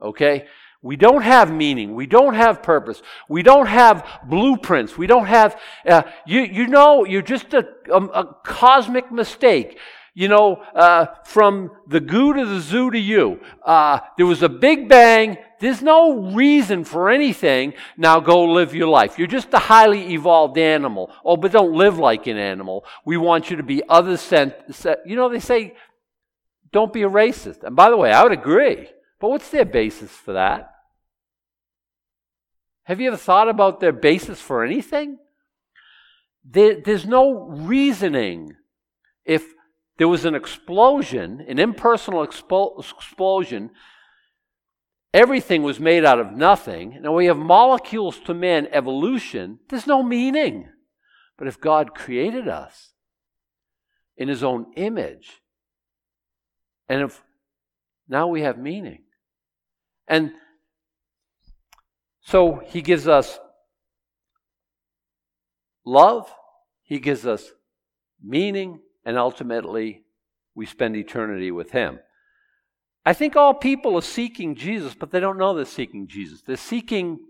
Okay? 0.03 0.47
We 0.81 0.97
don't 0.97 1.23
have 1.23 1.53
meaning. 1.53 1.95
We 1.95 2.07
don't 2.07 2.35
have 2.35 2.63
purpose. 2.63 3.03
We 3.29 3.43
don't 3.43 3.67
have 3.67 4.07
blueprints. 4.25 4.97
We 4.97 5.09
don't 5.09 5.27
have, 5.27 5.61
uh, 5.87 6.03
you, 6.25 6.43
you 6.43 6.69
know, 6.69 7.05
you're 7.05 7.23
just 7.23 7.53
a, 7.53 7.67
a, 7.91 7.97
a 7.97 8.37
cosmic 8.45 9.11
mistake 9.11 9.79
you 10.19 10.27
know, 10.27 10.57
uh, 10.75 11.07
from 11.23 11.71
the 11.87 12.01
goo 12.01 12.35
to 12.35 12.45
the 12.45 12.59
zoo 12.59 12.91
to 12.91 12.99
you. 12.99 13.39
Uh, 13.65 14.01
there 14.17 14.27
was 14.27 14.43
a 14.43 14.49
big 14.49 14.89
bang. 14.89 15.39
There's 15.61 15.81
no 15.81 16.33
reason 16.33 16.83
for 16.83 17.09
anything. 17.09 17.75
Now 17.97 18.19
go 18.19 18.43
live 18.47 18.75
your 18.75 18.89
life. 18.89 19.17
You're 19.17 19.29
just 19.29 19.55
a 19.55 19.61
highly 19.61 20.15
evolved 20.15 20.59
animal. 20.59 21.13
Oh, 21.25 21.37
but 21.37 21.53
don't 21.53 21.73
live 21.73 22.01
like 22.01 22.27
an 22.27 22.37
animal. 22.37 22.85
We 23.05 23.17
want 23.17 23.49
you 23.49 23.59
to 23.59 23.63
be 23.63 23.81
other 23.89 24.17
sent. 24.17 24.55
You 25.07 25.15
know, 25.15 25.29
they 25.29 25.39
say, 25.39 25.77
don't 26.73 26.93
be 26.93 27.03
a 27.05 27.09
racist. 27.09 27.63
And 27.63 27.77
by 27.77 27.89
the 27.89 27.97
way, 27.97 28.11
I 28.11 28.25
would 28.25 28.33
agree. 28.33 28.89
But 29.21 29.31
what's 29.31 29.51
their 29.51 29.65
basis 29.65 30.11
for 30.11 30.33
that? 30.33 30.69
Have 32.83 33.01
you 33.01 33.07
ever 33.07 33.17
thought 33.17 33.49
about 33.49 33.79
their 33.79 33.93
basis 33.93 34.41
for 34.41 34.65
anything? 34.65 35.19
There, 36.45 36.81
there's 36.81 37.07
no 37.07 37.47
reasoning. 37.51 38.57
If 39.25 39.45
there 39.99 40.09
was 40.09 40.25
an 40.25 40.37
explosion, 40.37 41.45
an 41.47 41.59
impersonal 41.59 42.25
expo- 42.27 42.79
explosion. 42.79 43.71
Everything 45.13 45.63
was 45.63 45.81
made 45.81 46.05
out 46.05 46.21
of 46.21 46.33
nothing. 46.33 47.01
Now 47.03 47.15
we 47.15 47.27
have 47.27 47.37
molecules 47.37 48.21
to 48.21 48.35
man 48.35 48.69
evolution. 48.71 49.59
There's 49.69 49.87
no 49.87 50.03
meaning. 50.03 50.69
But 51.37 51.49
if 51.49 51.61
God 51.61 51.95
created 51.95 52.47
us 52.47 52.93
in 54.17 54.29
his 54.29 54.45
own 54.45 54.73
image, 54.77 55.41
and 56.89 57.03
if 57.03 57.23
now 58.09 58.29
we 58.29 58.43
have 58.43 58.57
meaning. 58.57 59.03
And 60.07 60.33
so 62.21 62.63
he 62.65 62.83
gives 62.83 63.09
us 63.09 63.39
love, 65.85 66.33
he 66.83 67.01
gives 67.01 67.27
us 67.27 67.53
meaning, 68.23 68.81
and 69.09 69.17
ultimately 69.17 70.03
we 70.55 70.67
spend 70.67 70.95
eternity 70.95 71.51
with 71.51 71.71
Him. 71.71 71.99
I 73.07 73.15
think 73.15 73.37
all 73.37 73.55
people 73.55 73.97
are 73.97 74.03
seeking 74.03 74.55
Jesus, 74.55 74.95
but 74.95 75.11
they 75.11 75.19
don't 75.19 75.39
know 75.39 75.55
they're 75.55 75.65
seeking 75.65 76.07
Jesus. 76.07 76.43
They're 76.43 76.59
seeking 76.59 77.21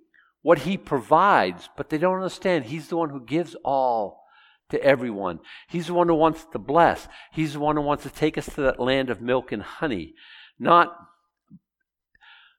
what 0.43 0.59
He 0.59 0.77
provides, 0.77 1.69
but 1.77 1.89
they 1.89 1.97
don't 1.97 2.17
understand 2.17 2.65
He's 2.65 2.89
the 2.89 2.97
one 2.97 3.11
who 3.11 3.25
gives 3.25 3.55
all 3.65 4.25
to 4.71 4.83
everyone. 4.83 5.39
He's 5.69 5.87
the 5.87 5.95
one 5.95 6.09
who 6.09 6.17
wants 6.17 6.45
to 6.51 6.59
bless. 6.59 7.07
He's 7.31 7.53
the 7.53 7.61
one 7.61 7.77
who 7.77 7.83
wants 7.83 8.03
to 8.03 8.11
take 8.11 8.37
us 8.37 8.47
to 8.47 8.63
that 8.63 8.81
land 8.81 9.09
of 9.09 9.21
milk 9.21 9.53
and 9.53 9.63
honey. 9.63 10.15
Not 10.59 10.93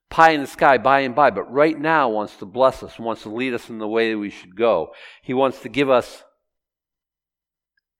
pie 0.10 0.32
in 0.32 0.40
the 0.40 0.48
sky 0.48 0.78
by 0.78 1.02
and 1.02 1.14
by, 1.14 1.30
but 1.30 1.52
right 1.52 1.78
now 1.78 2.08
wants 2.08 2.38
to 2.38 2.46
bless 2.46 2.84
us, 2.84 2.98
wants 2.98 3.24
to 3.24 3.30
lead 3.30 3.54
us 3.54 3.68
in 3.68 3.80
the 3.80 3.88
way 3.88 4.14
that 4.14 4.18
we 4.18 4.30
should 4.30 4.56
go. 4.56 4.94
He 5.22 5.34
wants 5.34 5.60
to 5.64 5.68
give 5.68 5.90
us 5.90 6.24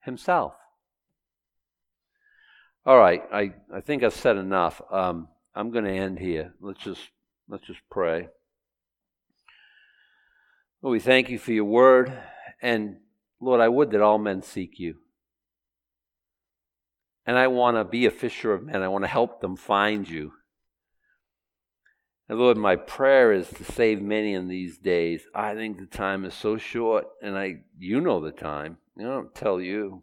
Himself. 0.00 0.54
All 2.86 2.98
right, 2.98 3.22
I, 3.30 3.52
I 3.72 3.80
think 3.82 4.02
I've 4.02 4.14
said 4.14 4.38
enough. 4.38 4.80
Um, 4.90 5.28
I'm 5.54 5.70
going 5.70 5.84
to 5.84 5.90
end 5.90 6.18
here. 6.18 6.54
Let's 6.60 6.82
just 6.82 7.10
let's 7.46 7.66
just 7.66 7.80
pray. 7.90 8.28
Lord, 10.80 10.92
we 10.92 11.00
thank 11.00 11.28
you 11.28 11.38
for 11.38 11.52
your 11.52 11.66
word, 11.66 12.10
and 12.62 12.96
Lord, 13.38 13.60
I 13.60 13.68
would 13.68 13.90
that 13.90 14.00
all 14.00 14.18
men 14.18 14.42
seek 14.42 14.78
you. 14.78 14.96
And 17.26 17.36
I 17.36 17.48
want 17.48 17.76
to 17.76 17.84
be 17.84 18.06
a 18.06 18.10
fisher 18.10 18.54
of 18.54 18.64
men. 18.64 18.82
I 18.82 18.88
want 18.88 19.04
to 19.04 19.08
help 19.08 19.42
them 19.42 19.56
find 19.56 20.08
you. 20.08 20.32
And 22.30 22.38
Lord, 22.38 22.56
my 22.56 22.76
prayer 22.76 23.30
is 23.30 23.48
to 23.50 23.64
save 23.64 24.00
many 24.00 24.32
in 24.32 24.48
these 24.48 24.78
days. 24.78 25.22
I 25.34 25.54
think 25.54 25.78
the 25.78 25.86
time 25.86 26.24
is 26.24 26.32
so 26.32 26.56
short, 26.56 27.08
and 27.20 27.36
I 27.36 27.56
you 27.78 28.00
know 28.00 28.20
the 28.20 28.32
time. 28.32 28.78
I 28.98 29.02
don't 29.02 29.34
tell 29.34 29.60
you. 29.60 30.02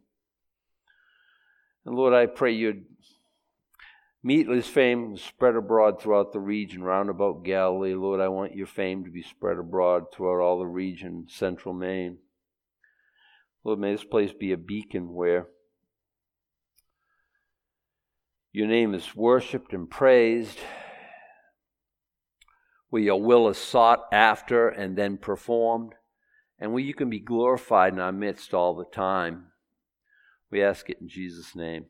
And 1.88 1.96
Lord, 1.96 2.14
I 2.14 2.26
pray 2.26 2.52
you'd 2.52 2.84
meet 4.22 4.50
his 4.50 4.68
fame 4.68 5.16
spread 5.16 5.56
abroad 5.56 6.02
throughout 6.02 6.34
the 6.34 6.40
region 6.40 6.84
round 6.84 7.10
about 7.10 7.46
Galilee. 7.46 7.94
Lord, 7.94 8.20
I 8.20 8.28
want 8.28 8.58
your 8.58 8.68
fame 8.68 9.06
to 9.06 9.10
be 9.10 9.22
spread 9.22 9.58
abroad 9.58 10.12
throughout 10.12 10.44
all 10.44 10.60
the 10.60 10.66
region, 10.66 11.28
central 11.30 11.74
Maine. 11.74 12.18
Lord, 13.64 13.80
may 13.80 13.94
this 13.94 14.04
place 14.04 14.34
be 14.34 14.52
a 14.52 14.58
beacon 14.58 15.14
where 15.14 15.48
your 18.52 18.68
name 18.68 18.94
is 18.94 19.16
worshiped 19.16 19.72
and 19.72 19.90
praised, 19.90 20.60
where 22.90 23.02
your 23.02 23.22
will 23.22 23.48
is 23.48 23.58
sought 23.58 24.04
after 24.12 24.68
and 24.68 24.98
then 24.98 25.16
performed, 25.16 25.94
and 26.60 26.74
where 26.74 26.84
you 26.84 26.94
can 26.94 27.10
be 27.10 27.22
glorified 27.22 27.94
in 27.94 28.00
our 28.00 28.12
midst 28.12 28.54
all 28.54 28.76
the 28.76 28.84
time. 28.84 29.54
We 30.52 30.62
ask 30.64 30.90
it 30.90 30.98
in 31.02 31.10
Jesus' 31.10 31.56
name. 31.56 31.86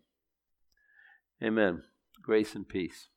Amen. 1.43 1.83
Grace 2.21 2.55
and 2.55 2.67
peace. 2.67 3.09